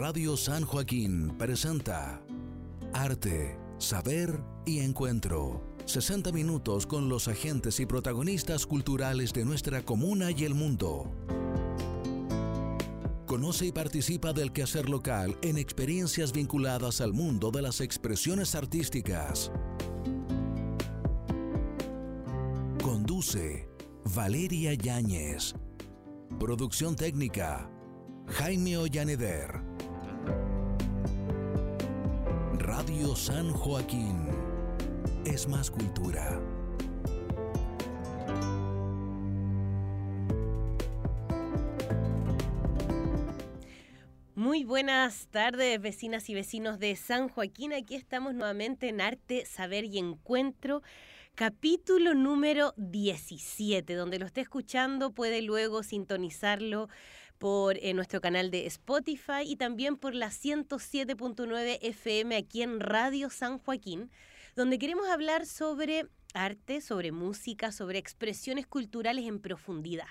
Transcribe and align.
Radio 0.00 0.36
San 0.36 0.64
Joaquín 0.64 1.34
presenta 1.36 2.22
Arte, 2.92 3.58
Saber 3.78 4.40
y 4.64 4.78
Encuentro. 4.78 5.74
60 5.86 6.30
minutos 6.30 6.86
con 6.86 7.08
los 7.08 7.26
agentes 7.26 7.80
y 7.80 7.86
protagonistas 7.86 8.64
culturales 8.64 9.32
de 9.32 9.44
nuestra 9.44 9.82
comuna 9.82 10.30
y 10.30 10.44
el 10.44 10.54
mundo. 10.54 11.10
Conoce 13.26 13.66
y 13.66 13.72
participa 13.72 14.32
del 14.32 14.52
quehacer 14.52 14.88
local 14.88 15.36
en 15.42 15.58
experiencias 15.58 16.32
vinculadas 16.32 17.00
al 17.00 17.12
mundo 17.12 17.50
de 17.50 17.62
las 17.62 17.80
expresiones 17.80 18.54
artísticas. 18.54 19.50
Conduce 22.84 23.68
Valeria 24.14 24.74
Yáñez. 24.74 25.56
Producción 26.38 26.94
técnica 26.94 27.68
Jaime 28.28 28.76
Ollaneder. 28.76 29.67
San 33.14 33.52
Joaquín. 33.52 34.28
Es 35.26 35.46
más 35.46 35.70
cultura. 35.70 36.40
Muy 44.34 44.64
buenas 44.64 45.28
tardes, 45.30 45.78
vecinas 45.82 46.30
y 46.30 46.34
vecinos 46.34 46.78
de 46.78 46.96
San 46.96 47.28
Joaquín. 47.28 47.74
Aquí 47.74 47.94
estamos 47.94 48.34
nuevamente 48.34 48.88
en 48.88 49.02
Arte, 49.02 49.44
Saber 49.44 49.84
y 49.84 49.98
Encuentro, 49.98 50.82
capítulo 51.34 52.14
número 52.14 52.72
17. 52.78 53.94
Donde 53.94 54.18
lo 54.18 54.24
esté 54.24 54.40
escuchando 54.40 55.12
puede 55.12 55.42
luego 55.42 55.82
sintonizarlo 55.82 56.88
por 57.38 57.78
eh, 57.78 57.94
nuestro 57.94 58.20
canal 58.20 58.50
de 58.50 58.66
Spotify 58.66 59.42
y 59.44 59.56
también 59.56 59.96
por 59.96 60.14
la 60.14 60.28
107.9 60.28 61.78
FM 61.80 62.36
aquí 62.36 62.62
en 62.62 62.80
Radio 62.80 63.30
San 63.30 63.58
Joaquín, 63.58 64.10
donde 64.56 64.78
queremos 64.78 65.08
hablar 65.08 65.46
sobre 65.46 66.06
arte, 66.34 66.80
sobre 66.80 67.12
música, 67.12 67.72
sobre 67.72 67.98
expresiones 67.98 68.66
culturales 68.66 69.26
en 69.26 69.40
profundidad. 69.40 70.08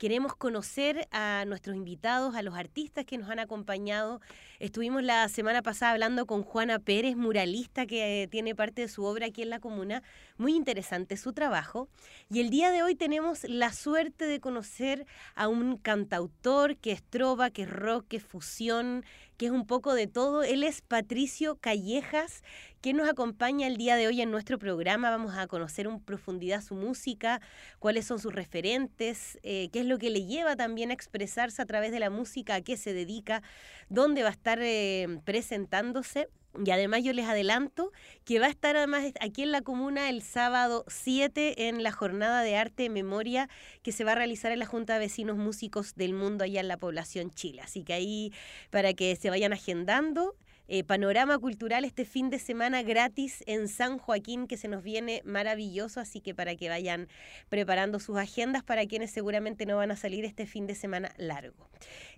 Queremos 0.00 0.34
conocer 0.34 1.06
a 1.10 1.44
nuestros 1.46 1.76
invitados, 1.76 2.34
a 2.34 2.40
los 2.40 2.54
artistas 2.54 3.04
que 3.04 3.18
nos 3.18 3.28
han 3.28 3.38
acompañado. 3.38 4.22
Estuvimos 4.58 5.02
la 5.02 5.28
semana 5.28 5.60
pasada 5.60 5.92
hablando 5.92 6.24
con 6.24 6.42
Juana 6.42 6.78
Pérez, 6.78 7.16
muralista 7.16 7.84
que 7.84 8.22
eh, 8.22 8.26
tiene 8.26 8.54
parte 8.54 8.80
de 8.80 8.88
su 8.88 9.04
obra 9.04 9.26
aquí 9.26 9.42
en 9.42 9.50
la 9.50 9.60
comuna. 9.60 10.02
Muy 10.40 10.56
interesante 10.56 11.18
su 11.18 11.34
trabajo. 11.34 11.90
Y 12.30 12.40
el 12.40 12.48
día 12.48 12.70
de 12.70 12.82
hoy 12.82 12.94
tenemos 12.94 13.44
la 13.44 13.74
suerte 13.74 14.26
de 14.26 14.40
conocer 14.40 15.04
a 15.34 15.48
un 15.48 15.76
cantautor 15.76 16.78
que 16.78 16.92
es 16.92 17.02
trova, 17.02 17.50
que 17.50 17.64
es 17.64 17.70
rock, 17.70 18.08
que 18.08 18.16
es 18.16 18.24
fusión, 18.24 19.04
que 19.36 19.44
es 19.44 19.52
un 19.52 19.66
poco 19.66 19.92
de 19.92 20.06
todo. 20.06 20.42
Él 20.42 20.62
es 20.62 20.80
Patricio 20.80 21.56
Callejas, 21.56 22.42
que 22.80 22.94
nos 22.94 23.06
acompaña 23.06 23.66
el 23.66 23.76
día 23.76 23.96
de 23.96 24.06
hoy 24.06 24.22
en 24.22 24.30
nuestro 24.30 24.58
programa. 24.58 25.10
Vamos 25.10 25.34
a 25.36 25.46
conocer 25.46 25.84
en 25.84 26.00
profundidad 26.00 26.62
su 26.62 26.74
música, 26.74 27.42
cuáles 27.78 28.06
son 28.06 28.18
sus 28.18 28.34
referentes, 28.34 29.38
eh, 29.42 29.68
qué 29.74 29.80
es 29.80 29.86
lo 29.86 29.98
que 29.98 30.08
le 30.08 30.24
lleva 30.24 30.56
también 30.56 30.88
a 30.90 30.94
expresarse 30.94 31.60
a 31.60 31.66
través 31.66 31.92
de 31.92 32.00
la 32.00 32.08
música, 32.08 32.54
a 32.54 32.62
qué 32.62 32.78
se 32.78 32.94
dedica, 32.94 33.42
dónde 33.90 34.22
va 34.22 34.30
a 34.30 34.32
estar 34.32 34.58
eh, 34.62 35.20
presentándose. 35.26 36.30
Y 36.64 36.70
además 36.70 37.04
yo 37.04 37.12
les 37.12 37.26
adelanto 37.26 37.92
que 38.24 38.40
va 38.40 38.46
a 38.46 38.50
estar 38.50 38.76
además 38.76 39.12
aquí 39.20 39.42
en 39.42 39.52
la 39.52 39.62
comuna 39.62 40.08
el 40.10 40.22
sábado 40.22 40.84
7 40.88 41.68
en 41.68 41.82
la 41.82 41.92
jornada 41.92 42.42
de 42.42 42.56
arte 42.56 42.84
y 42.84 42.88
memoria 42.88 43.48
que 43.82 43.92
se 43.92 44.04
va 44.04 44.12
a 44.12 44.16
realizar 44.16 44.50
en 44.50 44.58
la 44.58 44.66
Junta 44.66 44.94
de 44.94 45.00
Vecinos 45.00 45.36
Músicos 45.36 45.94
del 45.94 46.12
Mundo 46.12 46.44
allá 46.44 46.60
en 46.60 46.68
la 46.68 46.76
población 46.76 47.30
Chile. 47.30 47.62
Así 47.62 47.84
que 47.84 47.92
ahí 47.92 48.32
para 48.70 48.94
que 48.94 49.14
se 49.16 49.30
vayan 49.30 49.52
agendando. 49.52 50.34
Eh, 50.72 50.84
panorama 50.84 51.36
cultural 51.36 51.84
este 51.84 52.04
fin 52.04 52.30
de 52.30 52.38
semana 52.38 52.84
gratis 52.84 53.42
en 53.48 53.66
San 53.66 53.98
Joaquín 53.98 54.46
que 54.46 54.56
se 54.56 54.68
nos 54.68 54.84
viene 54.84 55.20
maravilloso, 55.24 55.98
así 55.98 56.20
que 56.20 56.32
para 56.32 56.54
que 56.54 56.68
vayan 56.68 57.08
preparando 57.48 57.98
sus 57.98 58.16
agendas 58.16 58.62
para 58.62 58.86
quienes 58.86 59.10
seguramente 59.10 59.66
no 59.66 59.78
van 59.78 59.90
a 59.90 59.96
salir 59.96 60.24
este 60.24 60.46
fin 60.46 60.68
de 60.68 60.76
semana 60.76 61.12
largo. 61.16 61.68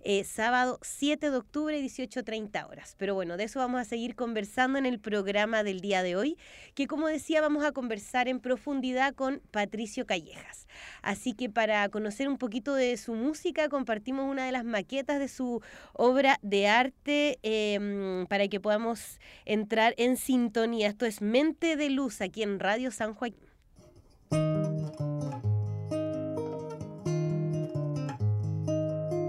Eh, 0.03 0.23
sábado 0.23 0.77
7 0.83 1.31
de 1.31 1.37
octubre, 1.37 1.81
18.30 1.81 2.69
horas. 2.69 2.95
Pero 2.99 3.15
bueno, 3.15 3.37
de 3.37 3.45
eso 3.45 3.57
vamos 3.57 3.81
a 3.81 3.85
seguir 3.85 4.13
conversando 4.13 4.77
en 4.77 4.85
el 4.85 4.99
programa 4.99 5.63
del 5.63 5.81
día 5.81 6.03
de 6.03 6.15
hoy, 6.15 6.37
que 6.75 6.85
como 6.85 7.07
decía 7.07 7.41
vamos 7.41 7.63
a 7.63 7.71
conversar 7.71 8.27
en 8.27 8.39
profundidad 8.39 9.15
con 9.15 9.41
Patricio 9.49 10.05
Callejas. 10.05 10.67
Así 11.01 11.33
que 11.33 11.49
para 11.49 11.87
conocer 11.89 12.27
un 12.27 12.37
poquito 12.37 12.75
de 12.75 12.97
su 12.97 13.13
música, 13.13 13.69
compartimos 13.69 14.29
una 14.29 14.45
de 14.45 14.51
las 14.51 14.63
maquetas 14.63 15.19
de 15.19 15.27
su 15.27 15.61
obra 15.93 16.37
de 16.41 16.67
arte 16.67 17.39
em, 17.41 18.25
para 18.27 18.42
que 18.49 18.59
podamos 18.59 19.19
entrar 19.45 19.93
en 19.97 20.17
sintonía. 20.17 20.87
Esto 20.87 21.05
es 21.05 21.21
Mente 21.21 21.75
de 21.75 21.89
Luz 21.89 22.21
aquí 22.21 22.43
en 22.43 22.59
Radio 22.59 22.91
San 22.91 23.13
Joaquín. 23.13 23.39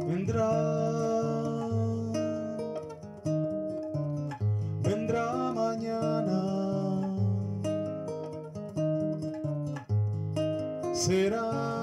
Vendrá, 0.06 0.50
vendrá 4.82 5.52
mañana, 5.52 6.38
será 10.94 11.73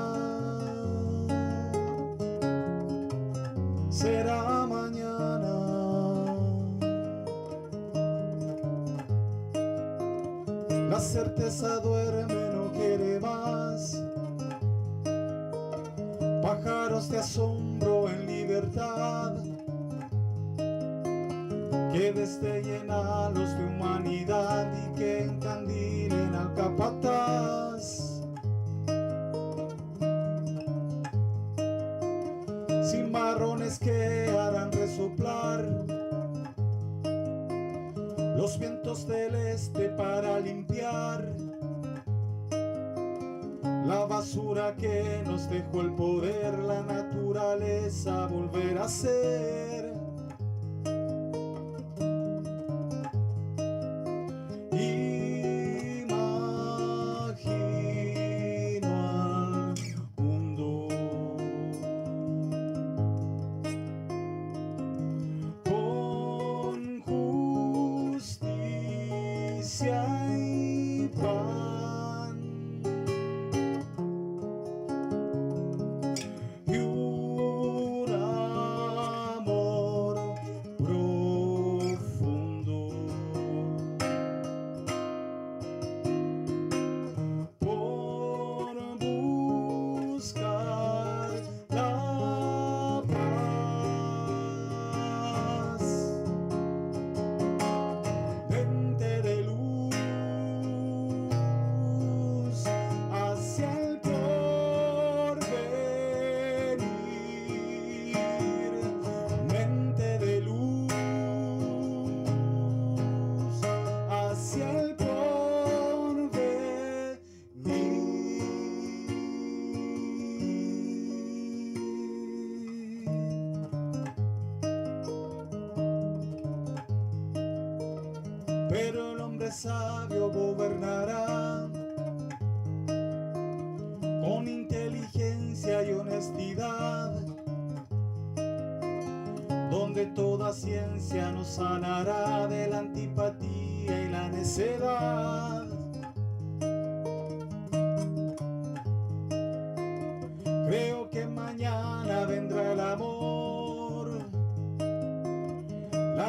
certeza 11.11 11.81
duerme, 11.81 12.33
no 12.53 12.71
quiere 12.71 13.19
más. 13.19 14.01
Pájaros 16.41 17.09
de 17.09 17.19
asombro 17.19 18.09
en 18.09 18.25
libertad 18.27 19.33
que 21.91 22.13
destellen 22.13 22.89
a 22.89 23.29
los 23.29 23.57
de 23.57 23.65
humanidad 23.65 24.71
y 24.73 24.97
que 24.97 25.23
encandilen 25.25 26.33
al 26.33 26.53
capataz. 26.55 27.70
Que 44.81 45.21
nos 45.25 45.47
dejó 45.47 45.81
el 45.81 45.93
poder, 45.93 46.57
la 46.57 46.81
naturaleza 46.81 48.25
volver 48.25 48.79
a 48.79 48.89
ser. 48.89 50.10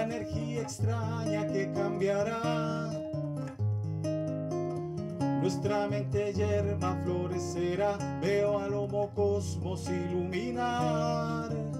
Energía 0.02 0.62
extraña 0.62 1.46
que 1.46 1.70
cambiará. 1.72 2.90
Nuestra 5.40 5.88
mente 5.88 6.32
yerma 6.32 7.00
florecerá, 7.04 7.98
veo 8.20 8.58
al 8.58 8.74
homo 8.74 9.10
cosmos 9.14 9.88
iluminar. 9.88 11.71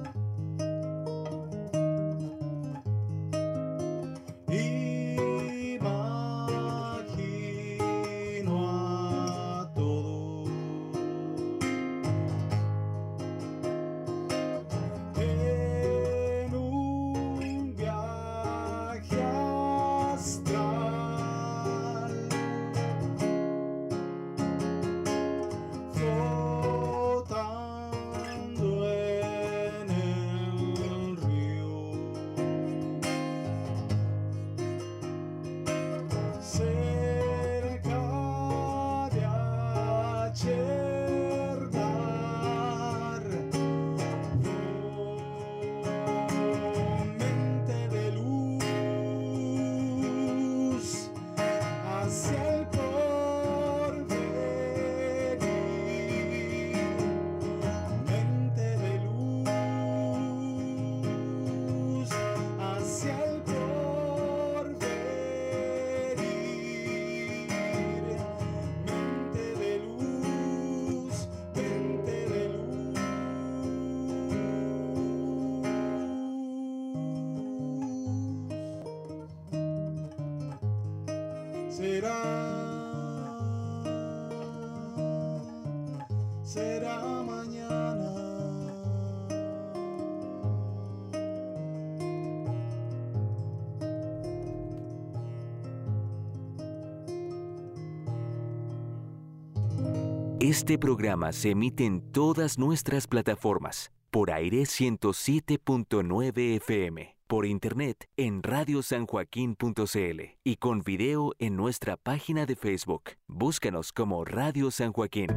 Este 100.43 100.77
programa 100.77 101.31
se 101.31 101.51
emite 101.51 101.85
en 101.85 102.01
todas 102.11 102.59
nuestras 102.59 103.07
plataformas, 103.07 103.93
por 104.11 104.33
aire 104.33 104.63
107.9 104.63 106.57
FM, 106.57 107.17
por 107.29 107.47
internet 107.47 108.09
en 108.17 108.43
radiosanjoaquín.cl 108.43 110.21
y 110.43 110.57
con 110.57 110.83
video 110.83 111.33
en 111.39 111.55
nuestra 111.55 111.97
página 111.97 112.45
de 112.45 112.57
Facebook. 112.57 113.11
Búscanos 113.29 113.93
como 113.93 114.25
Radio 114.25 114.73
San 114.73 114.93
Joaquín. 114.93 115.29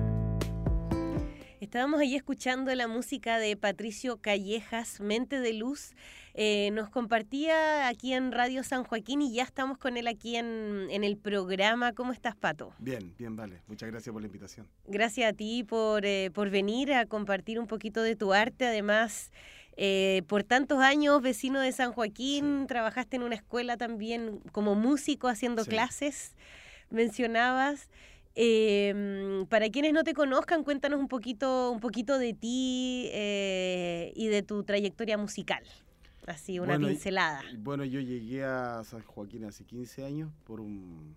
Estábamos 1.75 1.99
ahí 1.99 2.15
escuchando 2.15 2.73
la 2.73 2.87
música 2.87 3.37
de 3.37 3.57
Patricio 3.57 4.21
Callejas, 4.21 5.01
Mente 5.01 5.41
de 5.41 5.51
Luz. 5.51 5.91
Eh, 6.33 6.69
nos 6.71 6.89
compartía 6.89 7.89
aquí 7.89 8.13
en 8.13 8.31
Radio 8.31 8.63
San 8.63 8.85
Joaquín 8.85 9.21
y 9.21 9.33
ya 9.33 9.43
estamos 9.43 9.77
con 9.77 9.97
él 9.97 10.07
aquí 10.07 10.37
en, 10.37 10.87
en 10.89 11.03
el 11.03 11.17
programa. 11.17 11.91
¿Cómo 11.91 12.13
estás, 12.13 12.33
Pato? 12.37 12.73
Bien, 12.79 13.13
bien, 13.17 13.35
vale. 13.35 13.59
Muchas 13.67 13.91
gracias 13.91 14.13
por 14.13 14.21
la 14.21 14.27
invitación. 14.27 14.69
Gracias 14.85 15.29
a 15.29 15.33
ti 15.33 15.65
por, 15.65 16.05
eh, 16.05 16.31
por 16.33 16.49
venir 16.49 16.93
a 16.93 17.07
compartir 17.07 17.59
un 17.59 17.67
poquito 17.67 18.01
de 18.03 18.15
tu 18.15 18.31
arte. 18.31 18.65
Además, 18.65 19.33
eh, 19.75 20.21
por 20.27 20.45
tantos 20.45 20.79
años 20.79 21.21
vecino 21.21 21.59
de 21.59 21.73
San 21.73 21.91
Joaquín, 21.91 22.67
trabajaste 22.67 23.17
en 23.17 23.23
una 23.23 23.35
escuela 23.35 23.75
también 23.75 24.39
como 24.53 24.75
músico 24.75 25.27
haciendo 25.27 25.65
Sí. 25.65 25.71
clases, 25.71 26.37
mencionabas. 26.89 27.89
Eh, 28.35 29.45
para 29.49 29.69
quienes 29.69 29.93
no 29.93 30.03
te 30.03 30.13
conozcan, 30.13 30.63
cuéntanos 30.63 30.99
un 30.99 31.07
poquito, 31.07 31.71
un 31.71 31.79
poquito 31.79 32.17
de 32.19 32.33
ti 32.33 33.09
eh, 33.13 34.11
y 34.15 34.27
de 34.27 34.43
tu 34.43 34.63
trayectoria 34.63 35.17
musical. 35.17 35.63
Así, 36.27 36.59
una 36.59 36.73
Bueno, 36.73 36.87
y- 36.89 36.93
pincelada. 36.93 37.41
Bueno, 37.59 37.85
yo 37.85 37.99
llegué 38.01 38.43
a 38.43 38.83
San 38.83 39.01
Joaquín 39.03 39.45
hace 39.45 39.63
15 39.63 40.03
años 40.03 40.31
por 40.43 40.59
un 40.59 41.15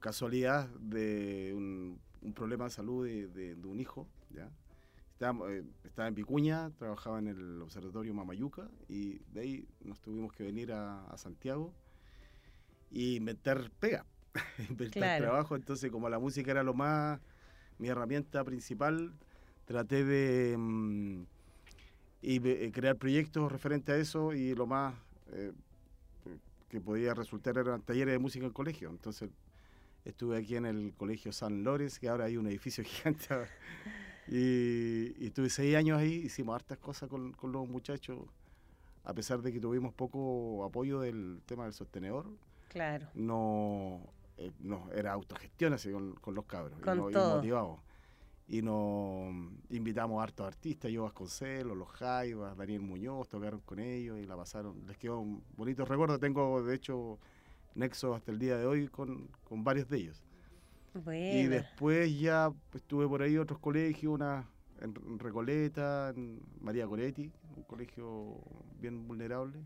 casualidad 0.00 0.68
de 0.80 1.52
un, 1.54 1.98
un 2.22 2.32
problema 2.32 2.64
de 2.64 2.70
salud 2.70 3.04
de, 3.06 3.26
de- 3.28 3.54
de 3.56 3.66
un 3.68 3.80
hijo. 3.80 4.06
¿ya? 4.30 4.48
Estaba, 5.12 5.52
eh, 5.52 5.64
estaba 5.84 6.08
en 6.08 6.14
Vicuña, 6.14 6.70
trabajaba 6.78 7.18
en 7.18 7.28
el 7.28 7.60
Observatorio 7.62 8.14
Mamayuca 8.14 8.68
y 8.88 9.18
de 9.32 9.40
ahí 9.40 9.68
nos 9.84 10.00
tuvimos 10.00 10.32
que 10.32 10.44
venir 10.44 10.72
a, 10.72 11.04
a 11.06 11.16
Santiago 11.18 11.72
y 12.90 13.18
meter 13.20 13.70
pega, 13.80 14.06
inventar 14.70 14.92
Claro. 14.92 15.24
trabajo. 15.26 15.56
Entonces, 15.56 15.90
como 15.90 16.08
la 16.08 16.18
música 16.18 16.50
era 16.50 16.62
lo 16.62 16.74
más, 16.74 17.20
mi 17.78 17.88
herramienta 17.88 18.42
principal, 18.44 19.12
traté 19.64 20.04
de 20.04 20.56
mm, 20.56 21.22
y 22.22 22.48
eh, 22.48 22.70
crear 22.72 22.96
proyectos 22.96 23.50
referentes 23.52 23.94
a 23.94 23.98
eso 23.98 24.32
y 24.32 24.54
lo 24.54 24.66
más 24.66 24.94
eh, 25.32 25.52
que 26.68 26.80
podía 26.80 27.14
resultar 27.14 27.56
eran 27.58 27.82
talleres 27.82 28.12
de 28.12 28.18
música 28.18 28.46
en 28.46 28.52
colegio. 28.52 28.90
Entonces, 28.90 29.30
estuve 30.04 30.38
aquí 30.38 30.56
en 30.56 30.66
el 30.66 30.92
Colegio 30.96 31.32
San 31.32 31.62
Lores, 31.64 31.98
que 31.98 32.08
ahora 32.08 32.24
hay 32.24 32.36
un 32.36 32.46
edificio 32.46 32.82
gigante. 32.84 33.28
Y, 34.28 35.14
y 35.22 35.26
estuve 35.26 35.48
seis 35.50 35.76
años 35.76 35.98
ahí, 35.98 36.14
hicimos 36.14 36.54
hartas 36.56 36.78
cosas 36.78 37.08
con, 37.08 37.32
con 37.32 37.52
los 37.52 37.68
muchachos, 37.68 38.18
a 39.04 39.14
pesar 39.14 39.40
de 39.42 39.52
que 39.52 39.60
tuvimos 39.60 39.94
poco 39.94 40.64
apoyo 40.64 40.98
del 41.00 41.40
tema 41.46 41.64
del 41.64 41.72
sostenedor, 41.72 42.26
Claro. 42.68 43.06
no, 43.14 44.00
eh, 44.38 44.52
no 44.60 44.90
era 44.92 45.12
autogestión 45.12 45.72
así 45.72 45.90
con, 45.92 46.14
con 46.14 46.34
los 46.34 46.44
cabros, 46.46 46.78
Con 46.80 46.94
y, 46.94 47.00
no- 47.00 47.10
y 47.10 47.12
todo. 47.12 47.36
motivados. 47.36 47.80
Y 48.48 48.62
nos 48.62 49.34
invitamos 49.70 50.20
a 50.20 50.24
hartos 50.24 50.46
artistas, 50.46 50.90
yo 50.92 51.02
Vasconcelos, 51.02 51.76
los 51.76 51.88
Jaivas, 51.88 52.56
Daniel 52.56 52.80
Muñoz, 52.80 53.28
tocaron 53.28 53.60
con 53.60 53.80
ellos 53.80 54.18
y 54.20 54.26
la 54.26 54.36
pasaron, 54.36 54.86
les 54.86 54.96
quedó 54.96 55.18
un 55.18 55.42
bonito 55.56 55.84
recuerdo, 55.84 56.18
tengo 56.18 56.62
de 56.62 56.74
hecho 56.76 57.18
nexo 57.74 58.14
hasta 58.14 58.30
el 58.30 58.38
día 58.38 58.56
de 58.56 58.64
hoy 58.66 58.86
con, 58.88 59.28
con 59.44 59.64
varios 59.64 59.88
de 59.88 59.96
ellos. 59.98 60.22
Y 61.44 61.46
después 61.48 62.18
ya 62.18 62.52
pues, 62.70 62.82
estuve 62.82 63.06
por 63.08 63.20
ahí 63.22 63.36
otros 63.36 63.58
colegios, 63.58 64.14
una 64.14 64.48
en 64.80 64.94
en 65.06 65.18
Recoleta, 65.18 66.10
en 66.14 66.40
María 66.60 66.86
Coretti, 66.86 67.32
un 67.56 67.62
colegio 67.64 68.38
bien 68.80 69.08
vulnerable. 69.08 69.58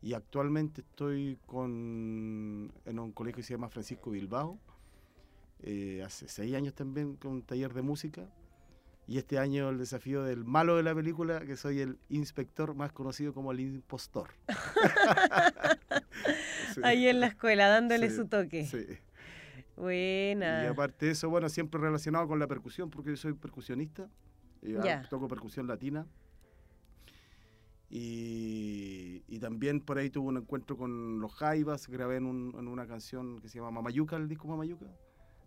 Y 0.00 0.14
actualmente 0.14 0.82
estoy 0.82 1.38
con, 1.46 2.72
en 2.84 2.98
un 2.98 3.12
colegio 3.12 3.36
que 3.38 3.42
se 3.42 3.54
llama 3.54 3.68
Francisco 3.68 4.10
Bilbao. 4.10 4.58
eh, 5.60 6.02
hace 6.04 6.28
seis 6.28 6.54
años 6.54 6.72
también 6.74 7.16
con 7.16 7.32
un 7.32 7.42
taller 7.42 7.74
de 7.74 7.82
música. 7.82 8.28
Y 9.08 9.16
este 9.18 9.38
año 9.38 9.70
el 9.70 9.78
desafío 9.78 10.22
del 10.22 10.44
malo 10.44 10.76
de 10.76 10.82
la 10.82 10.94
película, 10.94 11.40
que 11.46 11.56
soy 11.56 11.80
el 11.80 11.98
inspector 12.10 12.74
más 12.74 12.92
conocido 12.92 13.32
como 13.32 13.50
el 13.52 13.60
impostor. 13.60 14.28
Sí, 16.74 16.80
Ahí 16.84 17.08
en 17.08 17.20
la 17.20 17.26
escuela, 17.28 17.68
dándole 17.68 18.10
Sí, 18.10 18.16
su 18.16 18.26
toque. 18.28 18.66
sí. 18.66 18.84
Buena. 19.76 20.64
Y 20.64 20.66
aparte 20.66 21.06
de 21.06 21.12
eso, 21.12 21.30
bueno, 21.30 21.48
siempre 21.48 21.80
relacionado 21.80 22.26
con 22.28 22.38
la 22.38 22.46
percusión, 22.46 22.90
porque 22.90 23.10
yo 23.10 23.16
soy 23.16 23.32
percusionista, 23.32 24.08
y 24.62 24.72
Ya. 24.74 25.02
toco 25.08 25.26
percusión 25.28 25.66
latina. 25.66 26.06
Y, 27.90 29.22
y 29.28 29.38
también 29.38 29.80
por 29.80 29.98
ahí 29.98 30.10
tuve 30.10 30.28
un 30.28 30.36
encuentro 30.36 30.76
con 30.76 31.20
los 31.20 31.32
Jaivas, 31.34 31.88
grabé 31.88 32.16
en, 32.16 32.26
un- 32.26 32.54
en 32.58 32.68
una 32.68 32.86
canción 32.86 33.40
que 33.40 33.48
se 33.48 33.58
llama 33.58 33.70
Mamayuca, 33.70 34.16
el 34.16 34.28
disco 34.28 34.46
Mamayuca. 34.48 34.86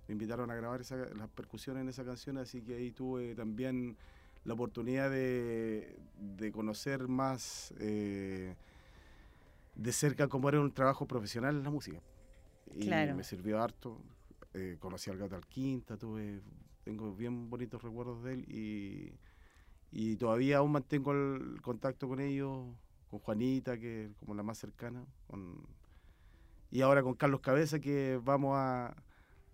Me 0.08 0.14
invitaron 0.14 0.50
a 0.52 0.56
grabar 0.56 0.82
esa- 0.82 0.96
las 1.16 1.30
percusiones 1.30 1.82
en 1.82 1.90
esa 1.90 2.04
canción, 2.04 2.38
así 2.38 2.62
que 2.62 2.76
ahí 2.76 2.92
tuve 2.92 3.36
también 3.36 3.96
la 4.44 4.54
oportunidad 4.56 5.12
de, 5.12 6.00
de 6.18 6.52
conocer 6.52 7.08
más 7.08 7.74
eh, 7.80 8.56
de 9.76 9.92
cerca 9.92 10.28
cómo 10.28 10.50
era 10.50 10.60
un 10.60 10.72
trabajo 10.74 11.06
profesional 11.08 11.56
en 11.56 11.64
la 11.64 11.70
música. 11.70 12.02
Y 12.74 12.86
Claro. 12.86 13.16
me 13.16 13.24
sirvió 13.24 13.62
harto. 13.62 14.02
Eh, 14.54 14.78
conocí 14.80 15.10
al 15.10 15.18
Gato 15.18 15.36
Alquinta, 15.36 15.96
tuve, 15.96 16.42
tengo 16.84 17.14
bien 17.16 17.50
bonitos 17.50 17.82
recuerdos 17.84 18.24
de 18.24 18.34
él 18.34 18.46
y, 18.50 19.14
y 19.92 20.16
todavía 20.16 20.58
aún 20.58 20.72
mantengo 20.72 21.12
el 21.12 21.62
contacto 21.62 22.08
con 22.08 22.20
ellos, 22.20 22.66
con 23.10 23.20
Juanita, 23.20 23.78
que 23.78 24.06
es 24.06 24.12
como 24.20 24.34
la 24.34 24.44
más 24.44 24.58
cercana, 24.58 25.06
con, 25.28 25.68
y 26.72 26.82
ahora 26.82 27.04
con 27.04 27.16
Carlos 27.16 27.42
Cabeza, 27.42 27.80
que 27.80 28.20
vamos 28.24 28.56
a, 28.56 28.96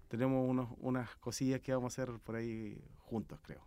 tenemos 0.07 0.47
unos, 0.47 0.69
unas 0.77 1.15
cosillas 1.15 1.59
que 1.61 1.73
vamos 1.73 1.97
a 1.97 2.03
hacer 2.03 2.19
por 2.19 2.35
ahí 2.35 2.77
juntos, 2.99 3.39
creo. 3.41 3.61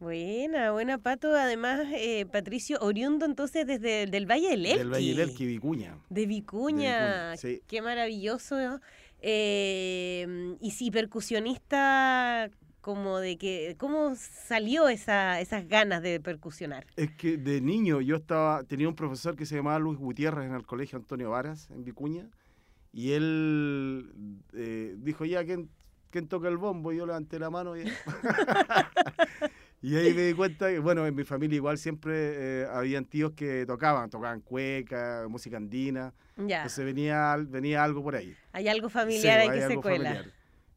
Buena, 0.00 0.72
buena, 0.72 0.98
Pato. 0.98 1.32
Además, 1.36 1.86
eh, 1.94 2.26
Patricio, 2.26 2.78
oriundo 2.80 3.24
entonces 3.24 3.64
desde 3.64 4.02
el 4.02 4.10
del 4.10 4.28
Valle 4.28 4.50
del 4.50 4.66
Elqui. 4.66 4.78
Del 4.78 4.92
Valle 4.92 5.14
del 5.14 5.20
Elqui, 5.20 5.46
Vicuña. 5.46 5.96
De 6.10 6.26
Vicuña. 6.26 6.98
Vicuña, 6.98 7.36
sí. 7.36 7.62
Qué 7.68 7.80
maravilloso. 7.82 8.80
Eh, 9.20 10.56
y 10.60 10.72
sí, 10.72 10.90
percusionista, 10.90 12.50
como 12.82 13.18
de 13.20 13.38
que, 13.38 13.76
¿cómo 13.78 14.14
salió 14.16 14.88
esa, 14.88 15.40
esas 15.40 15.66
ganas 15.68 16.02
de 16.02 16.18
percusionar? 16.20 16.84
Es 16.96 17.12
que 17.12 17.36
de 17.38 17.60
niño 17.60 18.00
yo 18.00 18.16
estaba, 18.16 18.64
tenía 18.64 18.88
un 18.88 18.96
profesor 18.96 19.36
que 19.36 19.46
se 19.46 19.54
llamaba 19.56 19.78
Luis 19.78 19.98
Gutiérrez 19.98 20.46
en 20.46 20.54
el 20.54 20.66
colegio 20.66 20.98
Antonio 20.98 21.30
Varas, 21.30 21.70
en 21.70 21.84
Vicuña, 21.84 22.28
y 22.92 23.12
él 23.12 24.12
eh, 24.52 24.96
dijo, 24.98 25.24
ya, 25.24 25.44
¿quién, 25.44 25.70
quién 26.10 26.26
toca 26.26 26.48
el 26.48 26.56
bombo? 26.58 26.92
Y 26.92 26.96
yo 26.96 27.06
levanté 27.06 27.38
la 27.38 27.50
mano 27.50 27.76
y... 27.76 27.84
y 29.82 29.96
ahí 29.96 30.12
me 30.12 30.22
di 30.22 30.34
cuenta 30.34 30.68
que, 30.68 30.80
bueno, 30.80 31.06
en 31.06 31.14
mi 31.14 31.22
familia 31.24 31.56
igual 31.56 31.78
siempre 31.78 32.12
eh, 32.14 32.66
habían 32.68 33.04
tíos 33.04 33.32
que 33.32 33.64
tocaban, 33.64 34.10
tocaban 34.10 34.40
cueca, 34.40 35.24
música 35.28 35.56
andina, 35.56 36.12
Ya, 36.36 36.58
entonces 36.58 36.84
venía, 36.84 37.36
venía 37.48 37.82
algo 37.84 38.02
por 38.02 38.16
ahí. 38.16 38.34
hay 38.52 38.66
algo 38.68 38.88
familiar 38.88 39.22
Sí, 39.22 39.48
ahí 39.48 39.48
hay 39.48 39.60
que 39.60 39.74
se 39.74 39.80
cuela. 39.80 40.10
familiar. 40.10 40.32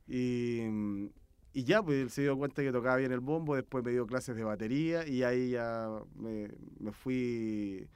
Y, 0.07 0.61
mm, 0.69 1.07
y 1.55 1.65
ya, 1.65 1.83
pues 1.83 1.97
él 2.03 2.11
se 2.11 2.23
dio 2.23 2.37
cuenta 2.37 2.63
que 2.63 2.71
tocaba 2.73 2.97
bien 2.97 3.13
el 3.13 3.21
bombo, 3.21 3.55
después 3.55 3.83
me 3.85 3.91
dio 3.93 4.07
clases 4.07 4.37
de 4.37 4.43
batería 4.45 5.07
y 5.07 5.23
ahí 5.23 5.51
ya 5.51 5.89
me, 6.15 6.49
me 6.79 6.93
fui 6.93 7.89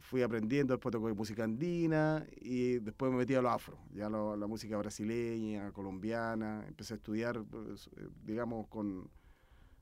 fui 0.00 0.22
aprendiendo, 0.22 0.74
después 0.74 0.92
toqué 0.92 1.14
música 1.14 1.44
andina 1.44 2.26
y 2.40 2.78
después 2.80 3.10
me 3.12 3.18
metí 3.18 3.34
a 3.34 3.42
lo 3.42 3.50
afro, 3.50 3.78
ya 3.92 4.08
la 4.10 4.46
música 4.46 4.76
brasileña, 4.78 5.72
colombiana, 5.72 6.64
empecé 6.68 6.94
a 6.94 6.96
estudiar, 6.98 7.42
pues, 7.44 7.88
eh, 7.96 8.08
digamos, 8.24 8.66
con, 8.68 9.10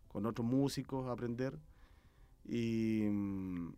con 0.08 0.26
otros 0.26 0.46
músicos, 0.46 1.06
a 1.08 1.12
aprender. 1.12 1.58
Y, 2.44 3.02
mm, 3.10 3.72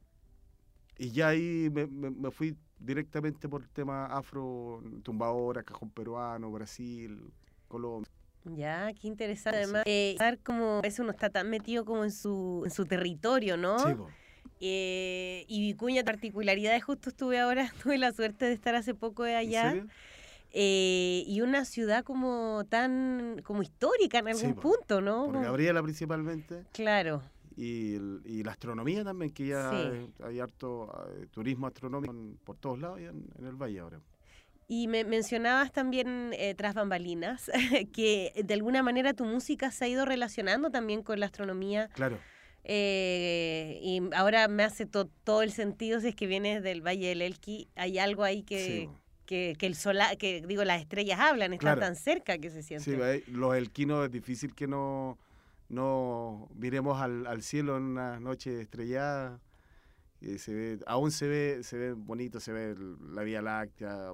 y 0.99 1.11
ya 1.13 1.29
ahí 1.29 1.69
me, 1.73 1.87
me- 1.87 2.11
me 2.11 2.31
fui 2.31 2.57
directamente 2.79 3.49
por 3.49 3.63
el 3.63 3.71
tema 3.71 4.07
afro, 4.07 4.83
tumbadora, 5.03 5.63
cajón 5.63 5.91
peruano, 5.91 6.51
Brasil, 6.53 7.33
Colombia. 7.69 8.11
Ya, 8.45 8.93
qué 9.01 9.09
interesante. 9.09 9.59
Además, 9.59 9.83
eh, 9.87 10.17
como, 10.43 10.83
veces 10.83 11.01
uno 11.01 11.11
está 11.11 11.31
tan 11.31 11.49
metido 11.49 11.85
como 11.85 12.05
en 12.05 12.11
su, 12.13 12.63
en 12.65 12.71
su 12.71 12.85
territorio, 12.85 13.57
¿no? 13.57 13.79
Sí. 13.79 13.95
Eh, 14.61 15.45
y 15.49 15.61
Vicuña, 15.63 16.05
particularidades, 16.05 16.85
justo 16.85 17.09
estuve 17.11 17.39
ahora, 17.41 17.73
tuve 17.83 17.99
la 17.99 18.13
suerte 18.13 18.45
de 18.45 18.53
estar 18.53 18.75
hace 18.75 18.95
poco 18.95 19.25
¿En 19.27 19.37
allá. 19.37 19.71
serio? 19.71 19.87
eh, 20.57 21.25
y 21.27 21.41
una 21.41 21.65
ciudad 21.65 22.05
como 22.05 22.65
tan, 22.69 23.41
como 23.45 23.63
histórica 23.63 24.19
en 24.21 24.29
algún 24.29 24.55
punto, 24.55 25.01
¿no? 25.01 25.27
Por 25.27 25.43
Gabriela 25.43 25.83
principalmente. 25.83 26.65
Claro, 26.73 27.23
Y, 27.57 27.97
y 28.25 28.43
la 28.45 28.53
astronomía 28.53 29.03
también, 29.05 29.33
que 29.33 29.47
ya 29.49 29.71
Sí. 29.71 29.77
hay, 29.77 30.13
hay 30.23 30.41
harto 30.41 30.93
eh, 31.11 31.27
turismo 31.31 31.67
astronómico 31.67 32.13
en- 32.13 32.37
por 32.45 32.57
todos 32.57 32.79
lados 32.79 33.01
y 33.01 33.05
en, 33.05 33.27
en 33.39 33.47
el 33.47 33.55
valle 33.57 33.81
ahora. 33.81 34.01
Y 34.69 34.89
me 34.89 35.05
mencionabas 35.05 35.73
también 35.73 36.31
eh, 36.35 36.55
tras 36.55 36.75
bambalinas 36.75 37.51
que 37.93 38.33
de 38.45 38.55
alguna 38.55 38.83
manera 38.83 39.13
tu 39.15 39.25
música 39.25 39.71
se 39.71 39.85
ha 39.85 39.89
ido 39.89 40.05
relacionando 40.05 40.71
también 40.71 41.03
con 41.03 41.21
la 41.21 41.27
astronomía 41.27 41.89
Claro, 41.95 42.19
eh, 42.65 43.79
y 43.83 44.01
ahora 44.15 44.49
me 44.49 44.63
hace 44.63 44.87
to- 44.87 45.11
todo 45.25 45.43
el 45.43 45.53
sentido 45.53 46.01
si 46.01 46.09
es 46.09 46.15
que 46.17 46.27
vienes 46.27 46.63
del 46.63 46.81
Valle 46.81 47.09
del 47.09 47.23
Elqui, 47.23 47.69
hay 47.77 47.99
algo 47.99 48.25
ahí 48.25 48.43
que, 48.43 48.59
sí. 48.67 48.89
que, 49.27 49.55
que 49.59 49.67
el 49.67 49.75
sola, 49.75 50.17
que 50.17 50.41
digo 50.47 50.65
las 50.65 50.81
estrellas 50.81 51.21
hablan, 51.21 51.53
están 51.53 51.67
Claro. 51.77 51.81
tan 51.83 51.95
cerca 51.97 52.39
que 52.39 52.49
se 52.51 52.63
siente. 52.63 52.85
Sí, 52.85 53.31
los 53.33 53.55
elquinos 53.55 54.07
es 54.07 54.11
difícil 54.11 54.55
que 54.55 54.67
no, 54.67 55.19
no 55.69 56.49
miremos 56.55 57.01
al, 57.01 57.27
al 57.27 57.43
cielo 57.43 57.77
en 57.77 57.83
una 57.83 58.19
noche 58.19 58.63
estrellada. 58.63 59.41
se 60.39 60.55
ve, 60.55 60.79
aún 60.87 61.11
se 61.11 61.29
ve, 61.29 61.63
se 61.63 61.77
ve 61.77 61.93
bonito, 61.93 62.41
se 62.41 62.53
ve 62.53 62.75
la 63.13 63.23
Vía 63.23 63.43
Láctea. 63.43 64.13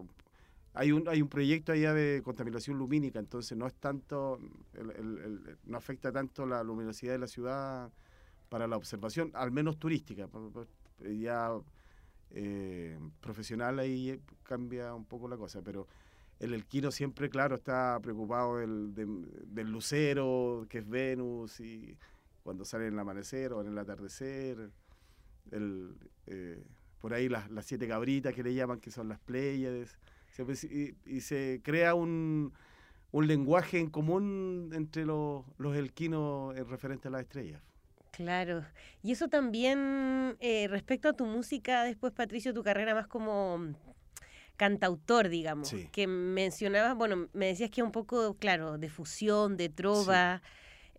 Hay 0.73 0.93
un, 0.93 1.09
hay 1.09 1.21
un 1.21 1.29
proyecto 1.29 1.73
allá 1.73 1.93
de 1.95 2.23
contaminación 2.23 2.79
lumínica, 2.79 3.19
entonces 3.19 3.59
no 3.59 3.67
es 3.67 3.75
tanto, 3.75 4.39
el- 4.75 5.59
no 5.65 5.77
afecta 5.77 6.13
tanto 6.13 6.47
la 6.47 6.63
luminosidad 6.63 7.13
de 7.13 7.19
la 7.19 7.27
ciudad 7.27 7.91
para 8.49 8.67
la 8.69 8.77
observación, 8.77 9.31
al 9.35 9.51
menos 9.51 9.79
turística. 9.79 10.29
Ya 11.01 11.51
eh, 12.31 12.99
profesional 13.21 13.79
ahí 13.79 14.21
cambia 14.45 14.95
un 14.95 15.05
poco 15.05 15.29
la 15.29 15.37
cosa, 15.37 15.63
pero 15.63 15.89
el 16.39 16.55
elquino 16.55 16.91
siempre, 16.91 17.29
claro, 17.31 17.57
está 17.57 17.99
preocupado 18.03 18.59
del, 18.59 18.95
del 18.95 19.71
lucero, 19.71 20.67
que 20.69 20.79
es 20.79 20.89
Venus, 20.89 21.61
y 21.61 21.99
cuando 22.43 22.65
sale 22.65 22.87
en 22.87 22.95
el 22.95 22.99
amanecer 22.99 23.53
o 23.53 23.61
en 23.61 23.69
el 23.69 23.79
atardecer. 23.79 24.71
El, 25.51 25.97
eh, 26.27 26.63
por 27.01 27.15
ahí 27.15 27.29
las, 27.29 27.51
las 27.51 27.67
siete 27.67 27.89
cabritas 27.89 28.35
que 28.35 28.43
le 28.43 28.55
llaman, 28.55 28.81
que 28.81 28.91
son 28.91 29.09
las 29.09 29.19
Pléyades. 29.21 29.99
Se 30.31 30.45
pues, 30.45 30.65
y, 30.65 30.95
y 31.07 31.21
se 31.21 31.61
crea 31.63 31.95
un, 31.95 32.53
un 33.13 33.27
lenguaje 33.27 33.79
en 33.79 33.91
común 33.91 34.71
entre 34.75 35.05
los, 35.05 35.45
los 35.59 35.77
elquinos 35.77 36.57
en 36.57 36.69
referente 36.69 37.09
a 37.09 37.11
las 37.11 37.23
estrellas. 37.23 37.61
Claro. 38.13 38.65
Y 39.03 39.13
eso 39.13 39.29
también, 39.29 40.37
eh, 40.41 40.67
respecto 40.69 41.09
a 41.09 41.13
tu 41.13 41.27
música, 41.27 41.85
después, 41.85 42.13
Patricio, 42.13 42.53
tu 42.53 42.63
carrera 42.63 42.95
más 42.95 43.07
como 43.07 43.59
mm, 43.59 43.75
cantautor, 44.57 45.29
digamos, 45.29 45.69
Sí. 45.69 45.89
que 45.93 46.07
mencionabas, 46.07 46.95
bueno, 46.97 47.29
me 47.33 47.47
decías 47.47 47.71
que 47.71 47.83
un 47.83 47.93
poco, 47.93 48.35
claro, 48.35 48.79
de 48.79 48.89
fusión, 48.91 49.57
de 49.57 49.69
trova, 49.69 50.43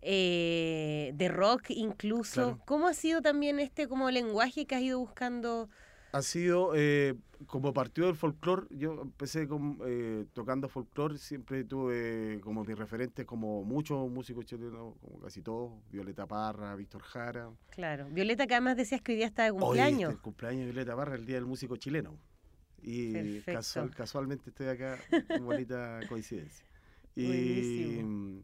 eh, 0.00 1.12
de 1.14 1.28
rock 1.28 1.70
incluso. 1.70 2.42
Claro. 2.42 2.62
¿Cómo 2.66 2.88
ha 2.88 2.94
sido 2.94 3.22
también 3.22 3.60
este 3.60 3.86
como 3.88 4.10
lenguaje 4.10 4.66
que 4.66 4.74
has 4.74 4.82
ido 4.82 4.98
buscando? 4.98 5.68
Ha 6.14 6.20
sido, 6.20 6.72
eh, 6.76 7.14
como 7.46 7.72
partió 7.72 8.04
del 8.06 8.16
folclore, 8.16 8.66
yo 8.70 9.00
empecé 9.00 9.48
con, 9.48 9.78
eh, 9.86 10.26
tocando 10.34 10.68
folclore, 10.68 11.16
siempre 11.16 11.64
tuve 11.64 12.38
como 12.42 12.64
mis 12.64 12.76
referentes 12.78 13.24
como 13.24 13.64
muchos 13.64 14.10
músicos 14.10 14.44
chilenos, 14.44 14.94
como 15.00 15.18
casi 15.20 15.40
todos, 15.40 15.72
Violeta 15.90 16.26
Parra, 16.26 16.76
Víctor 16.76 17.00
Jara. 17.02 17.50
Claro. 17.70 18.08
Violeta, 18.10 18.46
que 18.46 18.54
además 18.54 18.76
decías 18.76 19.00
que 19.00 19.12
hoy 19.12 19.16
día 19.16 19.26
está 19.26 19.44
de 19.44 19.52
Hoy 19.52 19.58
cumpleaños. 19.60 20.10
este, 20.10 20.12
el 20.12 20.20
cumpleaños 20.20 20.66
de 20.66 20.72
Violeta 20.72 20.94
Parra, 20.96 21.14
el 21.14 21.24
día 21.24 21.36
del 21.36 21.46
músico 21.46 21.76
chileno. 21.76 22.14
Y 22.82 23.40
casual- 23.40 23.94
casualmente 23.94 24.50
estoy 24.50 24.66
acá, 24.66 24.98
qué 25.28 25.38
bonita 25.40 26.00
coincidencia. 26.10 26.66
Y, 27.16 27.26
Buenísimo. 27.26 28.42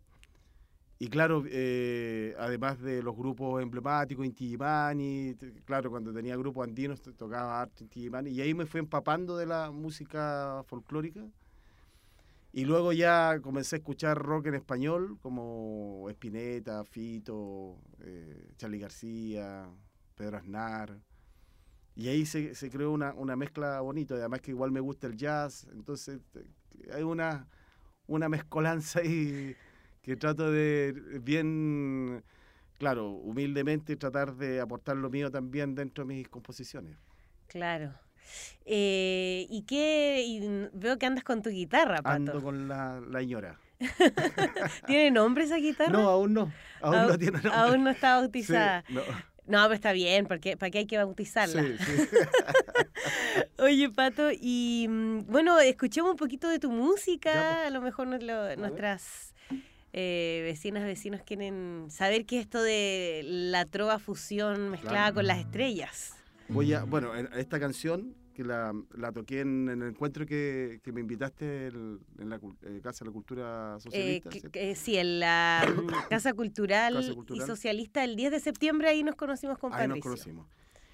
Y 1.01 1.09
claro, 1.09 1.45
eh, 1.49 2.35
además 2.39 2.81
de 2.81 3.03
los 3.03 3.17
grupos 3.17 3.63
emblemáticos, 3.63 4.27
Inti 4.27 4.47
Illimani, 4.47 5.35
t- 5.35 5.53
claro, 5.65 5.91
cuando 5.91 6.13
tenía 6.13 6.37
grupos 6.37 6.67
andinos 6.67 7.01
to- 7.03 7.15
tocaba 7.15 7.61
harto 7.61 7.85
Inti 7.85 8.01
Illimani, 8.01 8.31
y 8.31 8.41
ahí 8.41 8.55
me 8.55 8.67
fui 8.67 8.81
empapando 8.81 9.37
de 9.37 9.47
la 9.47 9.71
música 9.71 10.63
folclórica. 10.67 11.25
Y 12.53 12.65
luego 12.65 12.93
ya 12.93 13.39
comencé 13.43 13.77
a 13.77 13.79
escuchar 13.79 14.19
rock 14.19 14.47
en 14.47 14.55
español, 14.55 15.19
como 15.21 16.07
Spinetta, 16.11 16.83
Fito, 16.85 17.77
eh, 18.01 18.49
Charly 18.57 18.79
García, 18.81 19.69
Pedro 20.17 20.39
Aznar. 20.39 20.99
Y 21.95 22.09
ahí 22.09 22.25
se, 22.27 22.55
se 22.55 22.71
creó 22.71 22.93
una, 22.93 23.13
una 23.15 23.37
mezcla 23.37 23.81
bonita, 23.81 24.15
además 24.15 24.41
que 24.41 24.53
igual 24.53 24.71
me 24.71 24.81
gusta 24.81 25.07
el 25.09 25.17
jazz, 25.17 25.67
entonces 25.73 26.21
hay 26.93 27.03
una, 27.03 27.49
una 28.07 28.29
mezcolanza 28.29 29.01
ahí 29.01 29.57
que 30.03 30.17
trato 30.17 30.51
de 30.51 30.95
bien, 31.23 32.23
claro, 32.79 33.11
humildemente 33.11 33.97
tratar 33.97 34.35
de 34.37 34.61
aportar 34.61 34.97
lo 34.97 35.11
mío 35.11 35.31
también 35.31 35.75
dentro 35.75 36.05
de 36.05 36.15
mis 36.15 36.29
composiciones. 36.29 36.97
Claro. 37.47 37.95
Eh, 38.67 39.47
¿Y 39.49 39.63
qué? 39.63 40.23
y 40.27 40.69
veo 40.75 40.99
que 40.99 41.07
andas 41.07 41.25
con 41.25 41.41
tu 41.43 41.51
guitarra, 41.51 41.97
Pato. 42.03 42.11
Ando 42.11 42.43
con 42.43 42.69
la, 42.69 43.01
la 43.01 43.23
ñora. 43.23 43.59
¿Tiene 44.87 45.11
nombre 45.11 45.45
esa 45.45 45.57
guitarra? 45.57 45.93
No, 45.93 46.09
aún 46.09 46.35
no, 46.35 46.53
aún 46.83 47.07
no 47.09 47.17
tiene 47.19 47.33
nombre. 47.41 47.53
Aún 47.55 47.85
no 47.85 47.91
está 47.91 48.17
Sí, 48.17 48.21
bautizada. 48.23 48.85
no. 48.89 49.03
No, 49.47 49.63
pero 49.63 49.73
está 49.75 49.93
bien, 49.93 50.27
porque 50.27 50.59
¿para 50.59 50.69
qué 50.71 50.79
hay 50.81 50.87
que 50.87 50.99
bautizarla? 50.99 51.63
Sí, 51.63 51.77
sí. 51.79 51.93
Oye, 53.59 53.89
Pato, 53.89 54.29
y 54.31 54.87
mm, 54.89 55.21
bueno, 55.27 55.59
escuchemos 55.59 56.11
un 56.11 56.17
poquito 56.19 56.49
de 56.51 56.59
tu 56.59 56.71
música. 56.71 57.33
Ya, 57.33 57.55
pues. 57.55 57.67
A 57.69 57.71
lo 57.71 57.81
mejor 57.81 58.09
nos 58.09 58.23
lo- 58.23 58.57
nuestras 58.57 59.35
eh, 59.93 60.43
vecinas, 60.45 60.85
vecinos 60.85 61.23
quieren 61.23 61.87
saber 61.91 62.27
qué 62.27 62.39
es 62.39 62.45
esto 62.45 62.63
de 62.63 63.23
la 63.25 63.65
trova 63.65 63.99
fusión 63.99 64.71
mezclada 64.71 64.97
Claro. 64.97 65.15
con 65.17 65.27
las 65.27 65.39
estrellas. 65.39 66.15
Voy 66.49 66.73
a, 66.73 66.85
bueno, 66.85 67.15
en- 67.17 67.29
esta 67.35 67.59
canción 67.61 68.15
que 68.35 68.45
la, 68.45 68.73
la 68.97 69.11
toqué 69.11 69.41
en, 69.41 69.69
en 69.69 69.83
el 69.83 69.89
encuentro 69.89 70.25
que, 70.25 70.81
que 70.85 70.93
me 70.93 71.01
invitaste 71.01 71.67
el- 71.67 71.99
en 72.21 72.29
la 72.31 72.37
eh, 72.37 72.81
Casa 72.83 73.05
de 73.05 73.11
la 73.11 73.13
Cultura 73.13 73.77
Eh, 73.77 73.81
Socialista. 74.23 74.31
sí, 74.77 74.97
en 74.97 75.21
la 75.21 75.65
mm, 75.77 76.09
Casa 76.09 76.33
Cultural, 76.35 76.95
Casa 76.95 77.35
y. 77.35 77.41
Socialista, 77.41 78.05
el 78.05 78.15
10 78.15 78.31
de 78.31 78.41
septiembre, 78.41 78.89
ahí 78.89 79.03
nos 79.03 79.17
conocimos 79.17 79.59
con 79.59 79.73
Ahí 79.75 79.89
nos 79.89 79.99
Patricio. 79.99 80.11
conocimos. 80.35 80.47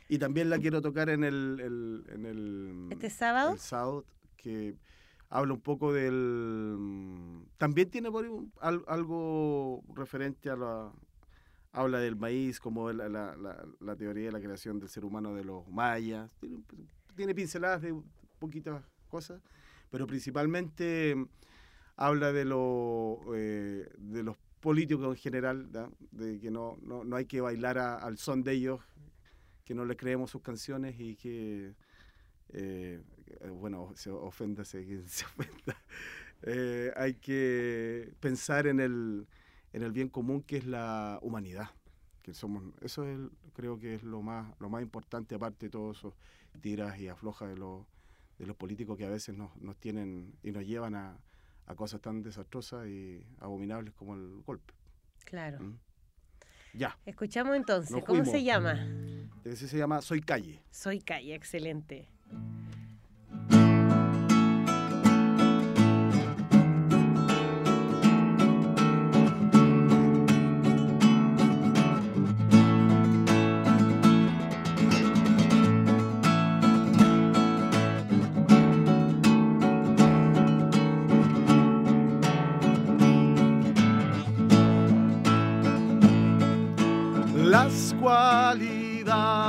Y 0.09 0.19
también 0.19 0.49
la 0.51 0.59
quiero 0.59 0.81
tocar 0.81 1.09
en 1.11 1.23
el, 1.25 1.61
el- 1.61 2.05
en 2.15 2.27
el, 2.27 2.89
¿Este 2.93 3.11
sábado? 3.11 3.53
el 3.53 3.59
sábado, 3.59 4.05
que 4.37 4.75
habla 5.35 5.53
un 5.53 5.61
poco 5.61 5.93
del... 5.93 7.45
También 7.59 7.91
tiene 7.91 8.09
algo 8.61 9.83
referente 9.93 10.49
a 10.49 10.57
la... 10.57 10.93
Habla 11.73 11.99
del 11.99 12.15
maíz, 12.15 12.61
como 12.61 12.93
la, 12.93 13.09
la- 13.09 13.97
teoría 13.97 14.27
de 14.27 14.33
la 14.33 14.41
creación 14.41 14.79
del 14.79 14.89
ser 14.89 15.05
humano 15.05 15.35
de 15.35 15.43
los 15.43 15.67
mayas. 15.69 16.31
Tiene, 16.39 16.59
tiene 17.17 17.35
pinceladas 17.35 17.83
de 17.83 18.01
poquitas 18.39 18.81
cosas, 19.09 19.43
pero 19.91 20.07
principalmente 20.07 21.17
mm, 21.17 21.27
habla 21.97 22.31
de, 22.33 22.45
lo, 22.45 23.19
eh, 23.35 23.89
de 23.99 24.23
los 24.23 24.37
políticos 24.61 25.17
en 25.17 25.21
general, 25.21 25.69
de 26.13 26.39
que 26.39 26.49
no, 26.53 26.79
no, 26.81 27.03
no 27.03 27.17
hay 27.17 27.25
que 27.27 27.41
bailar 27.41 27.79
a- 27.79 27.97
al 27.97 28.19
son 28.19 28.45
de 28.45 28.53
ellos, 28.53 28.81
que 29.65 29.75
no 29.75 29.85
le 29.85 29.97
creemos 29.97 30.31
sus 30.31 30.43
canciones 30.43 30.95
y 31.01 31.17
que, 31.17 31.75
eh, 32.51 33.03
bueno, 33.51 33.93
se 33.95 34.11
oféndase 34.11 34.85
quien 34.85 35.09
se 35.09 35.25
ofenda. 35.25 35.77
Eh, 36.43 36.93
hay 36.97 37.15
que 37.15 38.13
pensar 38.21 38.67
en 38.67 38.81
el, 38.81 39.27
en 39.73 39.83
el 39.83 39.93
bien 39.93 40.09
común 40.09 40.43
que 40.43 40.59
es 40.59 40.67
la 40.67 41.19
humanidad. 41.23 41.71
Que 42.23 42.33
somos, 42.35 42.63
eso 42.81 43.07
es, 43.07 43.19
creo 43.55 43.79
que 43.79 43.95
es 43.97 44.03
lo 44.03 44.23
más, 44.23 44.55
lo 44.59 44.69
más 44.71 44.83
importante, 44.83 45.35
aparte 45.35 45.67
de 45.67 45.71
todos 45.71 45.99
esos 45.99 46.15
tiras 46.61 46.99
y 46.99 47.09
aflojas 47.09 47.49
de 47.51 47.57
los, 47.57 47.85
de 48.39 48.47
los 48.47 48.57
políticos 48.57 48.97
que 48.97 49.05
a 49.05 49.11
veces 49.11 49.37
nos, 49.37 49.55
nos 49.59 49.77
tienen 49.77 50.35
y 50.43 50.51
nos 50.51 50.65
llevan 50.67 50.95
a, 50.95 51.19
a 51.67 51.75
cosas 51.75 52.01
tan 52.01 52.23
desastrosas 52.23 52.87
y 52.87 53.27
abominables 53.41 53.93
como 53.95 54.15
el 54.15 54.43
golpe. 54.47 54.73
Claro. 55.25 55.61
¿Mm? 55.61 55.79
Ya, 56.77 56.99
Escuchamos 57.07 57.55
entonces, 57.55 57.93
Nos 57.93 58.05
¿cómo 58.05 58.25
se 58.25 58.33
fuimos. 58.33 58.47
llama? 58.47 58.87
ese 59.45 59.69
se 59.69 59.79
llama 59.79 60.01
Soy 60.03 60.21
Calle. 60.21 60.61
Soy 60.71 61.01
Calle, 61.01 61.35
excelente. 61.35 62.09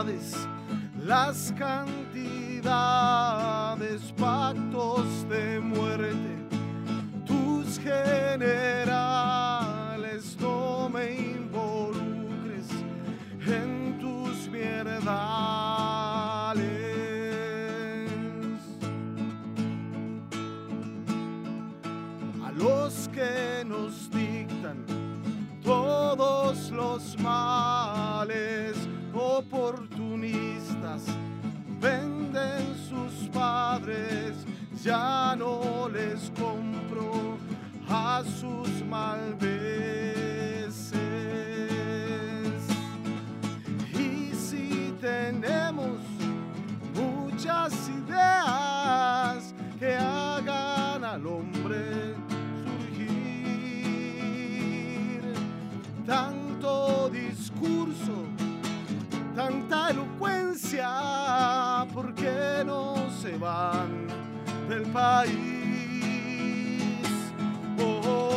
Las 0.06 1.52
cantidades, 1.58 1.95
ya 34.86 35.36
no 35.36 35.90
les 35.90 36.32
compro 36.40 37.40
a 37.90 38.24
sus 38.40 38.70
malveces. 38.88 39.50
Y 43.94 44.32
si 44.36 44.96
tenemos 45.02 45.98
muchas 46.94 47.74
ideas 47.90 49.56
que 49.80 49.96
hagan 49.96 51.04
al 51.04 51.26
hombre 51.26 52.14
surgir, 52.64 53.34
tanto 56.06 57.10
discurso, 57.10 58.28
tanta 59.36 59.90
elocuencia, 59.90 61.88
¿por 61.92 62.14
qué 62.14 62.64
no 62.64 63.10
se 63.20 63.36
van 63.38 64.05
del 64.68 64.84
país? 64.84 65.32
Oh, 67.80 68.30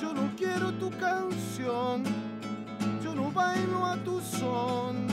yo 0.00 0.14
no 0.14 0.30
quiero 0.36 0.72
tu 0.72 0.90
canción, 0.90 2.02
yo 3.02 3.14
no 3.14 3.30
bailo 3.30 3.84
a 3.86 3.96
tu 3.98 4.20
son, 4.20 5.06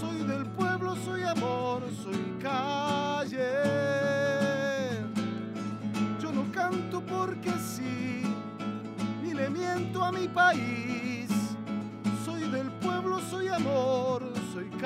soy 0.00 0.24
del 0.24 0.46
pueblo, 0.46 0.96
soy 0.96 1.22
amor, 1.22 1.82
soy 2.02 2.34
calle. 2.42 3.52
Yo 6.20 6.32
no 6.32 6.50
canto 6.52 7.00
porque 7.00 7.52
sí, 7.52 8.24
ni 9.22 9.34
le 9.34 9.48
miento 9.50 10.02
a 10.02 10.10
mi 10.10 10.26
país. 10.26 11.30
Soy 12.24 12.48
del 12.48 12.70
pueblo, 12.72 13.20
soy 13.30 13.48
amor, 13.48 14.32
soy 14.52 14.68
calle. 14.80 14.83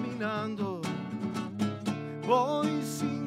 Caminando, 0.00 0.80
voy 2.26 2.82
sin 2.82 3.19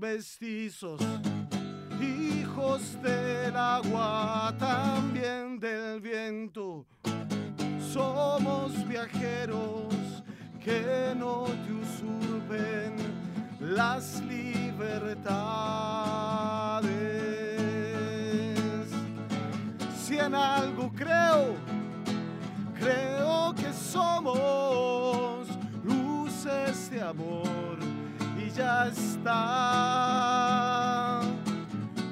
mestizos, 0.00 1.00
hijos 2.00 2.80
del 3.02 3.54
agua, 3.54 4.54
también 4.58 4.89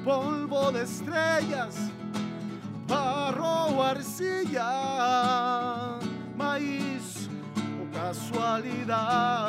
Polvo 0.05 0.73
de 0.73 0.83
estrellas, 0.83 1.77
barro 2.87 3.77
o 3.77 3.83
arcilla, 3.83 5.99
maíz 6.37 7.31
o 7.81 7.97
casualidad. 7.97 9.48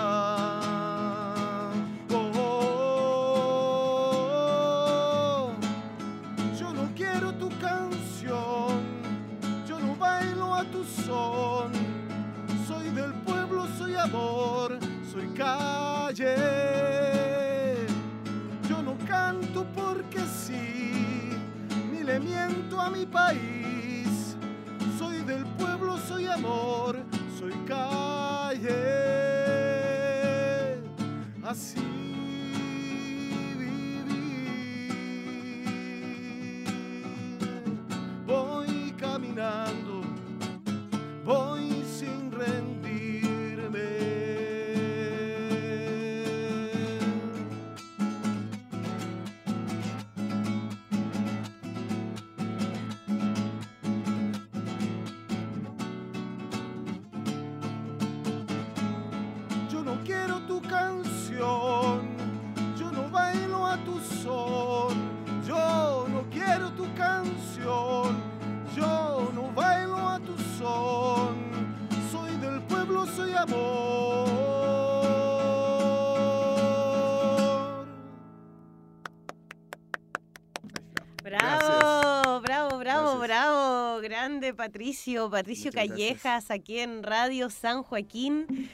Patricio, 84.70 85.32
Patricio 85.32 85.72
Muchas 85.72 85.88
gracias. 85.88 85.98
Callejas, 85.98 86.52
aquí 86.52 86.78
en 86.80 87.02
Radio 87.02 87.50
San 87.50 87.82
Joaquín. 87.82 88.70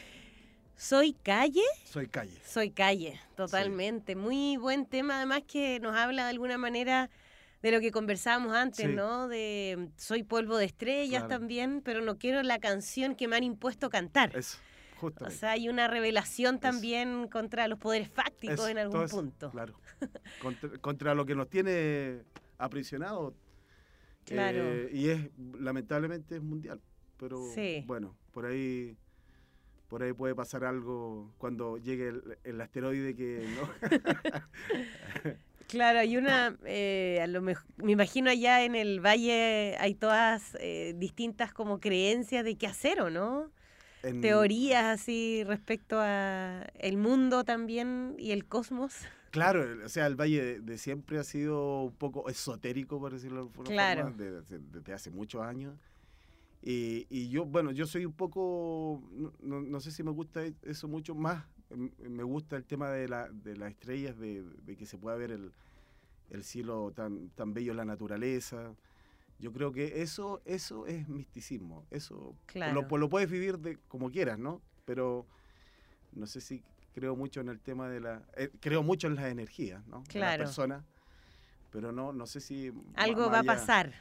Soy 0.75 1.13
calle, 1.13 1.61
Soy 1.85 2.07
calle. 2.07 2.37
soy 2.45 2.69
calle, 2.71 3.17
totalmente. 3.37 4.17
Muy 4.17 4.57
buen 4.57 4.85
tema, 4.85 5.15
además 5.15 5.43
que 5.47 5.79
nos 5.79 5.95
habla 5.95 6.23
de 6.25 6.31
alguna 6.31 6.57
manera 6.57 7.09
de 7.61 7.71
lo 7.71 7.79
que 7.79 7.91
conversábamos 7.91 8.53
antes, 8.53 8.85
Sí. 8.87 8.91
¿no? 8.93 9.29
De 9.29 9.87
soy 9.95 10.23
polvo 10.23 10.57
de 10.57 10.65
estrellas 10.65 11.23
Claro. 11.23 11.39
también, 11.39 11.81
pero 11.81 12.01
no 12.01 12.17
quiero 12.17 12.43
la 12.43 12.59
canción 12.59 13.15
que 13.15 13.29
me 13.29 13.37
han 13.37 13.43
impuesto 13.45 13.89
cantar. 13.89 14.35
Eso, 14.35 14.57
O 14.97 14.99
justamente. 14.99 15.39
sea, 15.39 15.51
hay 15.51 15.69
una 15.69 15.87
revelación 15.87 16.59
también 16.59 17.29
contra 17.29 17.69
los 17.69 17.79
poderes 17.79 18.09
fácticos 18.09 18.55
Eso, 18.55 18.67
en 18.67 18.79
algún 18.79 19.07
punto. 19.07 19.51
Claro. 19.51 19.79
Contra, 20.41 20.69
contra 20.79 21.15
lo 21.15 21.25
que 21.25 21.35
nos 21.35 21.49
tiene 21.49 22.21
aprisionados. 22.57 23.33
Claro. 24.25 24.57
eh, 24.63 24.89
y 24.91 25.09
es, 25.09 25.29
lamentablemente, 25.59 26.35
es 26.35 26.41
mundial. 26.41 26.81
Pero 27.17 27.37
Sí. 27.53 27.83
bueno, 27.87 28.15
por 28.31 28.45
ahí 28.45 28.97
por 29.87 30.01
ahí 30.01 30.13
puede 30.13 30.33
pasar 30.35 30.65
algo 30.65 31.31
cuando 31.37 31.77
llegue 31.77 32.07
el, 32.09 32.37
el 32.43 32.59
asteroide 32.59 33.15
que 33.15 33.45
no. 33.55 33.69
Claro, 35.67 35.99
hay 35.99 36.15
una, 36.17 36.55
eh, 36.65 37.19
a 37.23 37.27
lo 37.27 37.41
mej- 37.41 37.63
me 37.77 37.91
imagino 37.93 38.29
allá 38.29 38.63
en 38.63 38.75
el 38.75 38.99
valle 39.03 39.75
hay 39.79 39.95
todas 39.95 40.55
eh, 40.59 40.93
distintas 40.95 41.51
como 41.53 41.79
creencias 41.79 42.43
de 42.45 42.55
qué 42.55 42.67
hacer 42.67 43.01
o 43.01 43.09
no, 43.09 43.51
en- 44.03 44.21
teorías 44.21 44.83
así 44.85 45.43
respecto 45.45 45.97
a 45.99 46.67
el 46.75 46.97
mundo 46.97 47.43
también 47.43 48.15
y 48.19 48.31
el 48.31 48.45
cosmos. 48.45 48.93
Claro, 49.35 49.85
o 49.85 49.89
sea, 49.89 50.07
el 50.07 50.15
Valle 50.15 50.41
de, 50.43 50.59
de 50.61 50.77
siempre 50.77 51.19
ha 51.19 51.23
sido 51.23 51.83
un 51.83 51.95
poco 51.95 52.29
esotérico, 52.29 52.99
por 52.99 53.11
decirlo 53.13 53.35
de 53.37 53.41
alguna 53.49 53.69
Claro. 53.69 54.01
forma, 54.03 54.17
de- 54.17 54.41
de- 54.41 54.59
desde 54.71 54.93
hace 54.93 55.11
muchos 55.11 55.41
años. 55.41 55.75
Y, 56.61 57.05
y 57.09 57.29
yo, 57.29 57.45
bueno, 57.45 57.71
yo 57.71 57.85
soy 57.85 58.05
un 58.05 58.13
poco, 58.13 59.03
no, 59.41 59.79
sé 59.79 59.91
si 59.91 60.01
me 60.03 60.11
gusta 60.11 60.43
e- 60.45 60.55
eso 60.63 60.87
mucho 60.87 61.13
más, 61.13 61.45
me 61.99 62.23
gusta 62.23 62.55
el 62.55 62.63
tema 62.63 62.89
de, 62.89 63.07
la, 63.07 63.29
de 63.29 63.55
las 63.55 63.69
estrellas, 63.71 64.17
de, 64.17 64.41
de 64.65 64.75
que 64.75 64.85
se 64.85 64.97
pueda 64.97 65.15
ver 65.15 65.31
el, 65.31 65.51
el 66.31 66.43
cielo 66.43 66.91
tan, 66.95 67.29
tan 67.31 67.53
bello, 67.53 67.73
la 67.73 67.85
naturaleza. 67.85 68.73
Yo 69.37 69.51
creo 69.51 69.73
que 69.73 70.01
eso, 70.01 70.41
eso 70.45 70.87
es 70.87 71.07
misticismo, 71.09 71.85
eso 71.91 72.35
Claro. 72.45 72.87
lo, 72.89 72.97
lo 72.97 73.09
puedes 73.09 73.29
vivir 73.29 73.59
de, 73.59 73.77
como 73.89 74.09
quieras, 74.09 74.39
¿no? 74.39 74.61
Pero 74.85 75.25
no 76.13 76.25
sé 76.25 76.39
si 76.41 76.63
creo 76.95 77.15
mucho 77.15 77.41
en 77.41 77.49
el 77.49 77.59
tema 77.59 77.89
de 77.89 77.99
la... 77.99 78.23
eh, 78.37 78.49
creo 78.61 78.81
mucho 78.81 79.07
en 79.07 79.15
las 79.15 79.25
energías, 79.25 79.85
¿no? 79.85 80.01
De 80.03 80.07
Claro. 80.07 80.43
las 80.43 80.49
personas, 80.49 80.83
pero 81.69 81.91
no, 81.91 82.13
no 82.13 82.25
sé 82.25 82.39
si... 82.39 82.71
Algo 82.95 83.29
va 83.29 83.39
a 83.39 83.43
pasar, 83.43 83.93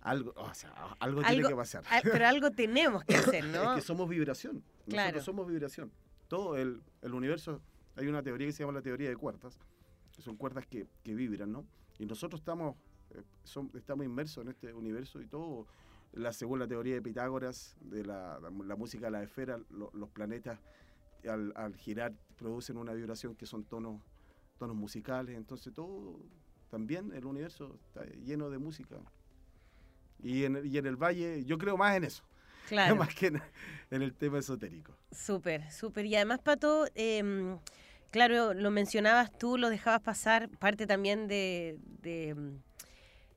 Algo, 0.00 0.32
o 0.34 0.54
sea, 0.54 0.70
algo, 0.98 1.20
Algo- 1.20 1.22
tiene 1.28 1.46
que 1.46 1.54
pasar. 1.54 1.84
Ah, 1.90 2.00
pero 2.02 2.26
algo 2.26 2.50
tenemos 2.50 3.04
que 3.04 3.16
hacer, 3.16 3.44
¿no? 3.44 3.72
Es 3.74 3.82
que 3.82 3.86
somos 3.86 4.08
vibración. 4.08 4.64
Claro. 4.88 5.02
Nosotros 5.08 5.24
somos 5.26 5.46
vibración. 5.46 5.92
Todo 6.26 6.56
el, 6.56 6.80
el 7.02 7.12
universo, 7.12 7.60
hay 7.96 8.06
una 8.06 8.22
teoría 8.22 8.46
que 8.46 8.52
se 8.52 8.62
llama 8.62 8.72
la 8.72 8.82
teoría 8.82 9.10
de 9.10 9.16
cuerdas, 9.16 9.58
que 10.16 10.22
son 10.22 10.36
cuerdas 10.36 10.66
que, 10.66 10.86
que 11.04 11.14
vibran, 11.14 11.52
¿no? 11.52 11.66
Y 11.98 12.06
nosotros 12.06 12.40
estamos, 12.40 12.76
eh, 13.10 13.22
son- 13.44 13.70
estamos 13.74 14.06
inmersos 14.06 14.42
en 14.42 14.48
este 14.52 14.72
universo 14.72 15.20
y 15.20 15.26
todo, 15.26 15.66
la, 16.12 16.32
según 16.32 16.60
la 16.60 16.66
teoría 16.66 16.94
de 16.94 17.02
Pitágoras, 17.02 17.76
de 17.82 18.06
la, 18.06 18.38
la, 18.40 18.48
la 18.50 18.76
música 18.76 19.06
de 19.06 19.10
la 19.10 19.22
esfera, 19.22 19.58
lo- 19.68 19.90
los 19.92 20.08
planetas 20.08 20.58
al, 21.28 21.52
al 21.56 21.76
girar 21.76 22.14
producen 22.38 22.76
una 22.78 22.92
vibración 22.94 23.34
que 23.34 23.44
son 23.46 23.64
tonos, 23.64 24.00
tonos 24.58 24.76
musicales, 24.76 25.36
entonces 25.36 25.72
todo, 25.74 26.18
también 26.70 27.12
el 27.12 27.24
universo 27.26 27.76
está 27.88 28.04
lleno 28.24 28.48
de 28.50 28.58
música. 28.58 28.96
Y 30.22 30.44
en, 30.44 30.56
el- 30.56 30.66
y 30.66 30.78
en 30.78 30.86
el 30.86 30.96
valle, 30.96 31.44
yo 31.44 31.58
creo 31.58 31.76
más 31.76 31.96
en 31.96 32.04
eso, 32.04 32.24
Claro. 32.68 32.96
más 33.12 33.14
que 33.14 33.26
en, 33.28 33.42
en 33.90 34.02
el 34.02 34.14
tema 34.14 34.38
esotérico. 34.38 34.94
Súper, 35.12 35.70
súper. 35.70 36.06
Y 36.06 36.14
además, 36.16 36.40
Pato, 36.40 36.86
em, 36.94 37.58
claro, 38.10 38.54
lo 38.54 38.70
mencionabas 38.70 39.36
tú, 39.36 39.56
lo 39.58 39.68
dejabas 39.70 40.00
pasar, 40.00 40.48
parte 40.48 40.86
también 40.86 41.28
de, 41.28 41.78
de, 42.02 42.34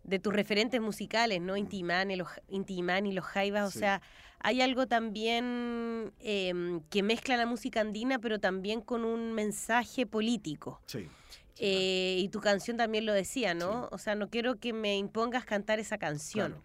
de 0.03 0.19
tus 0.19 0.33
referentes 0.33 0.81
musicales, 0.81 1.39
¿no? 1.41 1.55
Inti 1.55 1.77
Imán 1.79 2.11
y 2.11 2.15
los, 2.15 2.27
Inti 2.49 2.75
Imán 2.77 3.05
y 3.05 3.13
los 3.13 3.25
Jaivas, 3.25 3.73
o 3.75 3.79
sea, 3.79 4.01
hay 4.43 4.61
algo 4.61 4.87
también 4.87 6.13
em, 6.19 6.81
que 6.89 7.03
mezcla 7.03 7.37
la 7.37 7.45
música 7.45 7.81
andina, 7.81 8.19
pero 8.19 8.39
también 8.39 8.81
con 8.81 9.03
un 9.05 9.33
mensaje 9.33 10.05
político. 10.05 10.81
Sí. 10.85 11.07
sí, 11.29 11.41
Eh, 11.59 12.17
y 12.19 12.29
tu 12.29 12.39
canción 12.39 12.77
también 12.77 13.05
lo 13.05 13.13
decía, 13.13 13.53
¿no? 13.53 13.83
Sí. 13.83 13.89
O 13.91 13.97
sea, 13.97 14.15
no 14.15 14.29
quiero 14.29 14.59
que 14.59 14.73
me 14.73 14.97
impongas 14.97 15.45
cantar 15.45 15.79
esa 15.79 15.97
canción. 15.97 16.51
claro. 16.53 16.63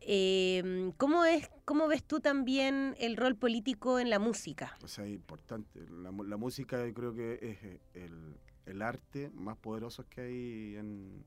Eh, 0.00 0.92
¿cómo, 0.96 1.24
es, 1.24 1.50
¿Cómo 1.64 1.88
ves 1.88 2.04
tú 2.04 2.20
también 2.20 2.94
el 2.98 3.16
rol 3.16 3.34
político 3.36 3.98
en 3.98 4.10
la 4.10 4.18
música? 4.20 4.78
O 4.82 4.88
sea, 4.88 5.04
es 5.04 5.10
importante. 5.10 5.80
La, 5.90 6.12
la 6.12 6.36
música 6.36 6.86
yo 6.86 6.94
creo 6.94 7.14
que 7.14 7.34
es 7.42 7.62
eh, 7.64 7.80
el, 7.94 8.36
el 8.66 8.80
arte 8.82 9.30
más 9.34 9.56
poderoso 9.56 10.06
que 10.08 10.20
hay 10.20 10.76
en, 10.76 11.24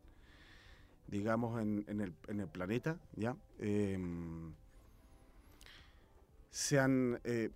digamos, 1.07 1.61
en, 1.61 1.83
en 1.87 1.99
el, 2.01 2.13
en 2.29 2.39
el 2.39 2.47
planeta, 2.47 2.97
¿ya? 3.15 3.35
Em, 3.59 4.53
se 6.51 6.79
han, 6.79 7.19
eh, 7.23 7.49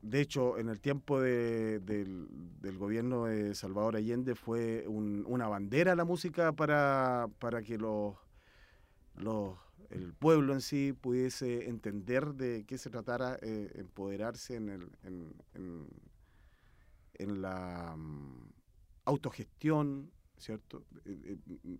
de 0.00 0.20
hecho, 0.20 0.58
en 0.58 0.68
el 0.68 0.80
tiempo 0.80 1.20
de- 1.20 1.78
del, 1.80 2.26
gobierno 2.78 3.26
de 3.26 3.54
Salvador 3.54 3.96
Allende 3.96 4.34
fue 4.34 4.86
un- 4.88 5.24
una 5.26 5.48
bandera 5.48 5.94
la 5.94 6.04
música 6.04 6.52
para, 6.52 7.28
para 7.38 7.62
que 7.62 7.76
los, 7.78 8.16
los, 9.16 9.56
el 9.90 10.14
pueblo 10.14 10.52
en 10.54 10.60
sí 10.60 10.92
pudiese 10.98 11.68
entender 11.68 12.34
de 12.34 12.64
qué 12.66 12.78
se 12.78 12.90
tratara, 12.90 13.38
eh, 13.42 13.70
empoderarse 13.74 14.54
en, 14.56 14.68
el, 14.70 14.90
en, 15.02 15.34
en- 15.54 17.42
la 17.42 17.94
mm, 17.96 18.50
autogestión, 19.06 20.10
¿cierto? 20.36 20.84
Eh, 21.04 21.36
eh, 21.64 21.78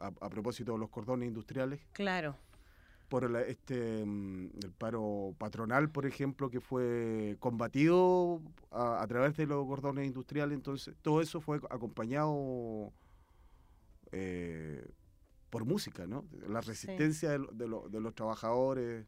a, 0.00 0.06
a 0.08 0.28
propósito 0.30 0.72
de 0.72 0.78
los 0.78 0.90
cordones 0.90 1.28
industriales, 1.28 1.80
Claro, 1.92 2.36
por 3.08 3.28
la- 3.30 3.42
este 3.42 4.04
mm, 4.04 4.50
el 4.62 4.72
paro 4.72 5.34
patronal, 5.38 5.90
por 5.90 6.06
ejemplo, 6.06 6.50
que 6.50 6.60
fue 6.60 7.36
combatido 7.40 8.40
a, 8.70 9.02
a 9.02 9.06
través 9.06 9.36
de 9.36 9.46
los 9.46 9.66
cordones 9.66 10.06
industriales, 10.06 10.54
entonces 10.56 10.94
todo 11.02 11.20
eso 11.22 11.40
fue 11.40 11.58
acompañado 11.70 12.92
eh, 14.12 14.86
por 15.50 15.64
música, 15.64 16.06
¿no? 16.06 16.24
La 16.48 16.60
resistencia 16.60 17.30
de, 17.30 17.38
lo- 17.38 17.52
de 17.52 17.68
lo- 17.68 17.88
de 17.88 18.00
los 18.00 18.14
trabajadores 18.14 19.06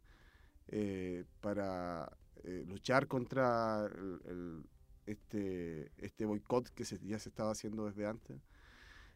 eh, 0.68 1.24
para 1.40 2.10
eh, 2.44 2.64
luchar 2.66 3.06
contra 3.06 3.86
el- 3.86 4.20
el- 4.24 4.64
este, 5.06 5.90
este 5.98 6.24
boicot 6.24 6.68
que 6.70 6.84
se- 6.84 6.98
ya 7.04 7.18
se 7.18 7.28
estaba 7.28 7.50
haciendo 7.50 7.86
desde 7.86 8.06
antes. 8.06 8.40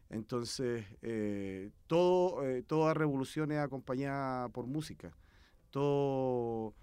Entonces, 0.09 0.85
eh, 1.01 1.71
todo, 1.87 2.45
eh, 2.47 2.63
toda 2.63 2.93
revolución 2.93 3.51
es 3.51 3.59
acompañada 3.59 4.49
por 4.49 4.67
música. 4.67 5.15
Todo 5.71 6.75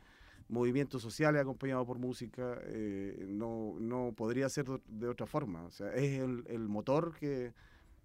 movimiento 0.48 0.98
social 1.00 1.35
es 1.37 1.42
acompañado 1.42 1.87
por 1.87 1.98
música. 1.98 2.58
eh, 2.64 3.26
no, 3.28 3.76
no 3.80 4.12
podría 4.16 4.48
ser 4.48 4.66
de- 4.87 5.08
otra 5.08 5.26
forma. 5.26 5.64
O 5.64 5.70
sea, 5.70 5.94
es 5.94 6.20
el, 6.20 6.68
motor 6.68 7.14
que, 7.18 7.54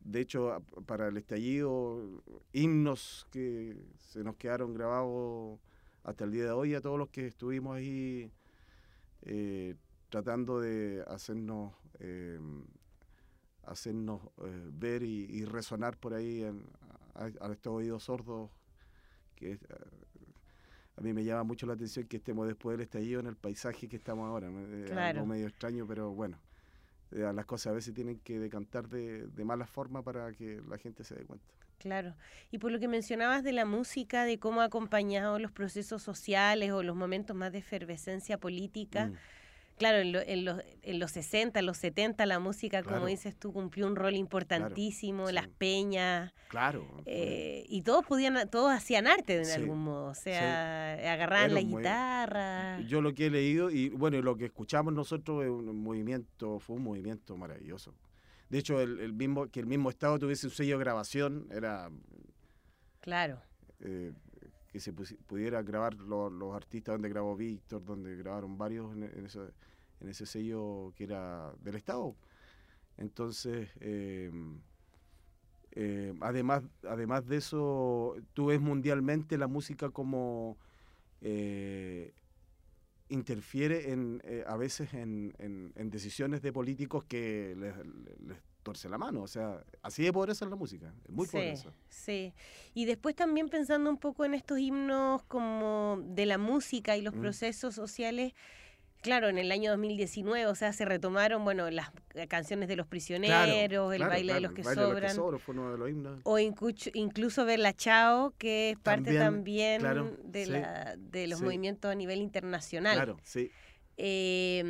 de 0.02 0.22
hecho, 0.22 0.64
para 0.86 1.08
el 1.10 1.18
estallido, 1.18 2.24
himnos 2.54 3.28
que 3.32 3.78
se 3.98 4.24
nos 4.24 4.36
quedaron 4.38 4.74
grabados 4.74 5.60
hasta 6.04 6.24
el 6.26 6.32
día 6.32 6.46
de 6.46 6.52
hoy 6.52 6.74
a 6.76 6.82
todos 6.82 6.98
los 7.00 7.10
que 7.10 7.28
estuvimos 7.28 7.76
ahí 7.78 8.32
eh, 9.24 9.76
tratando 10.10 10.60
de 10.60 11.04
hacernos 11.08 11.74
eh, 12.00 12.40
hacernos 13.68 14.22
eh, 14.44 14.70
ver 14.74 15.04
y, 15.04 15.26
y 15.30 15.46
resonar 15.46 15.98
por 15.98 16.14
ahí 16.14 16.44
en- 16.44 16.66
a, 17.16 17.26
a 17.48 17.52
estos 17.52 17.74
oídos 17.74 18.04
sordos 18.04 18.50
que 19.36 19.54
eh, 19.54 19.60
a 20.96 21.02
mí 21.02 21.14
me 21.14 21.24
llama 21.24 21.44
mucho 21.44 21.66
la 21.68 21.74
atención 21.74 22.08
que 22.08 22.18
estemos 22.18 22.48
después 22.48 22.78
del 22.78 22.86
estallido 22.86 23.20
en 23.20 23.28
el 23.28 23.36
paisaje 23.36 23.88
que 23.88 23.98
estamos 23.98 24.28
ahora 24.28 24.50
Claro. 24.86 25.20
algo 25.20 25.26
medio 25.28 25.48
extraño 25.48 25.86
pero 25.88 26.12
bueno 26.12 26.40
eh, 27.12 27.30
las 27.34 27.46
cosas 27.46 27.72
a 27.72 27.76
veces 27.76 27.94
tienen 27.94 28.20
que 28.20 28.40
decantar 28.40 28.88
de, 28.90 29.28
de 29.28 29.46
mala 29.46 29.66
forma 29.66 30.04
para 30.04 30.32
que 30.34 30.62
la 30.68 30.78
gente 30.78 31.04
se 31.04 31.16
dé 31.16 31.26
cuenta 31.26 31.46
claro. 31.80 32.16
Y 32.52 32.58
por 32.58 32.72
lo 32.72 32.80
que 32.80 32.88
mencionabas 32.88 33.44
de 33.44 33.54
la 33.54 33.64
música, 33.64 34.26
de 34.26 34.40
cómo 34.40 34.62
ha 34.62 34.66
acompañado 34.66 35.38
los 35.38 35.52
procesos 35.52 36.02
sociales 36.02 36.72
o 36.72 36.82
los 36.82 36.96
momentos 36.96 37.36
más 37.36 37.52
de 37.52 37.60
efervescencia 37.60 38.40
política. 38.40 39.06
Mm. 39.08 39.14
Claro, 39.78 40.00
en, 40.00 40.12
lo- 40.12 40.22
en 40.22 40.44
los, 40.44 40.62
en 40.82 41.00
los 41.00 41.12
60, 41.12 41.62
los 41.62 41.78
70, 41.78 42.26
la 42.26 42.40
música, 42.40 42.82
como 42.82 43.06
dices 43.06 43.36
tú, 43.38 43.54
cumplió 43.54 43.86
un 43.86 43.96
rol 43.96 44.16
importantísimo, 44.16 45.28
sí. 45.28 45.34
las 45.36 45.48
peñas, 45.48 46.34
claro 46.48 47.04
eh, 47.06 47.64
y 47.70 47.84
todos 47.84 48.04
podían, 48.06 48.50
todos 48.50 48.72
hacían 48.74 49.06
arte 49.08 49.38
de 49.38 49.46
Sí, 49.46 49.52
algún 49.52 49.84
modo, 49.84 50.06
o 50.10 50.14
sea, 50.16 50.94
agarraban 51.14 51.54
la 51.54 51.62
guitarra. 51.62 52.80
Yo 52.88 53.02
lo 53.02 53.14
que 53.14 53.28
he 53.28 53.30
leído 53.30 53.70
y 53.70 53.90
bueno, 53.90 54.20
lo 54.22 54.36
que 54.36 54.46
escuchamos 54.46 54.94
nosotros 54.94 55.44
es 55.44 55.50
un 55.50 55.78
movimiento, 55.84 56.60
fue 56.60 56.76
un 56.78 56.84
movimiento 56.84 57.38
maravilloso. 57.38 57.94
De 58.50 58.58
hecho, 58.60 58.80
el, 58.82 59.00
el 59.00 59.14
mismo 59.14 59.48
que 59.48 59.60
el 59.60 59.66
mismo 59.68 59.90
estado 59.90 60.18
tuviese 60.18 60.48
un 60.48 60.52
sello 60.54 60.78
de 60.78 60.84
grabación 60.84 61.48
era 61.52 61.90
Claro, 63.02 63.42
eh, 63.80 64.12
que 64.78 65.06
se 65.06 65.16
pudiera 65.28 65.62
grabar 65.64 65.96
lo- 65.96 66.30
los 66.30 66.56
artistas 66.56 66.94
donde 66.96 67.10
grabó 67.10 67.36
Víctor, 67.36 67.84
donde 67.84 68.16
grabaron 68.16 68.58
varios 68.58 68.94
en, 68.96 69.26
ese, 69.26 69.40
en 70.02 70.10
ese 70.10 70.26
sello 70.26 70.94
que 70.96 71.06
era 71.06 71.54
del 71.64 71.76
estado. 71.76 72.16
Entonces, 72.98 73.70
eh, 73.82 74.32
eh, 75.72 76.14
además, 76.22 76.64
además 76.88 77.28
de 77.28 77.38
eso, 77.38 78.16
tú 78.34 78.48
ves 78.48 78.60
mundialmente 78.60 79.38
la 79.38 79.48
música 79.48 79.90
como 79.90 80.58
eh, 81.22 82.14
interfiere 83.10 83.92
en, 83.92 84.22
eh, 84.26 84.44
a 84.48 84.58
veces 84.58 84.94
en, 84.94 85.34
en- 85.40 85.74
decisiones 85.92 86.42
de 86.42 86.52
políticos 86.54 87.06
que 87.06 87.56
les 87.58 87.74
torce 88.68 88.90
la 88.90 88.98
mano. 88.98 89.22
O 89.24 89.28
sea, 89.28 89.64
así 89.82 90.04
de 90.04 90.12
poderosa 90.12 90.44
es 90.46 90.52
la 90.52 90.58
música, 90.58 90.94
es 91.08 91.10
muy 91.12 91.26
sí, 91.26 91.32
poderosa. 91.38 91.72
sí. 91.88 92.34
Y 92.74 92.84
después 92.86 93.16
también 93.16 93.48
pensando 93.48 93.90
un 93.90 93.98
poco 93.98 94.26
en 94.26 94.34
estos 94.34 94.60
himnos 94.60 95.24
como 95.24 96.00
de 96.04 96.26
la 96.26 96.38
música 96.38 96.98
y 96.98 97.02
los 97.02 97.16
Mm. 97.16 97.22
procesos 97.22 97.74
sociales, 97.76 98.34
claro, 99.02 99.30
en 99.30 99.38
el 99.38 99.52
año 99.54 99.72
2019, 99.72 100.48
o 100.48 100.56
sea, 100.56 100.74
se 100.74 100.84
retomaron, 100.84 101.44
bueno, 101.46 101.70
las 101.72 101.92
canciones 102.28 102.68
de 102.68 102.76
los 102.76 102.88
prisioneros, 102.88 103.94
el 103.94 104.00
claro, 104.00 104.12
baile 104.12 104.34
de 104.34 104.42
los 104.42 104.52
que 104.52 104.62
el 104.62 104.66
baile 104.68 104.82
de 104.82 104.88
sobran. 104.90 105.16
sobran 105.16 105.40
fue 105.40 105.56
uno 105.56 105.72
de 105.72 105.78
los 105.78 105.90
himnos. 105.90 106.20
O 106.26 106.40
incluso, 106.40 106.90
incluso 106.94 107.46
ver 107.46 107.60
la 107.60 107.74
Chao, 107.74 108.34
que 108.38 108.72
es 108.72 108.80
parte 108.80 109.18
También, 109.18 109.82
de, 110.26 110.46
sí, 110.46 110.52
la, 110.52 110.96
de 110.98 111.28
los 111.28 111.40
sí. 111.40 111.46
movimientos 111.46 111.90
a 111.90 111.96
nivel 111.96 112.20
internacional. 112.20 112.96
Claro, 112.96 113.18
sí. 113.24 113.50
Eh, 113.98 114.64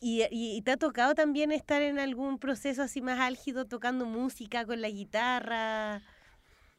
y- 0.00 0.24
y 0.30 0.62
te 0.62 0.70
ha 0.72 0.76
tocado 0.78 1.14
también 1.14 1.52
estar 1.52 1.82
en 1.82 1.98
algún 1.98 2.38
proceso 2.38 2.82
así 2.82 3.02
más 3.02 3.20
álgido 3.20 3.66
tocando 3.66 4.06
música 4.06 4.64
con 4.64 4.80
la 4.80 4.88
guitarra. 4.88 6.00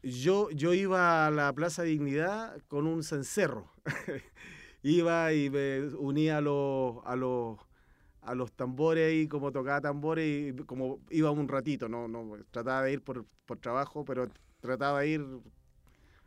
Yo, 0.01 0.49
yo 0.51 0.73
iba 0.73 1.27
a 1.27 1.31
la 1.31 1.53
Plaza 1.53 1.83
Dignidad 1.83 2.59
con 2.67 2.87
un 2.87 3.03
cencerro. 3.03 3.71
iba 4.83 5.33
y 5.33 5.49
me 5.49 5.87
unía 5.95 6.37
a 6.37 6.41
los, 6.41 6.97
a 7.05 7.15
los, 7.15 7.57
a 8.21 8.33
los 8.35 8.51
tambores 8.53 9.13
y 9.13 9.27
como 9.27 9.51
tocaba 9.51 9.81
tambores 9.81 10.53
y 10.53 10.63
como 10.63 10.99
iba 11.09 11.29
un 11.31 11.47
ratito, 11.47 11.89
no, 11.89 12.07
no 12.07 12.37
trataba 12.51 12.83
de 12.83 12.93
ir 12.93 13.01
por, 13.03 13.25
por 13.45 13.59
trabajo, 13.59 14.03
pero 14.05 14.27
trataba 14.61 15.01
de 15.01 15.09
ir 15.09 15.25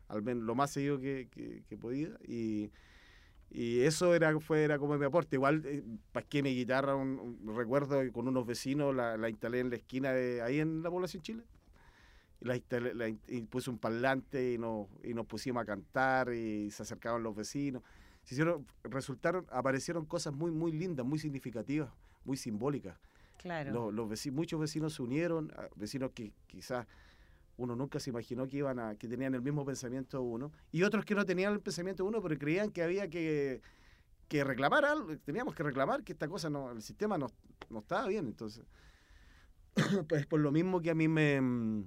al 0.07 0.21
menos 0.21 0.43
lo 0.43 0.55
más 0.55 0.71
seguido 0.71 0.99
que, 0.99 1.27
que- 1.31 1.63
que 1.67 1.77
podía 1.77 2.09
y, 2.27 2.71
y 3.53 3.81
eso 3.81 4.15
era, 4.15 4.39
fue, 4.39 4.63
era 4.63 4.79
como 4.79 4.97
mi 4.97 5.05
aporte. 5.05 5.35
Igual 5.35 5.61
eh, 5.65 5.83
pasqué 6.11 6.41
mi 6.41 6.55
guitarra, 6.55 6.95
un, 6.95 7.37
un 7.43 7.55
recuerdo 7.55 7.99
con 8.13 8.27
unos 8.27 8.45
vecinos, 8.45 8.95
la, 8.95 9.17
la 9.17 9.29
instalé 9.29 9.59
en 9.59 9.69
la 9.69 9.75
esquina 9.75 10.11
de 10.13 10.41
ahí 10.41 10.59
en 10.59 10.81
la 10.81 10.89
población 10.89 11.21
Chile 11.21 11.43
y, 12.39 12.45
la 12.45 12.55
instalé- 12.55 12.93
la 12.93 13.09
y 13.09 13.41
puse 13.43 13.69
un 13.69 13.77
parlante 13.77 14.53
y 14.53 14.57
nos, 14.57 14.87
y 15.03 15.13
nos 15.13 15.25
pusimos 15.25 15.61
a 15.61 15.65
cantar 15.65 16.33
y 16.33 16.71
se 16.71 16.83
acercaban 16.83 17.21
los 17.23 17.35
vecinos. 17.35 17.83
Se 18.23 18.35
hicieron, 18.35 18.65
resultaron, 18.83 19.45
aparecieron 19.51 20.05
cosas 20.05 20.33
muy, 20.33 20.51
muy 20.51 20.71
lindas, 20.71 21.05
muy 21.05 21.19
significativas, 21.19 21.89
muy 22.23 22.37
simbólicas. 22.37 22.95
Claro. 23.37 23.71
Los, 23.71 23.93
los 23.93 24.07
veci- 24.09 24.31
muchos 24.31 24.59
vecinos 24.59 24.93
se 24.93 25.01
unieron, 25.01 25.51
a- 25.57 25.67
vecinos 25.75 26.11
que 26.11 26.31
quizás 26.47 26.85
uno 27.61 27.75
nunca 27.75 27.99
se 27.99 28.09
imaginó 28.09 28.47
que 28.47 28.57
iban 28.57 28.79
a, 28.79 28.95
que 28.95 29.07
tenían 29.07 29.33
el 29.35 29.41
mismo 29.41 29.63
pensamiento 29.65 30.21
uno, 30.21 30.51
y 30.71 30.83
otros 30.83 31.05
que 31.05 31.15
no 31.15 31.25
tenían 31.25 31.53
el 31.53 31.59
pensamiento 31.61 32.03
uno, 32.05 32.21
pero 32.21 32.37
creían 32.37 32.71
que 32.71 32.81
había 32.83 33.07
que, 33.09 33.61
que 34.27 34.43
reclamar 34.43 34.83
algo, 34.85 35.17
teníamos 35.19 35.53
que 35.55 35.63
reclamar 35.63 36.03
que 36.03 36.13
esta 36.13 36.27
cosa 36.27 36.49
no, 36.49 36.71
el 36.71 36.81
sistema 36.81 37.17
no, 37.17 37.27
no 37.69 37.79
estaba 37.79 38.07
bien. 38.07 38.25
Entonces, 38.27 38.65
pues 40.09 40.25
por 40.25 40.39
lo 40.39 40.51
mismo 40.51 40.81
que 40.81 40.89
a 40.89 40.95
mí 40.95 41.07
me, 41.07 41.39
mm, 41.39 41.83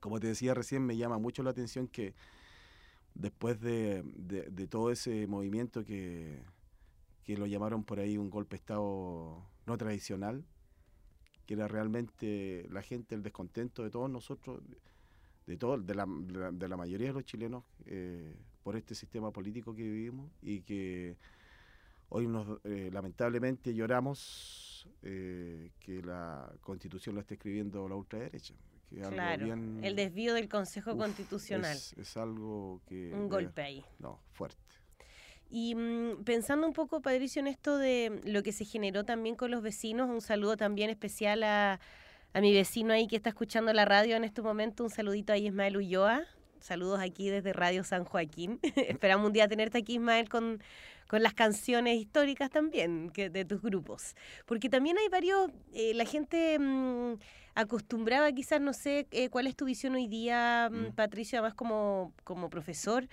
como 0.00 0.20
te 0.20 0.26
decía 0.28 0.54
recién, 0.54 0.84
me 0.84 0.96
llama 0.96 1.18
mucho 1.18 1.42
la 1.42 1.50
atención 1.50 1.88
que 1.88 2.14
después 3.14 3.60
de, 3.60 4.02
de- 4.16 4.50
de 4.50 4.66
todo 4.66 4.90
ese 4.90 5.26
movimiento 5.26 5.84
que, 5.84 6.42
que 7.22 7.36
lo 7.36 7.46
llamaron 7.46 7.84
por 7.84 8.00
ahí 8.00 8.18
un 8.18 8.28
golpe 8.30 8.56
de 8.56 8.60
Estado 8.60 9.46
no 9.66 9.76
tradicional, 9.78 10.44
que 11.46 11.54
era 11.54 11.68
realmente 11.68 12.66
la 12.70 12.82
gente, 12.82 13.14
el 13.14 13.22
descontento 13.22 13.82
de 13.82 13.90
todos 13.90 14.10
nosotros, 14.10 14.60
de, 15.46 15.56
todo, 15.56 15.78
de, 15.78 15.94
la, 15.94 16.06
de 16.06 16.32
la- 16.38 16.50
de 16.52 16.68
la 16.68 16.76
mayoría 16.76 17.08
de 17.08 17.12
los 17.14 17.24
chilenos, 17.24 17.64
eh, 17.86 18.34
por 18.62 18.76
este 18.76 18.94
sistema 18.94 19.30
político 19.30 19.74
que 19.74 19.82
vivimos 19.82 20.30
y 20.40 20.60
que 20.62 21.16
hoy 22.08 22.26
nos, 22.26 22.60
eh, 22.64 22.88
lamentablemente 22.92 23.74
lloramos 23.74 24.88
eh, 25.02 25.70
que 25.80 26.02
la 26.02 26.50
constitución 26.62 27.14
la 27.14 27.22
esté 27.22 27.34
escribiendo 27.34 27.86
la 27.88 27.94
ultraderecha. 27.96 28.54
Que 28.88 29.00
algo 29.02 29.12
Claro. 29.12 29.44
bien- 29.46 29.80
El 29.82 29.96
desvío 29.96 30.34
del 30.34 30.48
Consejo 30.48 30.92
Uf, 30.92 30.98
Constitucional. 30.98 31.76
Es, 31.76 31.92
es 31.94 32.16
algo 32.16 32.80
que... 32.86 33.12
un 33.14 33.28
golpe 33.28 33.62
ahí. 33.62 33.84
No, 33.98 34.20
fuerte. 34.32 34.58
Y 35.50 35.74
mm, 35.74 36.24
pensando 36.24 36.66
un 36.66 36.72
poco, 36.72 37.00
Patricio, 37.00 37.40
en 37.40 37.46
esto 37.46 37.78
de 37.78 38.20
lo 38.24 38.42
que 38.42 38.52
se 38.52 38.64
generó 38.64 39.04
también 39.04 39.36
con 39.36 39.50
los 39.50 39.62
vecinos, 39.62 40.08
un 40.10 40.20
saludo 40.20 40.56
también 40.56 40.90
especial 40.90 41.42
a, 41.42 41.80
a 42.32 42.40
mi 42.40 42.52
vecino 42.52 42.92
ahí 42.92 43.06
que 43.06 43.16
está 43.16 43.30
escuchando 43.30 43.72
la 43.72 43.84
radio 43.84 44.16
en 44.16 44.24
este 44.24 44.42
momento, 44.42 44.84
un 44.84 44.90
saludito 44.90 45.32
a 45.32 45.38
Ismael 45.38 45.76
Ulloa. 45.76 46.24
Saludos 46.60 46.98
aquí 47.00 47.28
desde 47.28 47.52
Radio 47.52 47.84
San 47.84 48.04
Joaquín. 48.04 48.58
Esperamos 48.76 49.26
un 49.26 49.32
día 49.32 49.46
tenerte 49.46 49.78
aquí, 49.78 49.96
Ismael, 49.96 50.28
con, 50.30 50.62
con 51.08 51.22
las 51.22 51.34
canciones 51.34 51.98
históricas 51.98 52.50
también 52.50 53.10
que, 53.10 53.28
de 53.28 53.44
tus 53.44 53.60
grupos. 53.60 54.16
Porque 54.46 54.68
también 54.68 54.96
hay 54.98 55.08
varios, 55.08 55.50
eh, 55.74 55.92
la 55.94 56.06
gente 56.06 56.58
mm, 56.58 57.18
acostumbraba 57.54 58.32
quizás, 58.32 58.60
no 58.60 58.72
sé, 58.72 59.06
eh, 59.10 59.28
cuál 59.28 59.46
es 59.46 59.56
tu 59.56 59.66
visión 59.66 59.94
hoy 59.94 60.08
día, 60.08 60.70
mm, 60.72 60.76
Mm. 60.76 60.92
Patricio, 60.94 61.38
además 61.38 61.54
como, 61.54 62.12
como 62.24 62.50
profesor, 62.50 63.08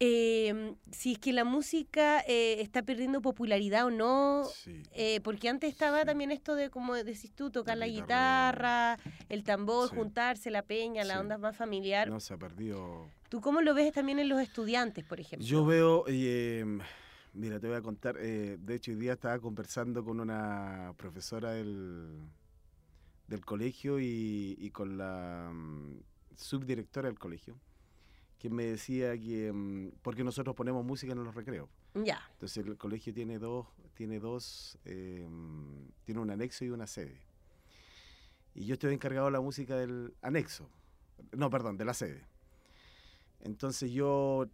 eh, 0.00 0.74
si 0.92 1.12
es 1.12 1.18
que 1.18 1.32
la 1.32 1.44
música 1.44 2.20
eh, 2.26 2.60
está 2.60 2.82
perdiendo 2.82 3.20
popularidad 3.20 3.86
o 3.86 3.90
no, 3.90 4.44
Sí. 4.44 4.82
eh, 4.92 5.20
porque 5.22 5.48
antes 5.48 5.72
estaba 5.72 6.00
Sí. 6.00 6.06
también 6.06 6.30
esto 6.30 6.54
de, 6.54 6.70
como 6.70 6.94
decís 6.94 7.32
tú, 7.34 7.50
tocar 7.50 7.76
la 7.78 7.88
guitarra, 7.88 8.96
el 9.28 9.42
tambor, 9.44 9.88
Sí. 9.88 9.96
juntarse, 9.96 10.50
la 10.50 10.62
peña, 10.62 11.04
la 11.04 11.20
onda 11.20 11.36
más 11.38 11.56
familiar. 11.56 12.08
No 12.08 12.20
se 12.20 12.34
ha 12.34 12.36
perdido. 12.38 13.08
¿Tú 13.28 13.40
cómo 13.40 13.60
lo 13.60 13.74
ves 13.74 13.92
también 13.92 14.18
en 14.18 14.28
los 14.28 14.40
estudiantes, 14.40 15.04
por 15.04 15.20
ejemplo? 15.20 15.46
Yo 15.46 15.64
veo, 15.64 16.04
eh, 16.08 16.64
mira, 17.34 17.58
te 17.60 17.66
voy 17.66 17.76
a 17.76 17.82
contar, 17.82 18.16
eh, 18.20 18.56
de 18.60 18.74
hecho 18.76 18.92
hoy 18.92 18.96
día 18.98 19.14
estaba 19.14 19.38
conversando 19.38 20.04
con 20.04 20.20
una 20.20 20.94
profesora 20.96 21.50
del, 21.52 22.20
del 23.26 23.44
colegio 23.44 23.98
y, 24.00 24.56
y 24.58 24.70
con 24.70 24.96
la 24.96 25.50
mm, 25.52 26.00
subdirectora 26.36 27.08
del 27.08 27.18
colegio, 27.18 27.58
que 28.38 28.48
me 28.50 28.64
decía 28.66 29.18
que, 29.18 29.52
mm, 29.52 29.90
porque 30.02 30.22
nosotros 30.24 30.54
ponemos 30.54 30.84
música 30.84 31.12
en 31.12 31.22
los 31.24 31.34
recreos, 31.34 31.68
Ya, 31.94 32.20
entonces 32.32 32.64
el 32.64 32.76
colegio 32.76 33.12
tiene 33.12 33.38
dos, 33.38 33.66
tiene 33.94 34.20
dos, 34.20 34.78
eh, 34.84 35.26
mm, 35.28 35.88
tiene 36.04 36.20
un 36.20 36.30
anexo 36.30 36.64
y 36.64 36.70
una 36.70 36.86
sede. 36.86 37.20
Y 38.54 38.64
yo 38.66 38.74
estoy 38.74 38.94
encargado 38.94 39.26
de 39.26 39.32
la 39.32 39.40
música 39.40 39.76
del 39.76 40.14
anexo, 40.22 40.68
no, 41.36 41.50
perdón, 41.50 41.76
de 41.76 41.84
la 41.84 41.94
sede. 41.94 42.24
Entonces 43.40 43.90
yo 43.92 44.46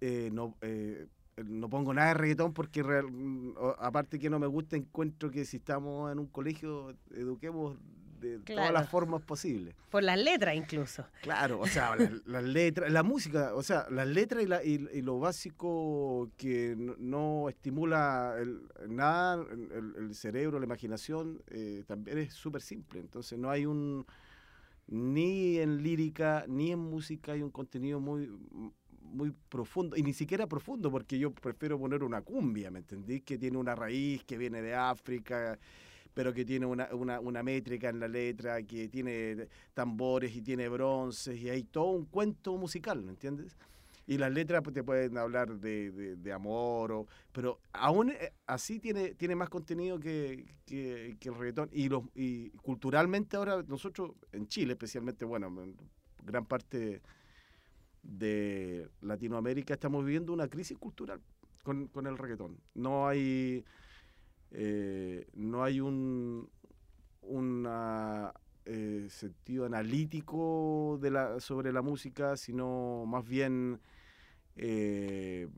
eh, 0.00 0.30
no, 0.32 0.56
eh, 0.62 1.06
no 1.44 1.68
pongo 1.68 1.92
nada 1.92 2.08
de 2.08 2.14
reggaetón 2.14 2.52
porque 2.54 2.82
real- 2.82 3.10
mm, 3.10 3.54
aparte 3.78 4.18
que 4.18 4.30
no 4.30 4.38
me 4.38 4.46
gusta, 4.46 4.76
encuentro 4.76 5.30
que 5.30 5.44
si 5.44 5.58
estamos 5.58 6.10
en 6.12 6.18
un 6.18 6.26
colegio, 6.26 6.94
eduquemos 7.14 7.76
de 8.20 8.38
todas 8.40 8.72
las 8.72 8.88
formas 8.88 9.22
posibles. 9.22 9.74
por 9.90 10.02
las 10.02 10.18
letras 10.18 10.54
incluso. 10.54 11.04
Claro, 11.22 11.58
o 11.60 11.66
sea, 11.66 11.96
las, 12.26 12.44
letras, 12.44 12.92
la 12.92 13.02
música, 13.02 13.54
o 13.54 13.62
sea, 13.62 13.86
las 13.90 14.06
letras 14.06 14.42
y, 14.44 14.46
la- 14.46 14.64
y- 14.64 14.86
y 14.92 15.02
lo 15.02 15.18
básico 15.18 16.30
que 16.36 16.74
no, 16.76 16.94
no 16.98 17.48
estimula 17.48 18.36
el- 18.38 18.62
nada, 18.88 19.44
el, 19.50 19.94
el 19.96 20.14
cerebro, 20.14 20.58
la 20.58 20.66
imaginación, 20.66 21.42
eh, 21.48 21.82
también 21.86 22.18
es 22.18 22.32
súper 22.34 22.62
simple. 22.62 23.00
Entonces 23.00 23.38
no 23.38 23.50
hay 23.50 23.66
un, 23.66 24.04
ni 24.88 25.58
en 25.58 25.82
lírica, 25.82 26.44
ni 26.48 26.72
en 26.72 26.78
música 26.78 27.32
hay 27.32 27.42
un 27.42 27.50
contenido 27.50 28.00
muy 28.00 28.30
muy 29.12 29.32
profundo, 29.48 29.96
y 29.96 30.04
ni 30.04 30.12
siquiera 30.12 30.46
profundo, 30.46 30.88
porque 30.88 31.18
yo 31.18 31.32
prefiero 31.32 31.76
poner 31.80 32.04
una 32.04 32.22
cumbia, 32.22 32.70
¿me 32.70 32.78
entendís? 32.78 33.22
Que 33.24 33.38
tiene 33.38 33.58
una 33.58 33.74
raíz, 33.74 34.22
que 34.22 34.38
viene 34.38 34.62
de 34.62 34.72
África, 34.76 35.58
pero 36.14 36.32
que 36.32 36.44
tiene 36.44 36.66
una, 36.66 36.88
una, 36.94 37.20
una 37.20 37.42
métrica 37.42 37.88
en 37.88 38.00
la 38.00 38.08
letra, 38.08 38.62
que 38.62 38.88
tiene 38.88 39.48
tambores 39.74 40.34
y 40.34 40.42
tiene 40.42 40.68
bronces, 40.68 41.38
y 41.38 41.48
hay 41.48 41.62
todo 41.64 41.90
un 41.92 42.06
cuento 42.06 42.56
musical, 42.56 43.02
¿me 43.02 43.10
entiendes? 43.12 43.56
Y 44.06 44.18
las 44.18 44.32
letras 44.32 44.62
pues, 44.64 44.74
te 44.74 44.82
pueden 44.82 45.16
hablar 45.18 45.54
de, 45.60 45.92
de- 45.92 46.16
de 46.16 46.32
amor, 46.32 46.90
o, 46.90 47.06
pero 47.32 47.60
aún 47.72 48.10
eh, 48.10 48.32
así 48.46 48.80
tiene, 48.80 49.14
tiene 49.14 49.36
más 49.36 49.48
contenido 49.48 50.00
que, 50.00 50.56
que- 50.66 51.16
que 51.20 51.28
el 51.28 51.36
reggaetón. 51.36 51.68
Y, 51.72 51.88
los, 51.88 52.02
y 52.14 52.50
culturalmente 52.62 53.36
ahora 53.36 53.62
nosotros, 53.68 54.12
en 54.32 54.48
Chile 54.48 54.72
especialmente, 54.72 55.24
bueno, 55.24 55.46
en 55.62 55.76
gran 56.24 56.44
parte 56.44 57.02
de 58.02 58.88
Latinoamérica 59.02 59.74
estamos 59.74 60.04
viviendo 60.04 60.32
una 60.32 60.48
crisis 60.48 60.76
cultural 60.78 61.20
con, 61.62 61.86
con 61.88 62.06
el 62.06 62.18
reggaetón. 62.18 62.58
No 62.74 63.06
hay, 63.06 63.64
eh, 64.52 65.26
no 65.34 65.64
hay 65.64 65.80
un 65.80 66.48
una, 67.22 68.32
eh, 68.66 69.06
sentido 69.10 69.66
analítico 69.66 70.98
de 71.00 71.10
la, 71.10 71.40
sobre 71.40 71.72
la 71.72 71.82
música, 71.82 72.36
sino 72.36 73.04
más 73.06 73.26
bien, 73.28 73.80
eh, 74.56 75.48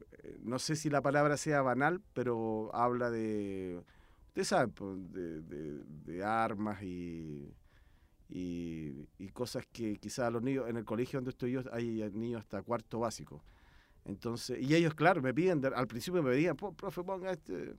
no 0.43 0.59
sé 0.59 0.77
si 0.77 0.91
la 0.91 1.03
palabra 1.03 1.37
sea 1.37 1.63
banal, 1.63 2.03
pero 2.15 2.71
habla 2.75 3.11
de, 3.11 3.83
usted 4.29 4.45
sabe, 4.45 4.73
de, 5.11 5.43
de- 5.43 6.25
armas 6.25 6.83
y, 6.83 7.53
y, 8.29 9.29
cosas 9.33 9.67
que 9.73 9.97
quizás 9.99 10.33
los 10.33 10.43
niños, 10.43 10.69
en 10.69 10.77
el 10.77 10.85
colegio 10.85 11.19
donde 11.19 11.31
estoy 11.31 11.53
yo, 11.53 11.63
hay 11.73 12.11
niños 12.13 12.41
hasta 12.41 12.63
cuarto 12.63 13.01
básico. 13.01 13.43
Entonces, 14.05 14.59
y 14.61 14.75
ellos, 14.75 14.95
claro, 14.95 15.23
me 15.23 15.35
piden, 15.35 15.61
de- 15.61 15.69
al 15.69 15.87
principio 15.89 16.23
me 16.23 16.31
pedían, 16.31 16.57
"Po- 16.57 16.73
profe, 16.75 17.03
ponga 17.05 17.33
este. 17.33 17.75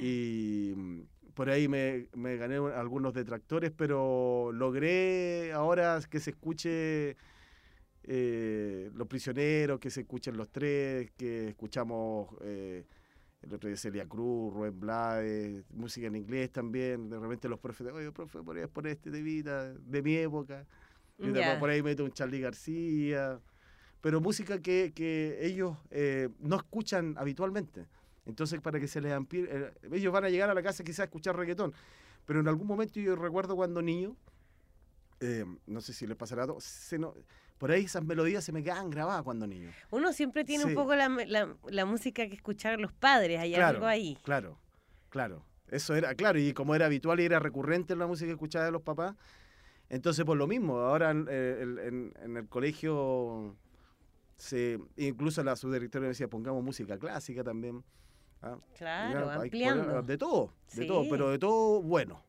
Y 0.00 0.72
mm, 0.76 1.00
por 1.34 1.48
ahí 1.50 1.68
me, 1.68 2.08
me 2.14 2.36
gané 2.36 2.60
un- 2.60 2.72
algunos 2.72 3.14
detractores, 3.14 3.70
pero 3.76 4.50
logré 4.52 5.52
ahora 5.52 5.98
que 6.08 6.20
se 6.20 6.30
escuche 6.30 7.16
eh, 8.04 8.90
Los 8.94 9.06
Prisioneros, 9.08 9.78
que 9.78 9.90
se 9.90 10.00
escuchen 10.02 10.36
Los 10.36 10.50
Tres, 10.50 11.10
que 11.16 11.48
escuchamos 11.48 12.28
eh, 12.42 12.84
el 13.42 13.54
otro 13.54 13.68
día 13.68 13.76
Celia 13.76 14.06
Cruz, 14.06 14.52
Rubén 14.52 14.78
Blades, 14.78 15.64
música 15.72 16.06
en 16.06 16.16
inglés 16.16 16.50
también. 16.50 17.08
De 17.08 17.18
repente 17.18 17.48
los 17.48 17.58
profes, 17.60 17.86
oye, 17.92 18.12
profe, 18.12 18.40
por 18.42 18.56
ahí 18.56 18.66
por 18.66 18.86
este 18.86 19.10
de 19.10 19.22
vida, 19.22 19.72
de 19.74 20.02
mi 20.02 20.16
época. 20.16 20.66
Y 21.18 21.32
Ya. 21.32 21.58
por 21.58 21.70
ahí 21.70 21.82
meto 21.82 22.04
un 22.04 22.12
Charlie 22.12 22.40
García. 22.40 23.40
Pero 24.00 24.20
música 24.20 24.60
que, 24.60 24.92
que 24.94 25.38
ellos 25.42 25.76
eh, 25.90 26.28
no 26.40 26.56
escuchan 26.56 27.14
habitualmente. 27.16 27.86
Entonces, 28.26 28.60
para 28.60 28.78
que 28.78 28.86
se 28.86 29.00
les 29.00 29.12
ampie, 29.12 29.46
eh, 29.50 29.72
ellos 29.92 30.12
van 30.12 30.24
a 30.24 30.28
llegar 30.28 30.48
a 30.48 30.54
la 30.54 30.62
casa 30.62 30.84
quizás 30.84 31.00
a 31.00 31.04
escuchar 31.04 31.36
reggaetón. 31.36 31.72
Pero 32.24 32.40
en 32.40 32.48
algún 32.48 32.66
momento 32.66 33.00
yo 33.00 33.16
recuerdo 33.16 33.56
cuando 33.56 33.82
niño, 33.82 34.16
eh, 35.20 35.44
no 35.66 35.80
sé 35.80 35.92
si 35.92 36.06
les 36.06 36.16
pasará 36.16 36.44
a 36.44 36.46
todos, 36.46 36.62
se 36.64 36.98
no- 36.98 37.14
por 37.58 37.70
ahí 37.70 37.84
esas 37.84 38.04
melodías 38.04 38.44
se 38.44 38.52
me 38.52 38.62
quedaban 38.62 38.90
grabadas 38.90 39.22
cuando 39.22 39.46
niño. 39.46 39.70
Uno 39.90 40.12
siempre 40.12 40.44
tiene 40.44 40.64
un 40.64 40.74
poco 40.74 40.94
la, 40.94 41.08
la- 41.08 41.56
la 41.68 41.84
música 41.84 42.26
que 42.28 42.34
escuchar 42.34 42.78
los 42.80 42.92
padres, 42.92 43.38
hay 43.40 43.54
Claro, 43.54 43.76
algo 43.78 43.86
ahí. 43.86 44.16
Claro, 44.22 44.58
claro. 45.10 45.44
Eso 45.68 45.94
era, 45.94 46.14
claro, 46.14 46.38
y 46.38 46.52
como 46.52 46.74
era 46.74 46.86
habitual 46.86 47.18
y 47.20 47.24
era 47.24 47.38
recurrente 47.38 47.92
en 47.94 47.98
la 47.98 48.06
música 48.06 48.26
que 48.26 48.32
escuchaba 48.32 48.66
de 48.66 48.72
los 48.72 48.82
papás, 48.82 49.16
entonces 49.88 50.24
por 50.24 50.36
lo 50.36 50.46
mismo, 50.46 50.78
ahora 50.78 51.10
en, 51.10 51.26
eh, 51.30 51.58
el- 51.60 51.78
en- 51.78 52.14
en 52.22 52.36
el 52.36 52.48
colegio, 52.48 53.56
se, 54.36 54.78
incluso 54.96 55.42
la 55.42 55.56
subdirectora 55.56 56.02
me 56.02 56.08
decía, 56.08 56.28
pongamos 56.28 56.62
música 56.62 56.98
clásica 56.98 57.42
también. 57.42 57.82
¿Ah? 58.42 58.58
Claro, 58.76 59.26
Ya, 59.26 59.34
ampliando. 59.34 60.02
De 60.02 60.18
todo, 60.18 60.52
de 60.74 60.86
todo, 60.86 61.02
Sí. 61.04 61.08
pero 61.10 61.30
de 61.30 61.38
todo 61.38 61.82
bueno. 61.82 62.22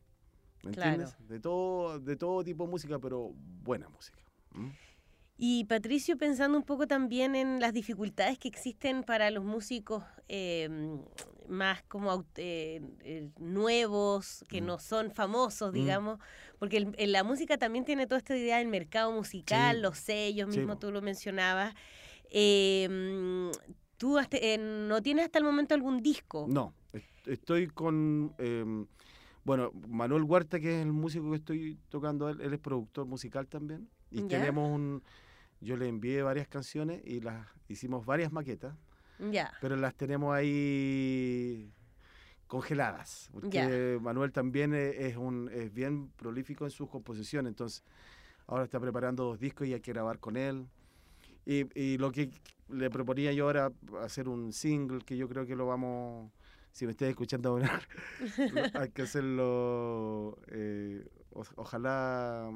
¿Me 0.62 0.70
Claro. 0.72 0.92
entiendes? 1.02 1.28
De 1.28 1.40
todo, 1.40 1.98
de 2.00 2.16
todo 2.16 2.42
tipo 2.42 2.64
de 2.64 2.70
música, 2.70 2.98
pero 2.98 3.32
buena 3.62 3.88
música. 3.88 4.18
Y 5.36 5.64
Patricio, 5.64 6.16
pensando 6.16 6.56
un 6.56 6.64
poco 6.64 6.86
también 6.86 7.34
en 7.34 7.58
las 7.60 7.72
dificultades 7.72 8.38
que 8.38 8.46
existen 8.48 9.02
para 9.02 9.30
los 9.30 9.44
músicos 9.44 10.04
eh, 10.28 10.68
más 11.48 11.82
como 11.82 12.24
eh, 12.36 12.80
eh, 13.02 13.28
nuevos, 13.38 14.42
que 14.48 14.62
Mm. 14.62 14.66
no 14.66 14.78
son 14.78 15.10
famosos, 15.10 15.72
Mm. 15.72 15.74
digamos, 15.74 16.18
porque 16.58 16.78
el- 16.78 16.94
en 16.96 17.12
la 17.12 17.24
música 17.24 17.58
también 17.58 17.84
tiene 17.84 18.06
toda 18.06 18.18
esta 18.18 18.34
idea 18.36 18.56
del 18.58 18.68
mercado 18.68 19.12
musical, 19.12 19.76
Sí. 19.76 19.82
los 19.82 19.98
sellos, 19.98 20.50
Sí, 20.54 20.58
mismo 20.60 20.74
po. 20.74 20.78
tú 20.78 20.92
lo 20.92 21.02
mencionabas. 21.02 21.74
¿Tú 23.96 24.18
hasta- 24.18 24.36
eh, 24.38 24.58
no 24.58 25.00
tienes 25.02 25.26
hasta 25.26 25.38
el 25.38 25.44
momento 25.44 25.74
algún 25.74 26.02
disco? 26.02 26.46
No, 26.48 26.74
est- 26.92 27.28
estoy 27.28 27.68
con, 27.68 28.34
em, 28.38 28.86
bueno, 29.44 29.70
Manuel 29.88 30.24
Huerta, 30.24 30.58
que 30.60 30.76
es 30.80 30.82
el 30.86 30.92
músico 30.92 31.30
que 31.30 31.36
estoy 31.36 31.78
tocando, 31.88 32.28
él, 32.28 32.40
él 32.40 32.52
es 32.54 32.60
productor 32.60 33.06
musical 33.06 33.46
también. 33.46 33.88
Y 34.10 34.22
Ya. 34.22 34.28
tenemos 34.28 34.68
un, 34.70 35.02
yo 35.60 35.76
le 35.76 35.88
envié 35.88 36.22
varias 36.22 36.48
canciones 36.48 37.02
y 37.04 37.20
las 37.20 37.46
hicimos 37.68 38.04
varias 38.04 38.32
maquetas, 38.32 38.74
Ya, 39.18 39.52
pero 39.60 39.76
las 39.76 39.94
tenemos 39.94 40.34
ahí 40.34 41.72
congeladas, 42.46 43.28
porque 43.32 43.94
Ya. 43.94 44.00
Manuel 44.00 44.32
también 44.32 44.74
es, 44.74 44.96
es 44.96 45.16
un, 45.16 45.48
es 45.52 45.72
bien 45.72 46.10
prolífico 46.10 46.64
en 46.64 46.70
sus 46.70 46.88
composiciones, 46.88 47.50
entonces 47.50 47.82
ahora 48.46 48.64
está 48.64 48.78
preparando 48.80 49.24
dos 49.24 49.38
discos 49.38 49.66
y 49.66 49.72
hay 49.74 49.80
que 49.80 49.92
grabar 49.92 50.18
con 50.18 50.36
él. 50.36 50.66
Y, 51.46 51.66
y 51.78 51.98
lo 51.98 52.10
que 52.12 52.30
le 52.68 52.90
proponía 52.90 53.32
yo 53.32 53.44
ahora, 53.46 53.72
hacer 54.02 54.28
un 54.28 54.52
single, 54.52 55.00
que 55.04 55.16
yo 55.16 55.28
creo 55.28 55.46
que 55.46 55.54
lo 55.56 55.66
vamos, 55.66 56.30
si 56.72 56.86
me 56.86 56.92
estáis 56.92 57.10
escuchando 57.10 57.58
lo- 58.52 58.80
hay 58.80 58.90
que 58.90 59.02
hacerlo, 59.02 60.38
eh, 60.48 61.06
o- 61.32 61.44
ojalá 61.56 62.50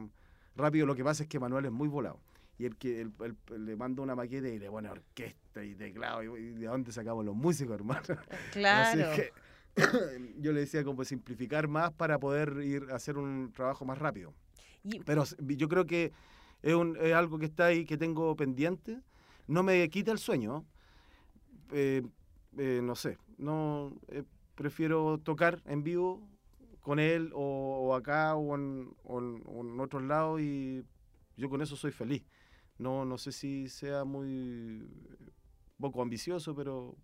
rápido. 0.57 0.87
Lo 0.87 0.95
que 0.95 1.05
pasa 1.05 1.23
es 1.23 1.29
que 1.29 1.39
Manuel 1.39 1.67
es 1.67 1.73
muy 1.73 1.89
volado. 1.89 2.21
Y 2.59 2.65
el 2.65 2.77
que 2.77 3.01
el- 3.01 3.13
el- 3.21 3.65
le 3.67 3.77
manda 3.77 4.03
una 4.03 4.17
maqueta 4.17 4.49
y 4.49 4.59
le 4.59 4.69
pone 4.69 4.89
orquesta 4.89 5.63
y 5.65 5.75
teclado. 5.75 6.23
Y, 6.25 6.41
y 6.43 6.51
de 6.55 6.67
dónde 6.67 6.91
sacamos 6.93 7.25
los 7.25 7.37
músicos, 7.37 7.75
hermano? 7.77 8.03
claro. 8.53 8.81
Así 8.81 8.99
que 9.15 9.33
yo 10.41 10.53
le 10.53 10.61
decía 10.61 10.83
como 10.85 11.05
simplificar 11.05 11.69
más 11.69 11.93
para 11.93 12.19
poder 12.19 12.61
ir 12.65 12.87
a 12.91 12.97
hacer 12.97 13.17
un 13.17 13.53
trabajo 13.53 13.85
más 13.85 13.99
rápido. 13.99 14.33
Pero 15.05 15.25
yo 15.41 15.69
creo 15.69 15.87
que 15.87 16.13
es, 16.63 16.75
un, 16.75 16.97
es 17.01 17.13
algo 17.15 17.39
que 17.39 17.47
está 17.47 17.67
ahí 17.67 17.85
que 17.85 17.97
tengo 17.97 18.35
pendiente. 18.35 19.01
No 19.49 19.63
me 19.63 19.89
quita 19.91 20.13
el 20.13 20.19
sueño. 20.19 20.65
Eh, 21.73 22.03
eh, 22.57 22.81
no 22.83 22.95
sé, 22.95 23.19
no 23.37 23.93
eh, 24.09 24.23
prefiero 24.55 25.19
tocar 25.19 25.61
en 25.67 25.83
vivo 25.83 26.27
con 26.81 26.99
él 26.99 27.31
o, 27.35 27.41
o 27.89 27.95
acá 27.95 28.35
o 28.37 28.55
en, 28.55 28.95
o 29.05 29.19
en- 29.19 29.43
o 29.47 29.61
en 29.61 29.79
otros 29.81 30.03
lados 30.03 30.41
y 30.41 30.83
yo 31.37 31.51
con 31.51 31.61
eso 31.61 31.77
soy 31.77 31.93
feliz. 31.93 32.25
No, 32.79 33.05
no 33.05 33.19
sé 33.19 33.33
si 33.33 33.69
sea 33.69 34.05
muy 34.05 34.89
poco 35.79 36.01
ambicioso, 36.01 36.55
pero 36.55 36.97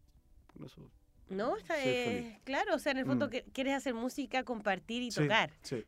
con 0.46 0.64
eso. 0.64 0.90
No, 1.28 1.56
está, 1.56 1.82
eh, 1.84 2.40
claro, 2.44 2.74
o 2.74 2.78
sea, 2.78 2.92
en 2.92 2.98
el 2.98 3.06
fondo 3.06 3.26
Mm. 3.26 3.30
que- 3.30 3.42
quieres 3.52 3.74
hacer 3.74 3.92
música, 3.94 4.44
compartir 4.44 5.02
y 5.02 5.10
Sí, 5.10 5.20
tocar. 5.22 5.50
Sí. 5.62 5.84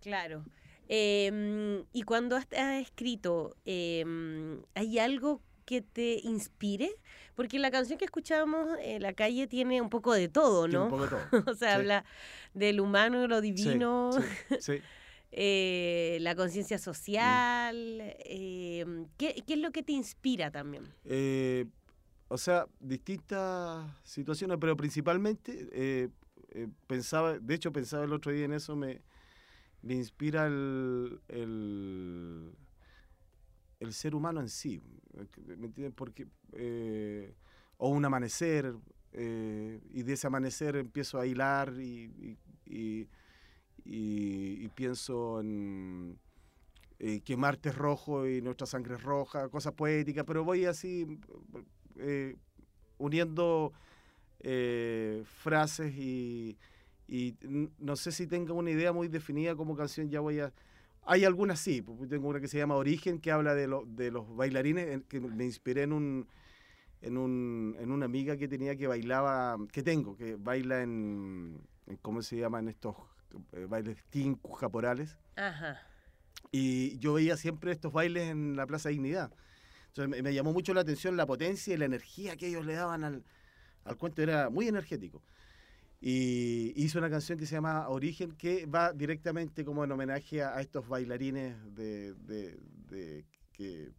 Claro. 0.00 0.44
Em, 0.88 1.84
y 1.92 2.02
cuando 2.02 2.36
has, 2.36 2.46
has 2.52 2.80
escrito, 2.82 3.56
em, 3.64 4.62
¿hay 4.74 4.98
algo 4.98 5.40
que 5.70 5.82
te 5.82 6.18
inspire? 6.24 6.90
Porque 7.36 7.60
la 7.60 7.70
canción 7.70 7.96
que 7.96 8.04
escuchábamos, 8.04 8.66
eh, 8.82 8.98
La 8.98 9.12
calle, 9.12 9.46
tiene 9.46 9.80
un 9.80 9.88
poco 9.88 10.12
de 10.12 10.28
todo, 10.28 10.64
Tiene 10.64 10.78
¿no? 10.78 10.84
un 10.86 10.90
poco 10.90 11.02
de 11.04 11.08
todo. 11.10 11.20
o 11.52 11.54
sea, 11.54 11.70
Sí. 11.70 11.76
habla 11.76 12.04
del 12.54 12.80
humano, 12.80 13.28
lo 13.28 13.40
divino, 13.40 14.10
sí, 14.12 14.20
sí. 14.60 14.82
eh, 15.30 16.18
la 16.22 16.34
conciencia 16.34 16.76
social. 16.78 17.76
em, 18.24 19.06
¿qué, 19.16 19.42
qué 19.46 19.54
es 19.54 19.60
lo 19.60 19.70
que 19.70 19.82
te 19.84 19.92
inspira 19.92 20.50
también? 20.50 20.84
Eh, 21.04 21.66
o 22.26 22.36
sea, 22.36 22.66
distintas 22.80 23.86
situaciones, 24.02 24.58
pero 24.60 24.76
principalmente 24.76 25.68
eh, 25.72 26.08
pensaba, 26.88 27.38
de 27.38 27.54
hecho 27.54 27.72
pensaba 27.72 28.04
el 28.04 28.12
otro 28.12 28.32
día 28.32 28.44
en 28.44 28.54
eso, 28.54 28.74
me, 28.74 29.02
me 29.82 29.94
inspira 29.94 30.46
el, 30.48 31.20
el, 31.28 32.52
el 33.80 33.92
ser 33.92 34.14
humano 34.14 34.40
en 34.40 34.48
sí, 34.48 34.80
¿me? 35.76 35.90
Porque, 35.90 36.26
eh, 36.52 37.34
o 37.78 37.88
un 37.88 38.04
amanecer, 38.04 38.74
eh, 39.12 39.80
y 39.92 40.02
de 40.02 40.12
ese 40.12 40.26
amanecer 40.28 40.76
empiezo 40.76 41.18
a 41.18 41.26
hilar 41.26 41.72
y, 41.78 42.36
pienso 44.74 45.40
en 45.40 46.18
eh, 46.98 47.20
que 47.20 47.36
Marte 47.36 47.70
es 47.70 47.74
rojo 47.74 48.26
y 48.26 48.40
nuestra 48.40 48.66
sangre 48.66 48.94
es 48.94 49.02
roja, 49.02 49.48
cosas 49.48 49.72
poéticas, 49.72 50.24
pero 50.24 50.44
voy 50.44 50.64
así 50.64 51.06
eh, 51.96 52.36
uniendo 52.98 53.72
frases 55.42 55.92
y, 55.94 56.56
no 57.78 57.96
sé 57.96 58.12
si 58.12 58.26
tenga 58.26 58.52
una 58.52 58.70
idea 58.70 58.92
muy 58.92 59.08
definida 59.08 59.56
como 59.56 59.76
canción, 59.76 60.08
ya 60.08 60.20
voy 60.20 60.40
a... 60.40 60.52
Hay 61.04 61.24
algunas 61.24 61.58
sí, 61.60 61.82
tengo 62.08 62.28
una 62.28 62.40
que 62.40 62.48
se 62.48 62.58
llama 62.58 62.76
Origen, 62.76 63.20
que 63.20 63.32
habla 63.32 63.54
de, 63.54 63.66
lo- 63.66 63.84
de 63.86 64.10
los 64.10 64.34
bailarines, 64.36 65.02
que 65.08 65.20
me 65.20 65.44
inspiré 65.44 65.82
en 65.82 65.92
un, 65.92 66.28
en, 67.00 67.16
un, 67.16 67.76
en 67.78 67.90
una 67.90 68.04
amiga 68.06 68.36
que 68.36 68.48
tenía 68.48 68.76
que 68.76 68.86
bailaba, 68.86 69.56
que 69.72 69.82
tengo, 69.82 70.16
que 70.16 70.36
baila 70.36 70.82
en, 70.82 71.60
en 71.86 71.96
¿cómo 71.98 72.22
se 72.22 72.36
llaman 72.38 72.68
estos 72.68 72.96
eh, 73.52 73.66
bailes 73.68 74.04
tinku 74.10 74.52
japorales? 74.52 75.16
Ajá. 75.36 75.80
Y 76.52 76.98
yo 76.98 77.14
veía 77.14 77.36
siempre 77.36 77.72
estos 77.72 77.92
bailes 77.92 78.28
en 78.28 78.56
la 78.56 78.66
Plaza 78.66 78.88
Dignidad. 78.88 79.32
Entonces 79.88 80.08
me, 80.08 80.22
me 80.22 80.34
llamó 80.34 80.52
mucho 80.52 80.74
la 80.74 80.82
atención 80.82 81.16
la 81.16 81.26
potencia 81.26 81.74
y 81.74 81.76
la 81.76 81.84
energía 81.86 82.36
que 82.36 82.48
ellos 82.48 82.64
le 82.66 82.74
daban 82.74 83.04
al, 83.04 83.24
al 83.84 83.96
cuento, 83.96 84.22
era 84.22 84.50
muy 84.50 84.68
energético. 84.68 85.22
Y 86.00 86.72
hizo 86.82 86.98
una 86.98 87.10
canción 87.10 87.38
que 87.38 87.44
se 87.44 87.54
llama 87.56 87.88
Origen, 87.88 88.32
que 88.32 88.64
va 88.66 88.92
directamente 88.92 89.64
como 89.64 89.84
en 89.84 89.92
homenaje 89.92 90.42
a, 90.42 90.58
estos 90.60 90.88
bailarines 90.88 91.54
de, 91.74 92.14
de, 92.14 92.58
de, 92.88 93.24
que, 93.52 93.90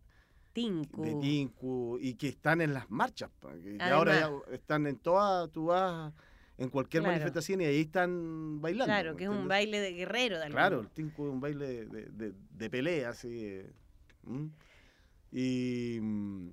Tinku. 0.51 1.03
de 1.03 1.15
Tinku 1.15 1.97
y 2.01 2.15
que 2.15 2.29
están 2.29 2.61
en 2.61 2.73
las 2.73 2.89
marchas. 2.89 3.29
que 3.63 3.77
ya 3.77 3.93
ahora 3.93 4.19
ya 4.19 4.25
Además. 4.25 4.43
están 4.51 4.87
en 4.87 4.97
todas, 4.97 5.51
tú 5.51 5.65
vas 5.67 6.11
en 6.57 6.69
cualquier 6.69 7.03
Claro. 7.03 7.13
manifestación 7.15 7.61
y 7.61 7.65
ahí 7.65 7.81
están 7.81 8.59
bailando. 8.61 8.85
Claro, 8.85 9.11
¿me 9.11 9.17
que 9.17 9.23
es 9.25 9.29
un 9.29 9.47
baile 9.47 9.79
de 9.79 9.93
guerrero. 9.93 10.39
De 10.39 10.49
Claro, 10.49 10.79
el 10.81 10.89
tinku 10.89 11.27
es 11.27 11.31
un 11.33 11.39
baile 11.39 11.85
de, 11.85 12.05
de- 12.09 12.33
de- 12.51 12.69
pelea, 12.71 13.09
así. 13.09 13.61
Y, 15.31 15.99
mm, 16.01 16.49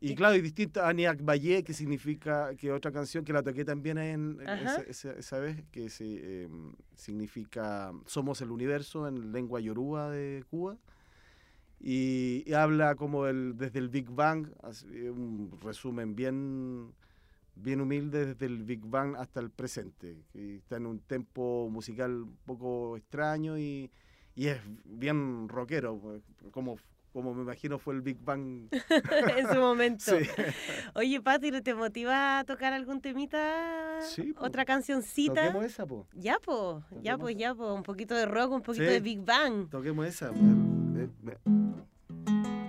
y 0.00 0.12
Y- 0.12 0.14
claro, 0.14 0.36
y 0.36 0.40
distinta 0.40 0.88
Aniak 0.88 1.22
Valle, 1.24 1.62
que 1.64 1.72
significa, 1.72 2.54
que 2.56 2.70
otra 2.72 2.92
canción 2.92 3.24
que 3.24 3.32
la 3.32 3.42
toqué 3.42 3.64
también 3.64 3.98
en, 3.98 4.40
esa, 4.40 4.82
esa- 4.82 5.12
esa 5.12 5.38
vez, 5.40 5.62
que 5.72 5.90
se, 5.90 6.04
eh, 6.44 6.48
significa 6.94 7.92
Somos 8.06 8.40
el 8.40 8.50
universo 8.50 9.08
en 9.08 9.32
lengua 9.32 9.60
yoruba 9.60 10.10
de 10.10 10.44
Cuba. 10.50 10.76
Y, 11.80 12.42
y 12.46 12.52
habla 12.54 12.96
como 12.96 13.26
el, 13.26 13.56
desde 13.56 13.78
el 13.78 13.88
Big 13.88 14.10
Bang, 14.10 14.48
así, 14.62 14.86
un 14.86 15.56
resumen 15.62 16.16
bien, 16.16 16.92
bien 17.54 17.80
humilde 17.80 18.26
desde 18.26 18.46
el 18.46 18.64
Big 18.64 18.80
Bang 18.84 19.14
hasta 19.16 19.38
el 19.40 19.50
presente. 19.50 20.16
que 20.32 20.56
está 20.56 20.76
en 20.76 20.86
un 20.86 20.98
tempo 20.98 21.68
musical 21.70 22.10
un 22.22 22.36
poco 22.44 22.96
extraño 22.96 23.58
y, 23.58 23.90
y 24.34 24.46
es 24.48 24.60
bien 24.84 25.48
rockero, 25.48 25.98
pues, 25.98 26.22
como, 26.50 26.76
como 27.12 27.34
me 27.34 27.42
imagino 27.42 27.78
fue 27.78 27.94
el 27.94 28.02
Big 28.02 28.18
Bang. 28.20 28.68
en 29.36 29.48
su 29.48 29.56
momento. 29.60 30.04
Sí. 30.04 30.28
Oye, 30.94 31.20
Pati, 31.20 31.50
¿no 31.50 31.62
te 31.62 31.74
motiva 31.74 32.38
a 32.40 32.44
tocar 32.44 32.72
algún 32.72 33.00
temita? 33.00 34.00
Sí, 34.02 34.32
po. 34.32 34.44
¿Otra 34.44 34.64
cancioncita? 34.64 35.46
Toquemos 35.46 35.64
esa, 35.64 35.86
po. 35.86 36.06
Ya, 36.14 36.38
po, 36.38 36.82
ya, 37.02 37.16
pues, 37.18 37.36
ya, 37.36 37.54
pues, 37.54 37.70
un 37.70 37.82
poquito 37.82 38.14
de 38.14 38.26
rock, 38.26 38.52
un 38.52 38.62
poquito 38.62 38.84
Sí. 38.86 38.90
de 38.92 39.00
Big 39.00 39.20
Bang. 39.24 39.68
Toquemos 39.70 40.06
esa. 40.06 40.30
eh, 40.30 41.08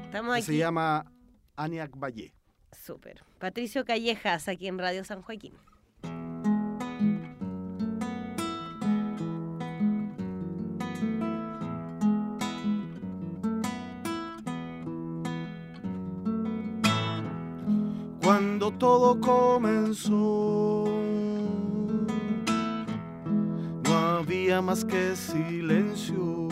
Estamos 0.05 0.33
que 0.33 0.37
aquí. 0.39 0.45
se 0.47 0.57
llama 0.57 1.05
Aniak 1.55 1.95
Valle. 1.97 2.33
Súper. 2.71 3.23
Patricio 3.39 3.85
Callejas, 3.85 4.47
aquí 4.47 4.67
en 4.67 4.79
Radio 4.79 5.03
San 5.03 5.21
Joaquín. 5.21 5.53
No 23.83 23.97
había 23.97 24.61
más 24.61 24.85
que 24.85 25.15
silencio. 25.15 26.47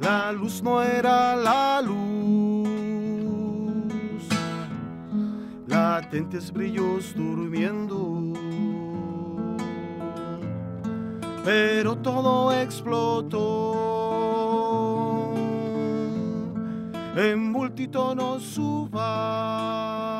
La 0.00 0.32
luz 0.32 0.60
no 0.62 0.82
era 0.82 1.36
la 1.36 1.80
luz, 1.80 2.68
latentes 5.68 6.52
brillos 6.52 7.14
durmiendo. 7.14 8.32
Pero 11.44 11.96
todo 11.98 12.52
explotó 12.52 13.92
en 17.16 17.52
multitonos 17.52 18.42
subatómicos. 18.42 20.11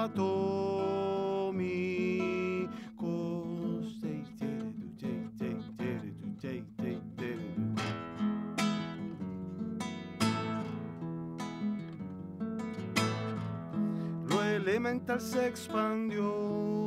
Se 15.19 15.47
expandió 15.47 16.87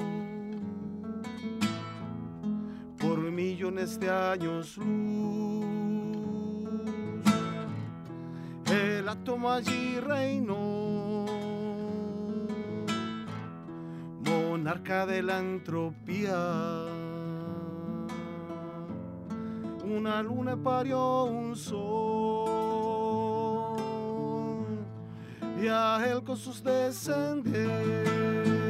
por 2.97 3.20
millones 3.20 3.99
de 3.99 4.09
años 4.09 4.78
luz. 4.78 5.66
El 8.72 9.07
átomo 9.07 9.51
allí 9.51 9.99
reinó, 9.99 11.26
monarca 14.22 15.05
de 15.05 15.22
la 15.22 15.39
entropía. 15.39 16.86
Una 19.84 20.24
luna 20.24 20.57
parió 20.57 21.26
un 21.26 21.55
sol 21.55 22.55
y 25.62 25.68
a 25.68 26.01
él 26.08 26.24
con 26.24 26.38
sus 26.38 26.64
descendientes. 26.64 28.64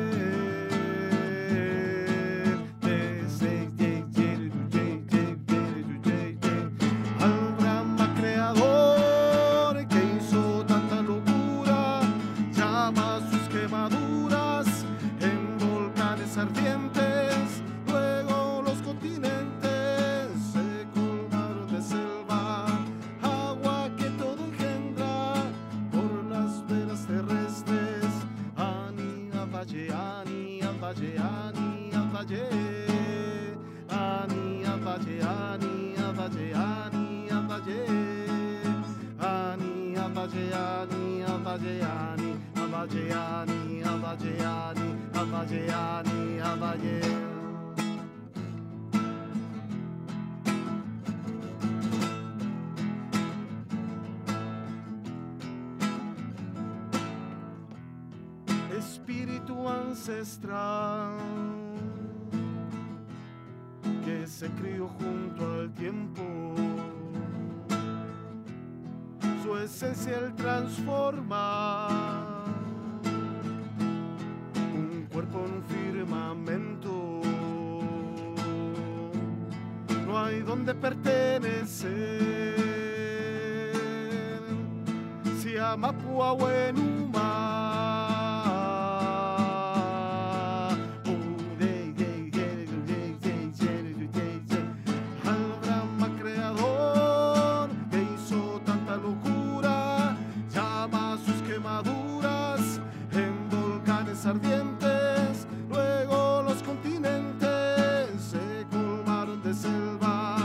Ardientes. 104.25 105.47
Luego 105.69 106.43
los 106.43 106.63
continentes 106.63 108.09
se 108.31 108.65
colmaron 108.71 109.41
de 109.43 109.53
selva, 109.53 110.37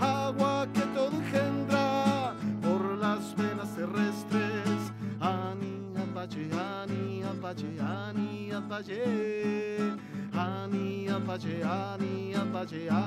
agua 0.00 0.66
que 0.74 0.82
todo 0.94 1.12
engendra 1.12 2.34
por 2.62 2.98
las 2.98 3.34
venas 3.36 3.74
terrestres. 3.74 4.92
Ani, 5.20 5.94
apache, 5.96 6.48
ani, 6.52 7.22
apache, 7.22 7.80
ani, 7.80 8.52
apache. 8.52 9.02
Ani, 10.34 11.08
apache, 11.08 11.62
ani, 11.62 12.34
apache, 12.34 12.88
ani, 12.90 13.01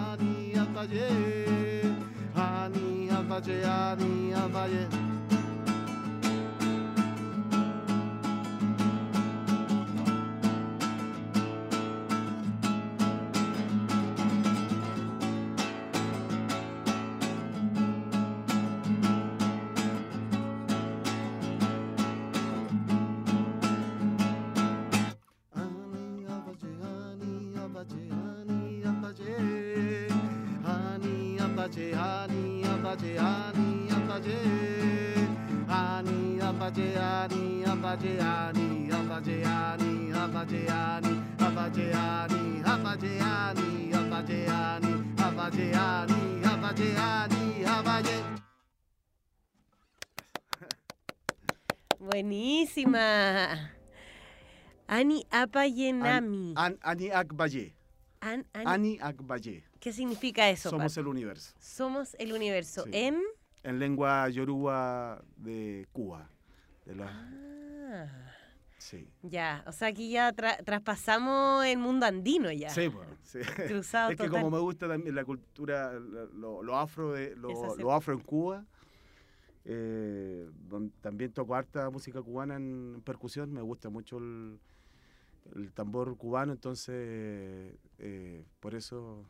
Ani 54.96 55.26
Apayenami. 55.30 56.54
An- 56.56 56.78
Ani 56.82 57.10
Akbaye. 57.12 57.74
An- 58.22 58.46
Ani- 58.54 58.98
Akbaye. 59.02 59.64
¿Qué 59.82 59.92
significa 59.92 60.50
eso? 60.50 60.70
Somos 60.70 60.96
el 60.98 61.08
universo. 61.08 61.54
Somos 61.60 62.16
el 62.18 62.32
universo. 62.32 62.84
Sí. 62.86 62.92
En. 62.94 63.20
En 63.64 63.78
lengua 63.80 64.30
yoruba 64.30 65.22
de 65.36 65.86
Cuba. 65.92 66.30
De 66.86 66.96
la, 66.96 67.08
Ah, 67.10 68.32
sí. 68.78 69.10
ya, 69.24 69.64
o 69.68 69.72
sea, 69.74 69.88
aquí 69.90 70.12
ya 70.12 70.32
tra- 70.34 70.64
traspasamos 70.64 71.66
el 71.66 71.78
mundo 71.80 72.06
andino 72.06 72.52
ya. 72.52 72.70
Sí, 72.70 72.90
pues, 72.90 73.08
sí. 73.24 73.40
Cruzado 73.82 74.12
Es 74.12 74.18
que 74.18 74.28
total. 74.28 74.44
como 74.44 74.56
me 74.56 74.60
gusta 74.62 74.88
también 74.88 75.14
la 75.16 75.26
cultura, 75.26 75.92
lo, 75.94 76.78
afro, 76.78 77.12
de, 77.14 77.36
lo, 77.36 77.92
afro 77.92 78.14
en 78.14 78.20
Cuba, 78.22 78.64
eh, 79.66 80.48
don- 80.70 80.92
también 81.02 81.34
toco 81.34 81.56
harta 81.56 81.90
música 81.90 82.22
cubana 82.22 82.56
en 82.56 83.02
percusión, 83.04 83.52
me 83.52 83.62
gusta 83.62 83.90
mucho 83.90 84.20
el, 84.20 84.60
el 85.56 85.72
tambor 85.74 86.16
cubano, 86.18 86.54
entonces 86.54 87.76
eh, 88.00 88.44
por 88.60 88.74
eso... 88.76 89.26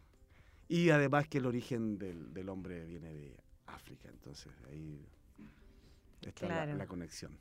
Y 0.67 0.89
además 0.89 1.27
que 1.27 1.37
el 1.37 1.45
origen 1.45 1.97
del, 1.97 2.33
del 2.33 2.49
hombre 2.49 2.85
viene 2.85 3.13
de 3.13 3.35
África, 3.67 4.09
entonces 4.09 4.51
ahí 4.71 5.05
está 6.21 6.47
la- 6.47 6.53
Claro. 6.63 6.75
la, 6.77 6.87
conexión. 6.87 7.37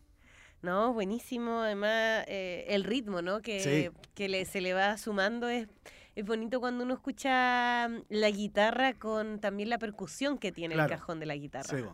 No, 0.60 0.92
buenísimo. 0.92 1.60
Además, 1.60 2.24
eh, 2.28 2.66
el 2.68 2.84
ritmo, 2.84 3.22
¿no? 3.22 3.40
Que, 3.40 3.60
Sí. 3.60 3.98
que 4.14 4.28
le, 4.28 4.44
se 4.44 4.60
le 4.60 4.74
va 4.74 4.96
sumando 4.98 5.48
es, 5.48 5.68
es 6.16 6.24
bonito 6.26 6.60
cuando 6.60 6.84
uno 6.84 6.92
escucha 6.94 7.88
mm, 7.88 8.02
la 8.10 8.30
guitarra 8.30 8.92
con 8.94 9.40
también 9.40 9.70
la 9.70 9.78
percusión 9.78 10.36
que 10.38 10.52
tiene 10.52 10.74
Claro. 10.74 10.92
el 10.92 10.98
cajón 10.98 11.18
de 11.20 11.26
la 11.26 11.36
guitarra. 11.36 11.78
Sí. 11.78 11.84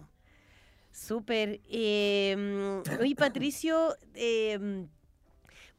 Súper. 0.92 1.60
Eh, 1.68 2.34
mm, 2.36 3.00
oye, 3.00 3.14
Patricio, 3.14 3.94
eh, 4.14 4.58
mm, 4.58 4.82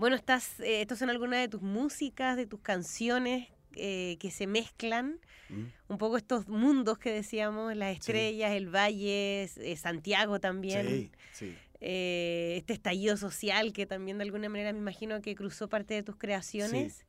bueno, 0.02 0.16
estás, 0.16 0.60
eh, 0.62 0.82
estos 0.82 0.98
son 0.98 1.12
algunas 1.12 1.40
de 1.42 1.48
tus 1.48 1.62
músicas, 1.62 2.36
de 2.36 2.48
tus 2.48 2.60
canciones 2.60 3.50
eh, 3.76 4.18
que 4.20 4.32
se 4.32 4.48
mezclan. 4.48 5.20
Mm. 5.50 5.66
Un 5.90 5.98
poco 6.00 6.18
estos 6.18 6.48
mundos 6.48 6.98
que 6.98 7.12
decíamos, 7.12 7.76
las 7.76 7.98
estrellas, 7.98 8.54
el 8.54 8.76
valle, 8.76 9.44
eh, 9.44 9.76
Santiago 9.78 10.40
también. 10.40 10.88
Sí, 10.88 11.12
sí. 11.34 11.56
eh, 11.82 12.56
este 12.58 12.74
estallido 12.74 13.16
social 13.16 13.74
que 13.74 13.86
también 13.86 14.18
de 14.18 14.24
alguna 14.24 14.50
manera 14.50 14.74
me 14.74 14.80
imagino 14.80 15.22
que 15.22 15.36
cruzó 15.36 15.70
parte 15.70 15.94
de 15.94 16.02
tus 16.02 16.16
creaciones. 16.16 17.06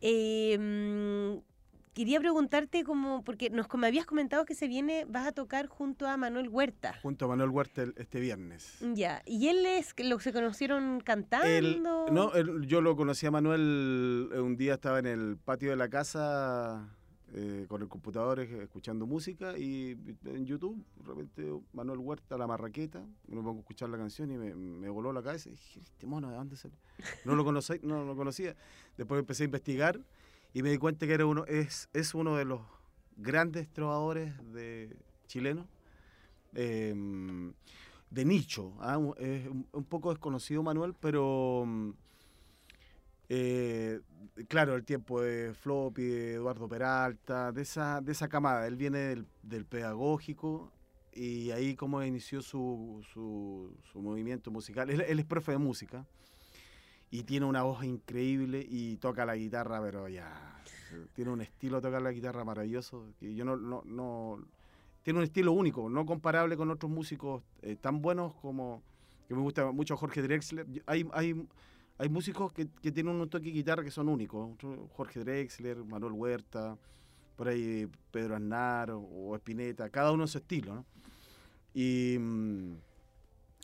Eh, 0.00 0.58
mm, 0.58 1.36
quería 1.96 2.20
preguntarte 2.20 2.84
como, 2.84 3.24
porque 3.24 3.48
nos 3.48 3.66
me 3.74 3.86
habías 3.86 4.04
comentado 4.04 4.44
que 4.44 4.54
se 4.54 4.68
viene, 4.68 5.06
vas 5.06 5.26
a 5.26 5.32
tocar 5.32 5.66
junto 5.66 6.06
a 6.06 6.18
Manuel 6.18 6.50
Huerta. 6.50 6.94
Junto 7.00 7.24
a 7.24 7.28
Manuel 7.28 7.48
Huerta 7.48 7.82
el- 7.84 7.94
este 7.96 8.20
viernes. 8.20 8.76
Ya, 8.94 9.22
y 9.24 9.48
él 9.48 9.64
es, 9.64 9.94
que 9.94 10.04
lo 10.04 10.20
se 10.20 10.30
conocieron 10.30 11.00
cantando. 11.00 11.46
Él- 11.46 11.82
no, 11.82 12.34
él- 12.34 12.66
yo 12.66 12.82
lo 12.82 12.96
conocí 12.96 13.24
a 13.24 13.30
Manuel, 13.30 14.28
eh, 14.30 14.40
un 14.40 14.58
día 14.58 14.74
estaba 14.74 14.98
en 14.98 15.06
el 15.06 15.38
patio 15.42 15.70
de 15.70 15.76
la 15.76 15.88
casa 15.88 16.86
eh, 17.32 17.64
con 17.66 17.80
el 17.80 17.88
computador 17.88 18.40
eh, 18.40 18.62
escuchando 18.64 19.06
música 19.06 19.56
y 19.58 19.96
en 20.26 20.44
YouTube, 20.44 20.76
de 20.96 21.04
repente 21.08 21.50
Manuel 21.72 21.98
Huerta, 22.00 22.36
La 22.36 22.46
Marraqueta, 22.46 23.00
me 23.26 23.36
pongo 23.36 23.56
a 23.56 23.60
escuchar 23.60 23.88
la 23.88 23.96
canción 23.96 24.30
y 24.30 24.36
me, 24.36 24.54
me 24.54 24.88
voló 24.90 25.14
la 25.14 25.22
cabeza 25.22 25.48
y 25.48 25.52
dije, 25.52 25.80
este 25.80 26.06
mono, 26.06 26.28
¿de 26.30 26.36
dónde 26.36 26.56
salió? 26.56 26.76
No 27.24 27.34
lo, 27.34 27.42
conocí, 27.44 27.74
no 27.82 28.04
lo 28.04 28.14
conocía. 28.16 28.54
Después 28.98 29.18
empecé 29.18 29.44
a 29.44 29.46
investigar 29.46 29.98
y 30.56 30.62
me 30.62 30.70
di 30.70 30.78
cuenta 30.78 31.06
que 31.06 31.12
era 31.12 31.26
uno, 31.26 31.44
es, 31.44 31.90
es 31.92 32.14
uno 32.14 32.34
de 32.36 32.46
los 32.46 32.62
grandes 33.18 33.68
trovadores 33.68 34.32
de 34.54 34.96
chilenos. 35.26 35.66
em, 36.54 37.52
de 38.08 38.24
nicho. 38.24 38.72
¿ah? 38.80 38.98
Es 39.18 39.46
un, 39.48 39.84
poco 39.84 40.08
desconocido 40.08 40.62
Manuel, 40.62 40.94
pero 40.98 41.66
eh, 43.28 44.00
claro, 44.48 44.76
el 44.76 44.84
tiempo 44.86 45.20
de 45.20 45.52
Floppy, 45.52 46.04
de 46.04 46.34
Eduardo 46.36 46.66
Peralta, 46.66 47.52
de 47.52 47.60
esa, 47.60 48.00
de 48.00 48.12
esa 48.12 48.28
camada. 48.28 48.66
Él 48.66 48.76
viene 48.76 48.98
del, 49.00 49.26
del 49.42 49.66
pedagógico 49.66 50.72
y 51.12 51.50
ahí 51.50 51.76
como 51.76 52.02
inició 52.02 52.40
su, 52.40 53.04
su, 53.12 54.00
movimiento 54.00 54.50
musical. 54.50 54.88
Él 54.88 55.18
es 55.18 55.26
profe 55.26 55.52
de 55.52 55.58
música 55.58 56.06
y 57.10 57.22
tiene 57.22 57.46
una 57.46 57.62
voz 57.62 57.84
increíble 57.84 58.66
y 58.68 58.96
toca 58.96 59.24
la 59.24 59.36
guitarra, 59.36 59.80
pero 59.80 60.08
ya 60.08 60.62
tiene 61.12 61.30
un 61.30 61.40
estilo 61.40 61.80
tocar 61.80 62.02
la 62.02 62.12
guitarra 62.12 62.44
maravilloso 62.44 63.06
que 63.18 63.34
yo 63.34 63.44
no, 63.44 63.56
no, 63.56 63.82
no 63.84 64.38
tiene 65.02 65.18
un 65.18 65.24
estilo 65.24 65.52
único, 65.52 65.88
no 65.88 66.04
comparable 66.04 66.56
con 66.56 66.70
otros 66.70 66.90
músicos 66.90 67.42
eh, 67.62 67.76
tan 67.76 68.02
buenos 68.02 68.34
como 68.34 68.82
que 69.28 69.34
me 69.34 69.40
gusta 69.40 69.70
mucho 69.72 69.96
Jorge 69.96 70.22
Drexler. 70.22 70.66
Hay, 70.86 71.06
hay, 71.12 71.46
hay 71.98 72.08
músicos 72.08 72.52
que, 72.52 72.68
que 72.80 72.92
tienen 72.92 73.14
un 73.16 73.28
toque 73.28 73.46
de 73.46 73.52
guitarra 73.52 73.82
que 73.82 73.90
son 73.90 74.08
únicos. 74.08 74.56
Jorge 74.96 75.20
Drexler, 75.20 75.84
Manuel 75.84 76.12
Huerta, 76.12 76.78
por 77.36 77.48
ahí 77.48 77.88
Pedro 78.10 78.36
Aznar 78.36 78.90
o, 78.92 79.34
Spinetta, 79.36 79.90
cada 79.90 80.12
uno 80.12 80.26
su 80.26 80.38
estilo, 80.38 80.74
¿no? 80.74 80.86
Y, 81.74 82.16
mm, 82.18 82.74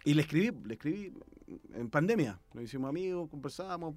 y 0.05 0.15
le 0.15 0.23
escribí, 0.23 0.51
le 0.65 0.75
escribí 0.75 1.13
en 1.75 1.91
pandemia. 1.91 2.41
Nos 2.55 2.65
hicimos 2.65 2.89
amigos, 2.89 3.29
conversábamos. 3.31 3.95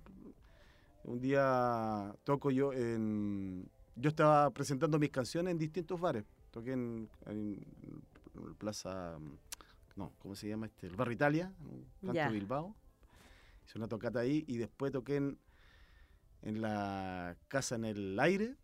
Un 1.03 1.20
día 1.20 2.16
toco 2.24 2.51
yo 2.51 2.74
en... 2.74 3.70
Yo 3.95 4.10
estaba 4.10 4.49
presentando 4.51 4.99
mis 4.99 5.10
canciones 5.10 5.51
en 5.51 5.58
distintos 5.58 5.99
bares. 5.99 6.26
Toqué 6.51 6.74
en, 6.74 7.10
en 7.28 7.66
Plaza... 8.58 9.18
No, 9.95 10.12
¿cómo 10.20 10.36
se 10.36 10.49
llama 10.49 10.66
este? 10.66 10.88
El 10.88 10.95
Barrio 10.95 11.14
Italia, 11.14 11.53
en 12.01 12.14
Canto. 12.14 12.34
Bilbao. 12.34 12.76
Hice 13.66 13.78
una 13.78 13.88
tocata 13.88 14.20
ahí 14.20 14.43
y 14.47 14.58
después 14.58 14.91
toqué 14.91 15.16
en, 15.16 15.39
en 16.41 16.61
la 16.61 17.36
casa 17.47 17.75
en 17.75 17.86
el 17.86 18.19
aire 18.19 18.55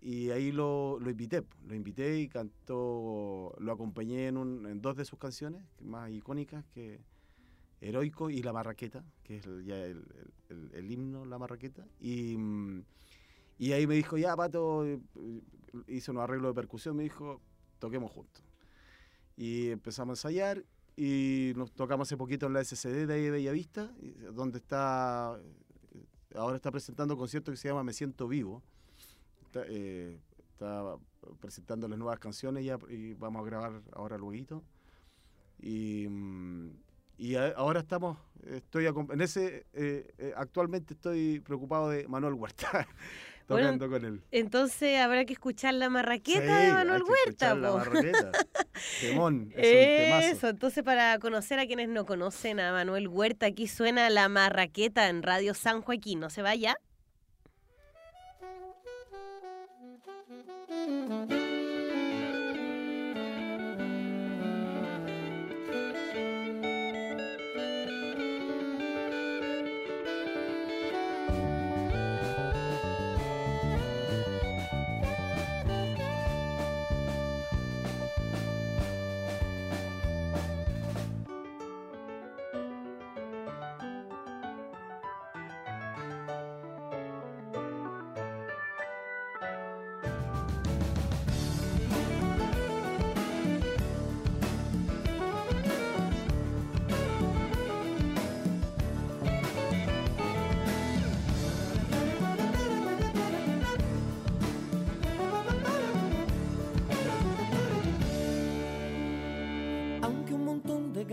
y 0.00 0.30
ahí 0.30 0.50
lo, 0.52 0.98
lo 1.00 1.10
invité. 1.10 1.44
Lo 1.66 1.74
invité 1.74 2.18
y 2.20 2.28
cantó, 2.28 3.54
lo 3.58 3.72
acompañé 3.72 4.28
en, 4.28 4.36
un- 4.36 4.66
en 4.66 4.80
dos 4.80 4.96
de 4.96 5.04
sus 5.04 5.18
canciones 5.18 5.62
más 5.80 6.10
icónicas 6.10 6.64
que 6.74 7.00
Heroico 7.80 8.30
y 8.30 8.42
La 8.42 8.52
Marraqueta, 8.52 9.04
que 9.24 9.36
es 9.38 9.46
el- 9.46 9.64
ya 9.64 9.76
el, 9.84 10.04
el- 10.48 10.70
el- 10.74 10.90
himno 10.90 11.24
La 11.26 11.38
Marraqueta. 11.38 11.86
Y, 12.00 12.36
y 13.58 13.72
ahí 13.72 13.86
me 13.86 13.94
dijo, 13.94 14.16
ya, 14.16 14.34
Pato, 14.36 14.84
hice 15.86 16.10
un 16.10 16.18
arreglo 16.18 16.48
de 16.48 16.54
percusión, 16.54 16.96
me 16.96 17.02
dijo, 17.02 17.40
toquemos 17.78 18.10
juntos. 18.10 18.42
Y 19.36 19.68
empezamos 19.70 20.24
a 20.24 20.28
ensayar 20.28 20.64
y 20.96 21.52
nos 21.56 21.72
tocamos 21.72 22.08
hace 22.08 22.16
poquito 22.16 22.46
en 22.46 22.54
la 22.54 22.64
SCD 22.64 23.06
de 23.06 23.14
ahí 23.14 23.22
de 23.22 23.30
Bellavista, 23.30 23.92
donde 24.32 24.58
está, 24.58 25.38
ahora 26.34 26.56
está 26.56 26.70
presentando 26.70 27.14
un 27.14 27.20
concierto 27.20 27.50
que 27.50 27.56
se 27.56 27.68
llama 27.68 27.84
Me 27.84 27.92
Siento 27.92 28.28
Vivo. 28.28 28.62
Está, 29.46 29.62
eh, 29.66 30.18
presentando 31.40 31.88
las 31.88 31.98
nuevas 31.98 32.18
canciones 32.18 32.64
ya, 32.64 32.78
y 32.88 33.14
vamos 33.14 33.42
a 33.42 33.46
grabar 33.46 33.82
ahora 33.92 34.18
luego. 34.18 34.62
Y, 35.60 36.06
mm, 36.08 36.70
y 37.18 37.34
a- 37.36 37.48
ahora 37.52 37.80
estamos, 37.80 38.18
estoy 38.44 38.84
acom- 38.86 39.12
en 39.12 39.20
ese, 39.20 39.66
eh, 39.72 40.12
eh, 40.18 40.32
actualmente 40.36 40.94
estoy 40.94 41.40
preocupado 41.40 41.88
de 41.90 42.06
Manuel 42.08 42.34
Huerta, 42.34 42.68
Bueno, 43.48 43.68
tocando 43.72 43.90
con 43.90 44.04
él. 44.04 44.22
Entonces 44.30 44.98
habrá 45.00 45.24
que 45.24 45.32
escuchar 45.32 45.74
la 45.74 45.88
marraqueta 45.88 46.40
Sí, 46.40 46.46
de 46.46 46.52
hay 46.52 46.72
Manuel 46.72 47.02
que 47.04 47.10
Huerta. 47.10 47.54
La. 47.54 47.72
Marraqueta. 47.72 48.30
Temón, 49.00 49.52
es 49.56 49.56
un 49.56 49.62
temazo. 49.62 50.26
Eso, 50.28 50.48
entonces 50.48 50.84
para 50.84 51.18
conocer 51.18 51.58
a 51.58 51.66
quienes 51.66 51.88
no 51.88 52.06
conocen 52.06 52.60
a 52.60 52.72
Manuel 52.72 53.08
Huerta, 53.08 53.46
aquí 53.46 53.66
suena 53.66 54.08
la 54.10 54.28
marraqueta 54.28 55.08
en 55.08 55.22
Radio 55.22 55.54
San 55.54 55.82
Joaquín, 55.82 56.20
no 56.20 56.30
se 56.30 56.42
vaya. 56.42 56.76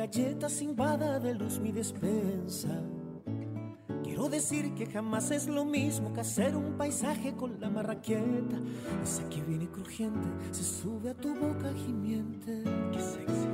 Galletas 0.05 0.61
invada 0.61 1.19
de 1.19 1.33
luz 1.33 1.59
mi 1.59 1.71
despensa. 1.71 2.69
Quiero 4.03 4.29
decir 4.29 4.75
que 4.75 4.85
jamás 4.85 5.31
es 5.31 5.47
lo 5.47 5.65
mismo 5.65 6.13
que 6.13 6.21
hacer 6.21 6.55
un 6.55 6.77
paisaje 6.77 7.33
con 7.33 7.59
la 7.59 7.71
marraqueta. 7.71 8.57
Esa 9.01 9.27
que 9.29 9.41
viene 9.41 9.67
crujiente, 9.67 10.27
se 10.51 10.63
sube 10.63 11.09
a 11.09 11.15
tu 11.15 11.33
boca 11.33 11.73
gimiente. 11.73 12.63
Qué 12.91 12.99
sexy. 12.99 13.49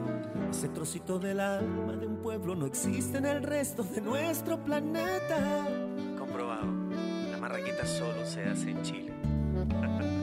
Ese 0.49 0.67
trocito 0.67 1.19
del 1.19 1.39
alma 1.39 1.95
de 1.95 2.05
un 2.05 2.17
pueblo 2.17 2.53
no 2.53 2.65
existe 2.65 3.19
en 3.19 3.27
el 3.27 3.43
resto 3.43 3.83
de 3.83 4.01
nuestro 4.01 4.61
planeta. 4.61 5.65
Comprobado. 6.19 6.67
La 7.31 7.37
marraqueta 7.37 7.85
solo 7.85 8.25
se 8.25 8.43
hace 8.43 8.71
en 8.71 8.81
Chile. 8.81 9.13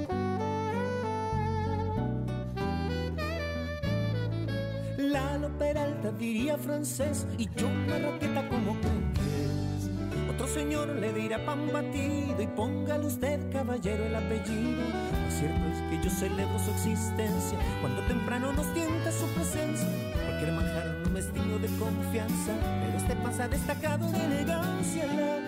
diría 6.29 6.59
francés 6.59 7.27
y 7.39 7.49
yo 7.57 7.69
marraqueta 7.89 8.47
como 8.49 8.79
creen 8.81 9.13
que 9.15 9.23
es. 9.45 10.35
Otro 10.35 10.47
señor 10.47 10.89
le 10.89 11.13
dirá 11.15 11.45
pan 11.47 11.73
batido 11.73 12.43
y 12.43 12.47
póngale 12.49 13.07
usted 13.07 13.41
caballero 13.51 14.05
el 14.05 14.15
apellido. 14.15 14.83
Lo 15.25 15.31
cierto 15.31 15.67
es 15.73 15.81
que 15.91 16.05
yo 16.05 16.11
celebro 16.11 16.59
su 16.59 16.71
existencia 16.71 17.59
cuando 17.81 18.03
temprano 18.03 18.53
nos 18.53 18.73
tienta 18.75 19.11
su 19.11 19.27
presencia. 19.29 19.89
Cualquier 20.27 20.53
manjar 20.53 20.87
no 21.03 21.11
me 21.11 21.21
es 21.21 21.33
digno 21.33 21.59
de 21.59 21.69
confianza, 21.79 22.53
pero 22.83 22.99
este 22.99 23.17
pasa 23.17 23.49
destacado 23.49 24.07
en 24.09 24.15
elegancia. 24.17 25.07
La 25.07 25.39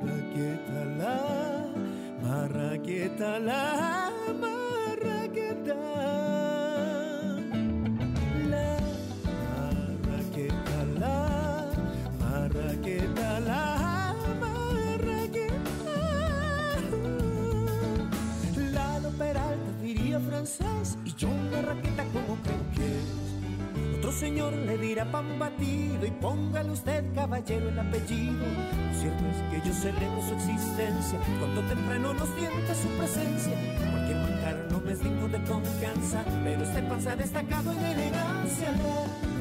marraqueta, 0.00 0.84
la 0.96 1.70
marraqueta, 2.22 3.38
la 3.38 4.10
marraqueta. 4.40 6.11
Señor 24.32 24.54
le 24.54 24.78
dirá 24.78 25.04
pan 25.04 25.38
batido 25.38 26.06
y 26.06 26.10
póngale 26.10 26.70
usted 26.70 27.04
caballero 27.14 27.68
el 27.68 27.78
apellido. 27.78 28.46
Lo 28.46 28.98
cierto 28.98 29.24
es 29.26 29.36
que 29.50 29.68
yo 29.68 29.74
celebro 29.74 30.22
su 30.26 30.34
existencia 30.34 31.18
cuando 31.38 31.60
temprano 31.68 32.14
nos 32.14 32.34
tienta 32.34 32.74
su 32.74 32.88
presencia. 32.96 33.52
Cualquier 33.92 34.16
manjar 34.16 34.66
no 34.70 34.80
me 34.80 34.92
es 34.92 35.00
digno 35.00 35.28
de 35.28 35.42
confianza, 35.42 36.24
pero 36.44 36.62
este 36.62 36.82
panza 36.82 37.14
destacado 37.14 37.72
en 37.72 37.84
elegancia. 37.84 39.31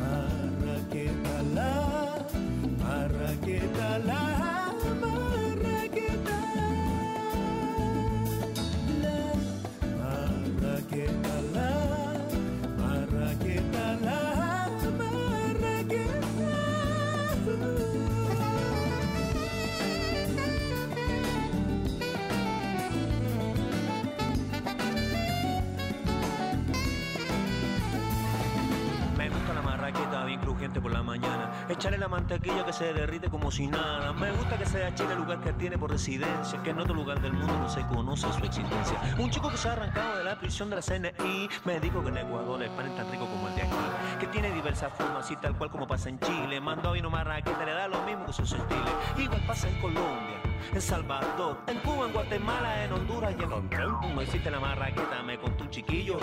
Echarle 31.70 31.97
la 31.97 32.07
mantequilla 32.07 32.66
que 32.66 32.74
se 32.74 32.93
derrite 32.93 33.30
como 33.30 33.51
si 33.51 33.68
nada. 33.68 34.14
Me 34.14 34.32
gusta 34.32 34.57
que 34.57 34.66
sea 34.66 34.93
Chile 34.93 35.14
el 35.14 35.20
lugar 35.20 35.39
que 35.41 35.53
tiene 35.53 35.78
por 35.78 35.91
residencia. 35.91 36.62
Que 36.64 36.72
en 36.72 36.80
otro 36.80 36.93
lugar 36.93 37.22
del 37.22 37.34
mundo 37.34 37.53
no 37.57 37.70
se 37.70 37.82
conoce 37.88 38.32
su 38.34 38.43
existencia. 38.43 38.99
Un 39.18 39.30
chico 39.30 39.49
que 39.49 39.57
se 39.57 39.70
ha 39.70 39.74
arrancado 39.74 40.18
de 40.18 40.24
la 40.24 40.39
prisión 40.39 40.70
de 40.70 40.78
la 40.78 40.82
CNI. 40.82 41.49
Me 41.66 41.80
dijo 41.80 42.01
que 42.03 42.09
en 42.09 42.18
Ecuador 42.18 42.62
el 42.62 42.70
pan 42.72 42.88
es 42.88 42.95
tan 42.95 43.12
rico 43.12 43.26
como 43.26 43.47
el 43.47 43.55
de 43.55 43.62
aquí. 43.62 43.76
Que 44.20 44.28
tiene 44.28 44.51
diversas 44.51 44.91
formas 44.93 45.30
y 45.32 45.36
tal 45.38 45.57
cual 45.57 45.70
como 45.70 45.88
pasa 45.88 46.09
en 46.09 46.20
Chile. 46.20 46.59
Mando 46.59 46.91
vino 46.91 47.09
marraqueta, 47.09 47.66
le 47.66 47.74
da 47.74 47.88
lo 47.88 48.01
mismo 48.03 48.26
que 48.26 48.34
sus 48.34 48.51
estilos. 48.51 48.91
Igual 49.18 49.41
pasa 49.47 49.68
en 49.70 49.80
Colombia, 49.82 50.31
en 50.74 50.82
Salvador, 50.82 51.57
en 51.68 51.78
Cuba, 51.80 52.07
en 52.07 52.14
Guatemala, 52.14 52.84
en 52.84 52.93
Honduras 52.93 53.34
y 53.38 53.43
en 53.43 53.51
Honduras. 53.51 53.88
Como 54.01 54.22
existe 54.22 54.49
la 54.51 54.59
marraqueta, 54.59 55.22
me 55.24 55.38
contó 55.38 55.64
un 55.64 55.70
chiquillo. 55.70 56.18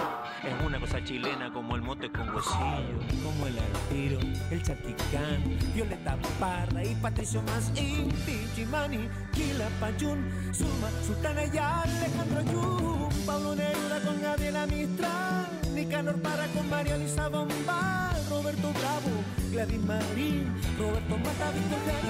Es 0.44 0.64
una 0.64 0.80
cosa 0.80 1.02
chilena 1.02 1.52
como 1.52 1.76
el 1.76 1.82
mote 1.82 2.10
con 2.10 2.28
huesillo. 2.34 2.98
como 3.22 3.46
el 3.46 3.58
Altiro, 3.58 4.18
el 4.50 4.62
Chaticán, 4.62 5.42
Violeta 5.74 6.16
Parra 6.38 6.84
y 6.84 6.94
Patricio 6.96 7.42
Más, 7.42 7.68
Inti, 7.76 8.46
Chimani, 8.54 9.08
Kila 9.32 9.68
Payún, 9.80 10.30
Zulma, 10.52 10.90
Sultana 11.06 11.44
y 11.44 11.58
Alejandro 11.58 12.38
Ayun, 12.40 13.08
Pablo 13.26 13.54
Neruda 13.54 14.00
con 14.00 14.20
Gabriela 14.20 14.66
Mistral, 14.66 15.46
Nicanor 15.74 16.20
Parra 16.22 16.46
con 16.48 16.68
María 16.70 16.96
Luisa 16.96 17.28
Bombal, 17.28 18.26
Roberto 18.30 18.72
Bravo, 18.72 19.24
Gladys 19.52 19.84
Marín, 19.84 20.52
Roberto 20.78 21.18
Mata, 21.18 21.50
Víctor 21.52 21.78
Jara, 21.86 22.08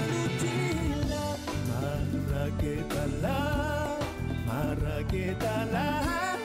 La 2.39 2.45
marraqueta, 2.45 3.05
la 3.21 3.97
marraqueta, 4.47 6.38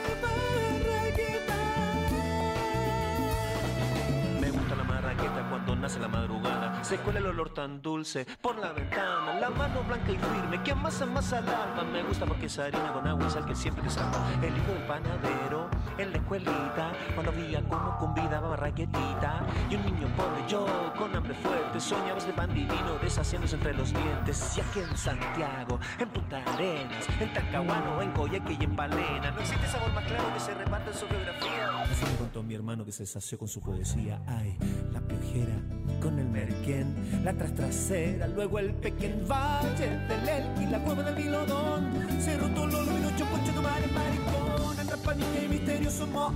nace 5.85 5.99
la 5.99 6.07
madrugada. 6.07 6.83
Se 6.83 6.97
cuela 6.97 7.19
el 7.19 7.27
olor 7.27 7.53
tan 7.53 7.79
dulce 7.79 8.25
por 8.41 8.57
la 8.57 8.71
ventana. 8.71 9.39
La 9.39 9.51
mano 9.51 9.83
blanca 9.83 10.11
y 10.11 10.17
firme 10.17 10.63
que 10.63 10.71
amasa 10.71 11.05
más 11.05 11.31
al 11.31 11.47
alma. 11.47 11.83
Me 11.83 12.01
gusta 12.01 12.25
porque 12.25 12.47
es 12.47 12.57
harina 12.57 12.91
con 12.91 13.07
agua 13.07 13.27
y 13.27 13.29
sal 13.29 13.45
que 13.45 13.55
siempre 13.55 13.83
te 13.83 13.91
salva. 13.91 14.17
El 14.41 14.57
hijo 14.57 14.71
del 14.71 14.87
panadero 14.87 15.69
en 15.99 16.11
la 16.11 16.17
escuelita. 16.17 16.91
Cuando 17.13 17.31
veía 17.33 17.61
como 17.69 17.99
convidaba 17.99 18.49
marraquetita. 18.49 19.45
Y 19.69 19.75
un 19.75 19.85
niño 19.85 20.07
pobre, 20.17 20.43
yo 20.47 20.65
con 20.97 21.15
hambre 21.15 21.35
fuerte. 21.35 21.79
Soñaba 21.79 22.19
de 22.19 22.33
pan 22.33 22.51
divino 22.51 22.97
deshaciéndose 23.03 23.55
entre 23.55 23.75
los 23.75 23.93
dientes. 23.93 24.57
Y 24.57 24.61
aquí 24.61 24.79
en 24.79 24.97
Santiago, 24.97 25.79
en 25.99 26.09
Punta 26.09 26.41
Arenas, 26.47 27.07
en 27.19 27.31
Talcahuano, 27.31 28.01
en 28.01 28.11
Coyeque 28.11 28.57
y 28.59 28.63
en 28.63 28.75
Palena. 28.75 29.29
No 29.29 29.39
existe 29.39 29.67
sabor 29.67 29.93
más 29.93 30.05
claro 30.05 30.33
que 30.33 30.39
se 30.39 30.55
reparte 30.55 30.89
en 30.89 30.97
su 30.97 31.07
geografía. 31.07 31.83
Así 31.83 32.05
me 32.05 32.17
contó 32.17 32.41
mi 32.41 32.55
hermano 32.55 32.83
que 32.83 32.91
se 32.91 33.05
sació 33.05 33.37
con 33.37 33.47
su 33.47 33.61
poesía. 33.61 34.19
Ay, 34.25 34.57
la 34.91 34.99
piojera 34.99 35.74
con 36.01 36.19
el 36.19 36.25
merquén, 36.25 36.93
la 37.23 37.33
trastrasera, 37.33 38.27
luego 38.27 38.59
el 38.59 38.73
pequeñ 38.73 39.27
valle 39.27 39.89
del 40.07 40.29
Elqui, 40.29 40.65
la 40.67 40.79
cueva 40.79 41.03
del 41.03 41.15
Vilodón, 41.15 41.91
Cerro 42.19 42.47
Tololo 42.49 42.97
y 42.97 43.01
los 43.01 43.15
Chococho, 43.15 43.51
tomar 43.53 43.81
el 43.81 43.91
maricón, 43.91 44.79
en 44.79 44.87
Rapanilla 44.87 45.43
y 45.43 45.47
misterioso 45.47 46.05
Moai, 46.07 46.35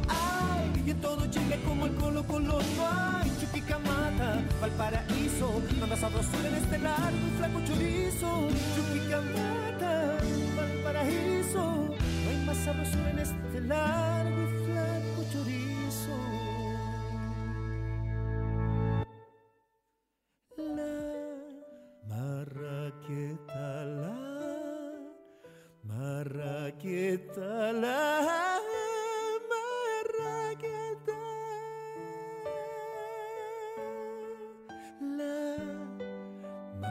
y 0.86 0.92
en 0.92 1.02
todo 1.02 1.26
Chile 1.28 1.60
como 1.66 1.86
el 1.86 1.96
Colo 1.96 2.24
Colo 2.24 2.60
no 2.78 2.88
hay, 2.88 3.32
Chuquicamata, 3.40 4.42
Valparaíso, 4.62 5.62
manda 5.80 5.96
en 5.96 6.56
este 6.56 6.80
largo 6.80 7.18
y 7.18 7.38
flaco 7.38 7.60
chorizo, 7.68 8.48
Chuquicamata, 8.76 10.18
Valparaíso, 10.58 11.64
no 11.64 12.30
hay 12.30 12.46
más 12.46 12.58
sabrosura 12.58 13.12
en 13.12 13.20
este 13.20 13.62
largo 13.62 14.39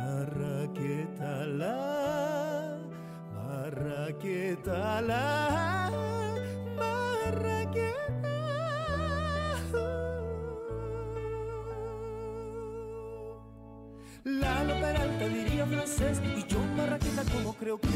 marraqueta, 0.00 1.46
la 1.60 1.76
marraqueta, 3.36 5.00
la 5.02 5.87
Lalo 14.28 14.78
Peralta 14.78 15.26
diría 15.26 15.66
francés 15.66 16.22
y 16.36 16.46
yo 16.46 16.60
marraqueta 16.76 17.24
como 17.32 17.54
creo 17.54 17.80
que 17.80 17.88
es. 17.88 17.94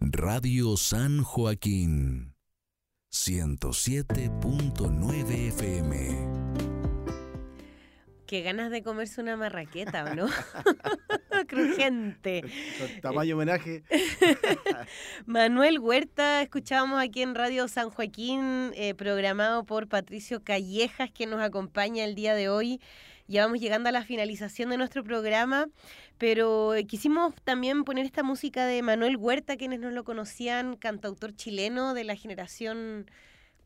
Radio 0.00 0.76
San 0.76 1.22
Joaquín 1.22 2.34
107.9 3.12 5.48
FM. 5.48 6.47
Qué 8.28 8.42
ganas 8.42 8.70
de 8.70 8.82
comerse 8.82 9.22
una 9.22 9.38
marraqueta, 9.38 10.04
¿o 10.04 10.14
no? 10.14 10.26
Crujiente. 11.48 12.44
Tamaño 13.00 13.36
homenaje. 13.36 13.84
Manuel 15.24 15.78
Huerta, 15.78 16.42
escuchábamos 16.42 17.00
aquí 17.02 17.22
en 17.22 17.34
Radio 17.34 17.66
San 17.68 17.88
Joaquín, 17.88 18.72
eh, 18.74 18.92
programado 18.94 19.64
por 19.64 19.88
Patricio 19.88 20.44
Callejas, 20.44 21.10
que 21.10 21.24
nos 21.24 21.40
acompaña 21.40 22.04
el 22.04 22.14
día 22.14 22.34
de 22.34 22.50
hoy. 22.50 22.82
Ya 23.28 23.46
vamos 23.46 23.60
llegando 23.60 23.88
a 23.88 23.92
la 23.92 24.04
finalización 24.04 24.68
de 24.68 24.76
nuestro 24.76 25.02
programa, 25.02 25.68
pero 26.18 26.74
eh, 26.74 26.84
quisimos 26.84 27.34
también 27.44 27.84
poner 27.84 28.04
esta 28.04 28.22
música 28.22 28.66
de 28.66 28.82
Manuel 28.82 29.16
Huerta, 29.16 29.56
quienes 29.56 29.80
no 29.80 29.90
lo 29.90 30.04
conocían, 30.04 30.76
cantautor 30.76 31.34
chileno 31.34 31.94
de 31.94 32.04
la 32.04 32.14
generación 32.14 33.06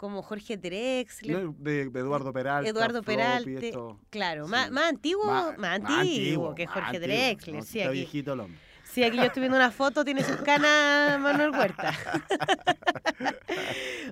como 0.02 0.20
Jorge 0.20 0.56
Drexler. 0.56 1.44
¿no? 1.44 1.54
De, 1.60 1.88
de 1.88 2.00
Eduardo 2.00 2.32
Peralta. 2.32 2.68
Eduardo 2.68 3.02
esto. 3.68 4.00
claro, 4.10 4.46
sí. 4.46 4.50
más, 4.50 4.68
más 4.72 4.88
antiguo, 4.88 5.24
Más- 5.26 5.56
más, 5.56 5.80
más 5.80 5.90
antiguo, 6.00 6.56
que 6.56 6.66
Jorge 6.66 6.88
antiguo. 6.96 7.06
Drexler. 7.06 7.54
No, 7.56 7.62
sí, 7.62 7.78
está 7.78 7.90
aquí, 7.90 7.98
viejito 7.98 8.32
el 8.32 8.40
hombre. 8.40 8.58
Sí, 8.92 9.02
aquí 9.02 9.16
yo 9.16 9.24
estoy 9.24 9.40
viendo 9.40 9.56
una 9.56 9.70
foto, 9.70 10.04
tiene 10.04 10.22
sus 10.22 10.36
canas 10.36 11.18
Manuel 11.20 11.50
Huerta. 11.50 11.92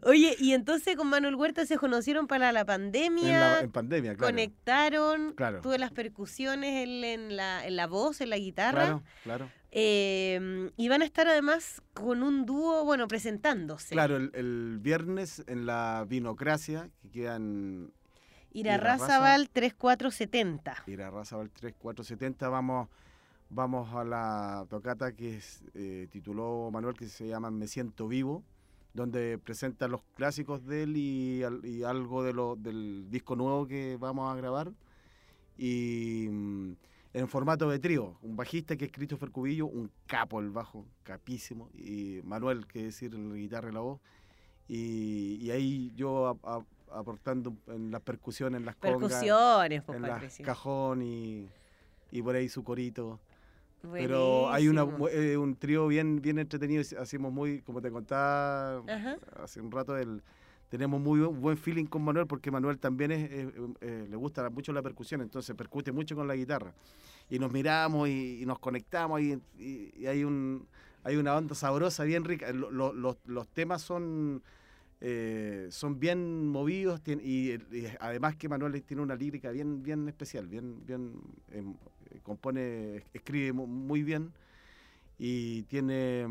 Oye, 0.03 0.35
y 0.39 0.53
entonces 0.53 0.97
con 0.97 1.09
Manuel 1.09 1.35
Huerta 1.35 1.67
se 1.67 1.77
conocieron 1.77 2.27
para 2.27 2.53
la 2.53 2.61
En, 2.61 2.67
pandemia, 2.67 3.39
la- 3.39 3.61
en 3.61 3.71
pandemia, 3.71 4.15
claro. 4.15 4.33
conectaron, 4.33 5.33
Claro. 5.35 5.61
tuve 5.61 5.79
las 5.79 5.93
percusiones 5.93 6.87
en 6.89 7.37
la, 7.37 7.67
en 7.67 7.77
la 7.77 7.87
voz, 7.87 8.21
en 8.21 8.31
la 8.31 8.39
guitarra. 8.39 8.83
Claro, 8.85 9.03
claro. 9.25 9.51
eh, 9.71 10.71
y 10.77 10.89
van 10.89 11.03
a 11.03 11.05
estar 11.05 11.29
además 11.29 11.83
con 11.93 12.23
un 12.23 12.47
dúo, 12.47 12.85
bueno, 12.85 13.09
presentándose. 13.09 13.95
Claro, 13.95 14.17
el, 14.17 14.31
el 14.35 14.79
viernes 14.81 15.45
en 15.47 15.67
la 15.67 16.05
Vinocracia, 16.09 16.89
que 17.03 17.11
queda 17.11 17.37
en 17.37 17.93
Irarrázaval 18.53 19.51
3470. 19.51 20.85
Irarrázaval 20.87 21.51
3470, 21.51 22.49
vamos, 22.49 22.89
vamos 23.51 23.93
a 23.95 24.05
la 24.05 24.67
tocata 24.69 25.13
que 25.13 25.37
es, 25.37 25.63
eh, 25.75 26.07
tituló 26.11 26.71
Manuel, 26.73 26.95
que 26.97 27.09
se 27.09 27.27
llama 27.29 27.51
Me 27.51 27.67
Siento 27.67 28.09
Vivo, 28.09 28.43
donde 28.95 29.39
presenta 29.39 29.89
los 29.89 30.03
clásicos 30.15 30.65
de 30.67 30.85
él 30.85 30.97
y, 30.97 31.43
al- 31.43 31.65
y 31.65 31.83
algo 31.85 32.23
de 32.23 32.33
lo, 32.33 32.57
del 32.57 33.07
disco 33.11 33.37
nuevo 33.37 33.67
que 33.67 33.97
vamos 34.01 34.33
a 34.33 34.37
grabar. 34.37 34.73
Y 35.59 36.29
mm, 36.31 36.73
en 37.15 37.29
formato 37.29 37.69
de 37.69 37.79
trío, 37.79 38.17
un 38.23 38.37
bajista 38.37 38.77
que 38.77 38.87
es 38.87 38.93
Christopher 38.93 39.31
Cubillo, 39.31 39.67
un 39.67 39.91
capo 40.07 40.41
el 40.41 40.51
bajo, 40.51 40.87
capísimo, 41.03 41.69
y 41.75 42.21
Manuel, 42.25 42.67
que 42.67 42.81
es 42.81 42.85
decir, 43.01 43.15
la 43.15 43.35
guitarra 43.35 43.71
y 43.71 43.75
la 43.75 43.81
voz. 43.81 44.01
Y, 44.69 45.39
y 45.43 45.51
ahí 45.51 45.93
yo 45.97 46.29
a- 46.45 46.57
a- 46.57 46.99
aportando 46.99 47.55
en 47.69 47.91
las 47.91 48.01
percusiones, 48.03 48.61
en 48.61 48.67
las 48.67 48.77
congas, 48.77 49.01
Percusiones, 49.11 49.29
pues, 49.87 49.97
en 49.97 50.03
las 50.03 50.21
cajón 50.45 51.03
y, 51.03 51.49
y 52.13 52.23
por 52.23 52.35
ahí 52.37 52.49
su 52.49 52.63
corito. 52.65 53.19
Pero 53.93 54.51
hay 54.51 54.69
una, 54.69 54.83
Buenísimo. 54.83 55.09
eh, 55.09 55.37
un 55.37 55.57
trío 55.57 55.87
bien, 55.89 56.21
bien 56.21 56.39
entretenido. 56.39 56.83
Hacemos 56.99 57.33
muy, 57.33 57.63
como 57.63 57.81
te 57.81 57.91
contaba 57.91 58.79
Ajá. 58.89 59.17
hace 59.43 59.61
un 59.61 59.71
rato, 59.71 59.97
el, 59.97 60.23
tenemos 60.69 61.01
muy 61.01 61.21
buen, 61.21 61.41
buen 61.41 61.57
feeling 61.57 61.87
con 61.87 62.03
Manuel 62.03 62.27
porque 62.27 62.51
Manuel 62.51 62.79
también 62.79 63.11
es, 63.11 63.31
eh, 63.31 63.53
eh, 63.81 64.07
le 64.09 64.17
gusta 64.17 64.49
mucho 64.51 64.73
la 64.73 64.83
percusión, 64.83 65.21
entonces 65.23 65.55
percute 65.57 65.93
mucho 65.93 66.15
con 66.15 66.29
la 66.29 66.37
guitarra. 66.37 66.75
Y 67.31 67.39
nos 67.39 67.53
miramos 67.53 68.09
y, 68.09 68.43
y 68.43 68.47
nos 68.47 68.59
conectamos 68.59 69.21
y, 69.21 69.39
y- 69.59 69.93
y 69.97 70.07
hay 70.07 70.25
un 70.25 70.67
hay 71.03 71.17
una 71.17 71.35
onda 71.35 71.55
sabrosa, 71.55 72.05
bien 72.05 72.25
rica. 72.25 72.53
Lo- 72.53 72.71
lo- 72.71 72.93
los, 72.93 73.17
los 73.25 73.49
temas 73.49 73.81
son 73.81 74.43
eh, 75.01 75.69
son 75.71 75.99
bien 75.99 76.47
movidos 76.49 77.03
tien- 77.03 77.21
y, 77.23 77.53
y 77.77 77.87
además 78.01 78.37
que 78.37 78.49
Manuel 78.49 78.83
tiene 78.83 79.03
una 79.03 79.15
lírica 79.17 79.51
bien 79.51 79.83
bien 79.83 80.07
especial, 80.09 80.47
bien 80.47 80.85
bien 80.87 81.13
em, 81.53 81.75
compone, 82.23 83.05
escribe 83.15 83.53
mu- 83.53 83.67
muy 83.67 84.03
bien 84.03 84.33
y 85.19 85.63
tiene 85.65 86.27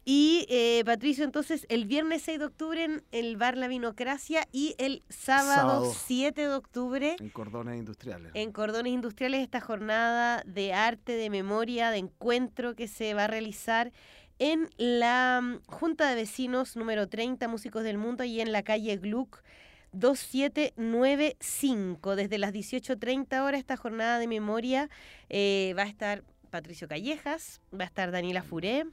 Y 0.07 0.47
eh, 0.49 0.83
Patricio, 0.87 1.25
entonces 1.25 1.67
el 1.69 1.85
viernes 1.85 2.23
6 2.23 2.39
de 2.39 2.45
octubre 2.47 2.85
en 2.85 3.03
el 3.13 3.37
Bar 3.37 3.59
La 3.59 3.69
Vinocracia 3.69 4.49
y 4.51 4.75
el 4.79 5.03
sábado, 5.11 5.55
Sábado. 5.85 5.95
7 6.07 6.41
de 6.41 6.55
octubre 6.55 7.17
En 7.21 7.29
cordones 7.29 7.77
industriales. 7.79 8.33
en 8.35 8.53
Cordones 8.53 8.93
Industriales 8.93 9.43
esta 9.43 9.61
jornada 9.61 10.43
de 10.47 10.73
arte, 10.73 11.13
de 11.13 11.29
memoria, 11.29 11.91
de 11.91 11.99
encuentro 11.99 12.75
que 12.75 12.89
se 12.89 13.13
va 13.13 13.25
a 13.25 13.29
realizar 13.29 13.93
en 14.39 14.71
la 14.79 15.41
mm, 15.43 15.61
Junta 15.67 16.09
de 16.09 16.15
Vecinos 16.15 16.77
número 16.77 17.09
30, 17.09 17.47
Músicos 17.49 17.85
del 17.85 17.99
Mundo, 17.99 18.25
y 18.25 18.41
en 18.41 18.53
la 18.53 18.63
calle 18.63 18.97
Gluck 18.97 19.43
2795. 19.95 22.17
Desde 22.17 22.39
las 22.39 22.53
18.30 22.53 23.43
horas 23.45 23.59
esta 23.61 23.77
jornada 23.77 24.19
de 24.19 24.27
memoria 24.27 24.89
eh, 25.29 25.75
va 25.77 25.83
a 25.83 25.87
estar 25.89 26.25
Patricio 26.51 26.89
Callejas, 26.89 27.61
va 27.73 27.85
a 27.85 27.87
estar 27.87 28.11
Daniela 28.11 28.43
Furé, 28.43 28.87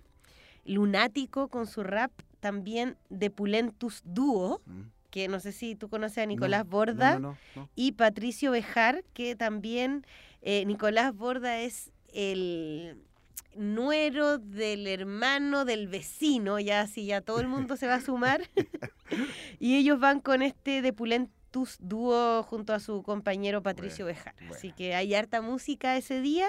Lunático 0.66 1.47
con 1.47 1.68
su 1.68 1.84
rap, 1.84 2.12
también 2.39 2.97
de 3.10 3.30
Pulentus 3.30 4.02
Dúo, 4.06 4.62
Mm. 4.66 4.82
que 5.10 5.28
no 5.28 5.39
sé 5.39 5.52
si 5.52 5.76
tú 5.76 5.89
conoces 5.89 6.20
a 6.20 6.26
Nicolás 6.26 6.66
No, 6.66 6.70
Borda 6.72 7.20
no, 7.20 7.38
no. 7.56 7.70
y 7.76 7.93
Patricio 7.93 8.52
Bejar, 8.52 9.04
que 9.14 9.36
también 9.36 10.06
eh, 10.41 10.66
Nicolás 10.66 11.14
Borda 11.16 11.60
es 11.60 11.91
el 12.14 12.97
nuero 13.56 14.38
del 14.38 14.88
hermano 14.88 15.66
del 15.66 15.88
vecino, 15.88 16.60
ya 16.60 16.82
así 16.82 17.06
ya 17.06 17.22
todo 17.22 17.39
el 17.39 17.48
mundo 17.48 17.76
se 17.78 17.88
va 17.88 17.96
a 17.96 18.02
sumar. 18.02 18.42
y 19.60 19.78
ellos 19.78 20.00
van 20.00 20.20
con 20.20 20.42
este 20.42 20.82
de 20.82 20.94
Pulentus 20.94 21.78
dúo 21.80 22.44
junto 22.44 22.74
a 22.74 22.80
su 22.80 23.04
compañero 23.04 23.62
Patricio 23.62 24.06
Bueno, 24.06 24.18
Bejar. 24.18 24.36
bueno. 24.39 24.54
Así 24.56 24.72
que 24.72 24.96
hay 24.96 25.14
harta 25.14 25.42
música 25.42 25.98
ese 25.98 26.22
día. 26.22 26.48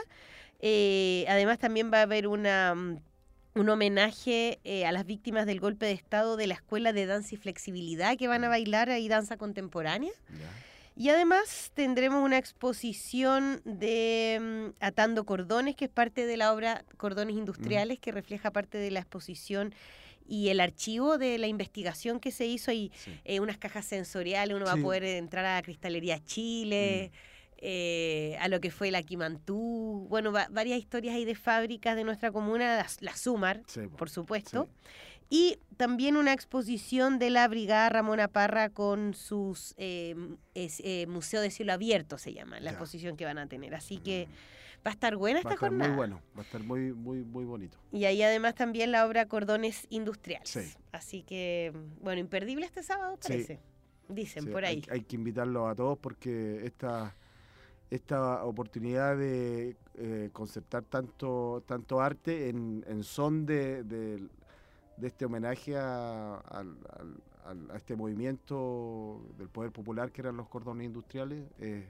Eh, 0.61 1.25
además 1.29 1.59
también 1.59 1.91
va 1.93 1.99
a 1.99 2.03
haber 2.03 2.29
una 2.29 2.75
mm, 2.75 2.99
un 3.55 3.69
homenaje 3.69 4.61
eh, 4.65 4.87
a 4.87 4.93
las 4.93 5.05
víctimas 5.05 5.47
del 5.47 5.61
golpe 5.61 5.87
de 5.87 5.93
Estado 5.93 6.37
de 6.37 6.47
la 6.47 6.55
Escuela 6.55 6.93
de 6.93 7.07
Danza 7.07 7.35
y 7.35 7.39
Flexibilidad 7.39 8.17
que 8.17 8.29
van 8.29 8.45
a 8.45 8.49
bailar 8.49 8.89
ahí 8.91 9.09
danza 9.09 9.37
contemporánea. 9.37 10.13
Y 10.95 11.09
además 11.09 11.71
tendremos 11.75 12.23
una 12.23 12.39
exposición 12.39 13.61
de 13.65 14.73
mm, 14.79 14.85
Atando 14.85 15.25
Cordones, 15.25 15.75
que 15.75 15.87
es 15.87 15.91
parte 15.91 16.27
de 16.27 16.37
la 16.37 16.53
obra 16.53 16.85
Cordones 16.97 17.35
Industriales, 17.37 17.99
que 17.99 18.13
refleja 18.13 18.51
parte 18.51 18.79
de 18.79 18.91
la 18.91 19.01
exposición 19.01 19.75
y 20.27 20.49
el 20.51 20.61
archivo 20.61 21.19
de 21.19 21.39
la 21.39 21.47
investigación 21.47 22.21
que 22.21 22.31
se 22.31 22.47
hizo. 22.47 22.71
Hay 22.71 22.93
Sí. 22.95 23.11
eh, 23.25 23.41
unas 23.41 23.59
cajas 23.59 23.87
sensoriales, 23.87 24.55
uno 24.55 24.67
va 24.67 24.73
a. 24.73 24.77
Mm. 24.77 24.83
poder 24.83 25.05
entrar 25.05 25.45
a 25.47 25.63
Cristalería 25.63 26.23
Chile, 26.25 27.11
eh, 27.65 28.37
a 28.41 28.49
lo 28.49 28.61
que 28.61 28.71
fue 28.71 28.91
la 28.91 29.03
Quimantú, 29.03 30.07
bueno, 30.11 30.33
va- 30.33 30.49
varias 30.51 30.79
historias 30.79 31.15
ahí 31.15 31.25
de 31.25 31.35
fábricas 31.37 31.95
de 31.97 32.03
nuestra 32.05 32.33
comuna, 32.33 32.77
la, 32.77 32.87
la 33.01 33.17
Sumar, 33.17 33.63
Sí, 33.67 33.81
por 33.97 34.11
supuesto. 34.11 34.65
Sí. 34.65 35.12
Y 35.35 35.59
también 35.79 36.19
una 36.19 36.35
exposición 36.35 37.19
de 37.19 37.31
la 37.31 37.49
Brigada 37.49 37.89
Ramona 37.89 38.29
Parra 38.29 38.69
con 38.69 39.15
sus 39.15 39.73
eh, 39.79 40.15
es, 40.53 40.81
eh, 40.85 41.07
Museo 41.09 41.41
de 41.41 41.51
Cielo 41.51 41.73
Abierto, 41.73 42.19
se 42.19 42.35
llama, 42.35 42.61
la 42.61 42.67
Ya. 42.67 42.71
exposición 42.73 43.17
que 43.17 43.25
van 43.25 43.39
a 43.39 43.47
tener. 43.47 43.75
Así 43.75 43.97
que 43.97 44.29
va 44.87 44.91
a 44.91 44.93
estar 44.93 45.17
buena 45.17 45.37
Va 45.37 45.39
a 45.39 45.55
esta 45.55 45.55
estar 45.55 45.69
jornada. 45.71 45.89
muy 45.89 45.97
bueno, 45.97 46.21
va 46.37 46.43
a 46.43 46.45
estar 46.45 46.63
muy, 46.63 46.93
muy, 46.93 47.25
muy 47.25 47.47
bonito. 47.47 47.79
Y 47.93 48.05
ahí 48.05 48.21
además 48.23 48.55
también 48.57 48.93
la 48.93 49.07
obra 49.07 49.27
Cordones 49.27 49.87
Industriales. 49.89 50.51
Sí. 50.51 50.75
Así 50.93 51.23
que, 51.23 51.73
bueno, 52.03 52.21
imperdible 52.21 52.67
este 52.67 52.83
sábado, 52.83 53.17
Sí. 53.23 53.29
parece. 53.33 53.61
Dicen 54.11 54.45
Sí, 54.45 54.51
por 54.51 54.67
ahí. 54.67 54.83
Hay, 54.91 54.99
hay 54.99 55.05
que 55.05 55.17
invitarlos 55.17 55.67
a 55.67 55.75
todos 55.75 55.97
porque 55.97 56.67
esta, 56.67 57.17
esta 57.89 58.45
oportunidad 58.45 59.17
de 59.17 59.77
eh, 59.95 60.29
concertar 60.35 60.83
tanto, 60.85 61.63
tanto 61.67 62.03
arte 62.03 62.51
en, 62.51 62.85
en 62.87 63.03
son 63.03 63.47
de, 63.47 63.83
de- 63.85 64.29
de 64.97 65.07
este 65.09 65.25
homenaje 65.25 65.77
a, 65.77 66.37
al- 66.37 66.77
a 67.71 67.77
este 67.77 67.97
movimiento 67.97 69.21
del 69.37 69.49
poder 69.49 69.73
popular 69.73 70.13
que 70.13 70.21
eran 70.21 70.37
los 70.37 70.49
cordones 70.49 70.87
industriales, 70.87 71.45
eh, 71.59 71.89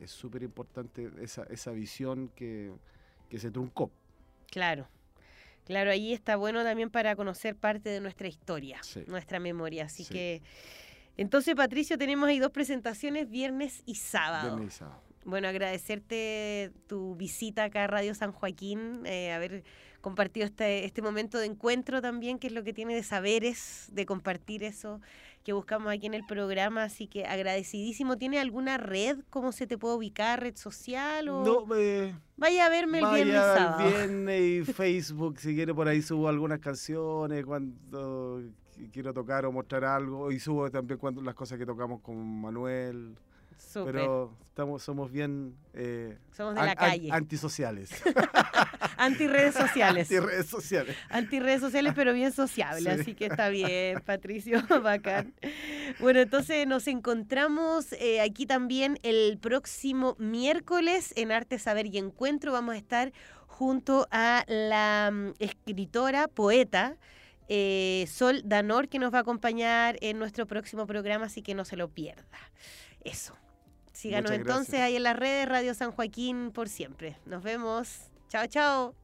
es 0.00 0.10
súper 0.10 0.42
importante 0.42 1.10
esa, 1.20 1.44
esa 1.44 1.72
visión 1.72 2.28
que, 2.34 2.72
que 3.28 3.38
se 3.38 3.50
truncó. 3.50 3.90
Claro. 4.50 4.88
Claro, 5.66 5.90
ahí 5.90 6.12
está 6.12 6.36
bueno 6.36 6.62
también 6.62 6.90
para 6.90 7.16
conocer 7.16 7.56
parte 7.56 7.90
de 7.90 8.00
nuestra 8.00 8.28
historia, 8.28 8.78
Sí. 8.82 9.02
nuestra 9.08 9.40
memoria. 9.40 9.86
Así 9.86 10.04
Sí. 10.04 10.12
que, 10.12 10.42
entonces, 11.16 11.54
Patricio, 11.54 11.98
tenemos 11.98 12.28
ahí 12.28 12.38
dos 12.38 12.50
presentaciones, 12.52 13.28
viernes 13.28 13.82
y 13.84 13.96
sábado. 13.96 14.50
Viernes 14.56 14.74
y 14.74 14.78
sábado. 14.78 15.02
Bueno, 15.24 15.48
agradecerte 15.48 16.70
tu 16.86 17.16
visita 17.16 17.64
acá 17.64 17.84
a 17.84 17.86
Radio 17.88 18.14
San 18.14 18.30
Joaquín, 18.32 19.02
eh, 19.06 19.32
haber 19.32 19.64
compartido 20.10 20.46
este, 20.46 20.84
este 20.84 21.02
momento 21.02 21.36
de 21.36 21.46
encuentro 21.46 22.00
también, 22.00 22.38
que 22.38 22.46
es 22.46 22.52
lo 22.52 22.62
que 22.62 22.72
tiene 22.72 22.94
de 22.94 23.02
saberes, 23.02 23.88
de 23.90 24.06
compartir 24.06 24.62
eso 24.62 25.00
que 25.42 25.52
buscamos 25.52 25.92
aquí 25.92 26.06
en 26.06 26.14
el 26.14 26.24
programa. 26.24 26.84
Así 26.84 27.08
que 27.08 27.24
agradecidísimo. 27.26 28.16
¿Tiene 28.16 28.38
alguna 28.38 28.78
red? 28.78 29.18
¿Cómo 29.30 29.50
se 29.50 29.66
te 29.66 29.76
puede 29.76 29.96
ubicar? 29.96 30.40
¿Red 30.40 30.54
social? 30.54 31.28
O... 31.28 31.44
No, 31.44 31.74
eh, 31.74 32.14
Vaya 32.36 32.66
a 32.66 32.68
verme 32.68 33.00
el 33.00 33.04
viernes 33.06 33.34
y 33.34 33.36
Vaya 33.36 33.54
sábado. 33.56 33.88
viernes 33.90 34.40
y 34.68 34.72
Facebook, 34.72 35.40
si 35.40 35.56
quiere 35.56 35.74
por 35.74 35.88
ahí 35.88 36.02
subo 36.02 36.28
algunas 36.28 36.60
canciones 36.60 37.44
cuando 37.44 38.42
qui- 38.76 38.88
quiero 38.92 39.12
tocar 39.12 39.44
o 39.44 39.50
mostrar 39.50 39.84
algo. 39.86 40.30
Y 40.30 40.38
subo 40.38 40.70
también 40.70 40.98
cuando 41.00 41.20
las 41.20 41.34
cosas 41.34 41.58
que 41.58 41.66
tocamos 41.66 42.00
con 42.00 42.16
Manuel. 42.40 43.16
Súper. 43.58 43.92
Pero 43.94 44.34
estamos, 44.48 44.82
somos 44.82 45.10
bien 45.10 45.54
eh, 45.74 46.18
Somos 46.36 46.54
de 46.54 46.60
an- 46.60 46.66
la 46.66 46.72
an- 46.72 46.76
calle. 46.78 47.08
antisociales. 47.12 47.90
Anti-redes 48.98 49.54
sociales. 49.54 50.10
Antirredes 50.10 50.46
sociales. 50.46 50.96
Anti-redes 51.10 51.60
sociales, 51.60 51.92
pero 51.94 52.12
bien 52.14 52.32
sociable, 52.32 52.80
Sí. 52.94 53.00
así 53.00 53.14
que 53.14 53.26
está 53.26 53.48
bien, 53.50 54.00
Patricio, 54.00 54.62
bacán. 54.82 55.34
Bueno, 56.00 56.20
entonces 56.20 56.66
nos 56.66 56.86
encontramos 56.86 57.92
eh, 57.94 58.20
aquí 58.20 58.46
también 58.46 58.98
el 59.02 59.38
próximo 59.38 60.16
miércoles 60.18 61.12
en 61.16 61.32
Arte, 61.32 61.58
Saber 61.58 61.86
y 61.86 61.98
Encuentro. 61.98 62.52
Vamos 62.52 62.74
a 62.74 62.78
estar 62.78 63.12
junto 63.46 64.06
a 64.10 64.44
la 64.48 65.10
mm, 65.12 65.32
escritora, 65.38 66.28
poeta, 66.28 66.96
eh, 67.48 68.06
Sol 68.08 68.42
Danor, 68.44 68.88
que 68.88 68.98
nos 68.98 69.12
va 69.12 69.18
a 69.18 69.20
acompañar 69.22 69.96
en 70.00 70.18
nuestro 70.18 70.46
próximo 70.46 70.86
programa, 70.86 71.26
así 71.26 71.42
que 71.42 71.54
no 71.54 71.64
se 71.64 71.76
lo 71.76 71.88
pierda. 71.88 72.24
Eso. 73.04 73.34
Síganos 73.96 74.30
Muchas 74.30 74.40
entonces 74.40 74.68
gracias. 74.72 74.86
ahí 74.86 74.96
en 74.96 75.02
las 75.04 75.16
redes 75.16 75.48
Radio 75.48 75.72
San 75.72 75.90
Joaquín 75.90 76.50
por 76.52 76.68
siempre. 76.68 77.16
Nos 77.24 77.42
vemos. 77.42 78.10
Chao, 78.28 78.46
chao. 78.46 78.94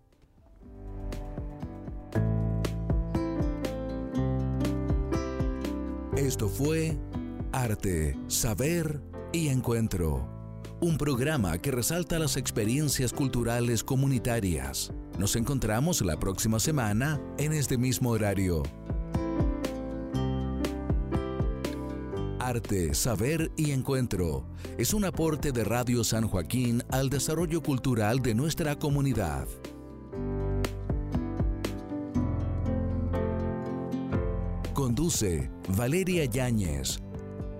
Esto 6.14 6.46
fue 6.46 6.98
Arte, 7.52 8.18
Saber 8.28 9.00
y 9.32 9.48
Encuentro, 9.48 10.28
un 10.82 10.98
programa 10.98 11.56
que 11.56 11.70
resalta 11.70 12.18
las 12.18 12.36
experiencias 12.36 13.14
culturales 13.14 13.82
comunitarias. 13.82 14.92
Nos 15.18 15.36
encontramos 15.36 16.02
la 16.02 16.18
próxima 16.18 16.60
semana 16.60 17.18
en 17.38 17.54
este 17.54 17.78
mismo 17.78 18.10
horario. 18.10 18.62
Arte, 22.42 22.92
Saber 22.92 23.52
y 23.56 23.70
Encuentro 23.70 24.44
es 24.76 24.92
un 24.94 25.04
aporte 25.04 25.52
de 25.52 25.62
Radio 25.62 26.02
San 26.02 26.26
Joaquín 26.26 26.82
al 26.90 27.08
desarrollo 27.08 27.62
cultural 27.62 28.20
de 28.20 28.34
nuestra 28.34 28.76
comunidad. 28.76 29.46
Conduce 34.74 35.50
Valeria 35.76 36.24
Yáñez. 36.24 36.98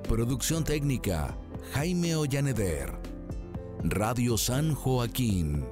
Producción 0.09 0.65
técnica 0.65 1.39
Jaime 1.75 2.17
Ollaneder. 2.17 2.93
Radio 3.85 4.37
San 4.37 4.75
Joaquín 4.75 5.65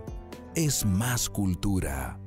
es 0.54 0.86
más 0.86 1.28
cultura. 1.28 2.20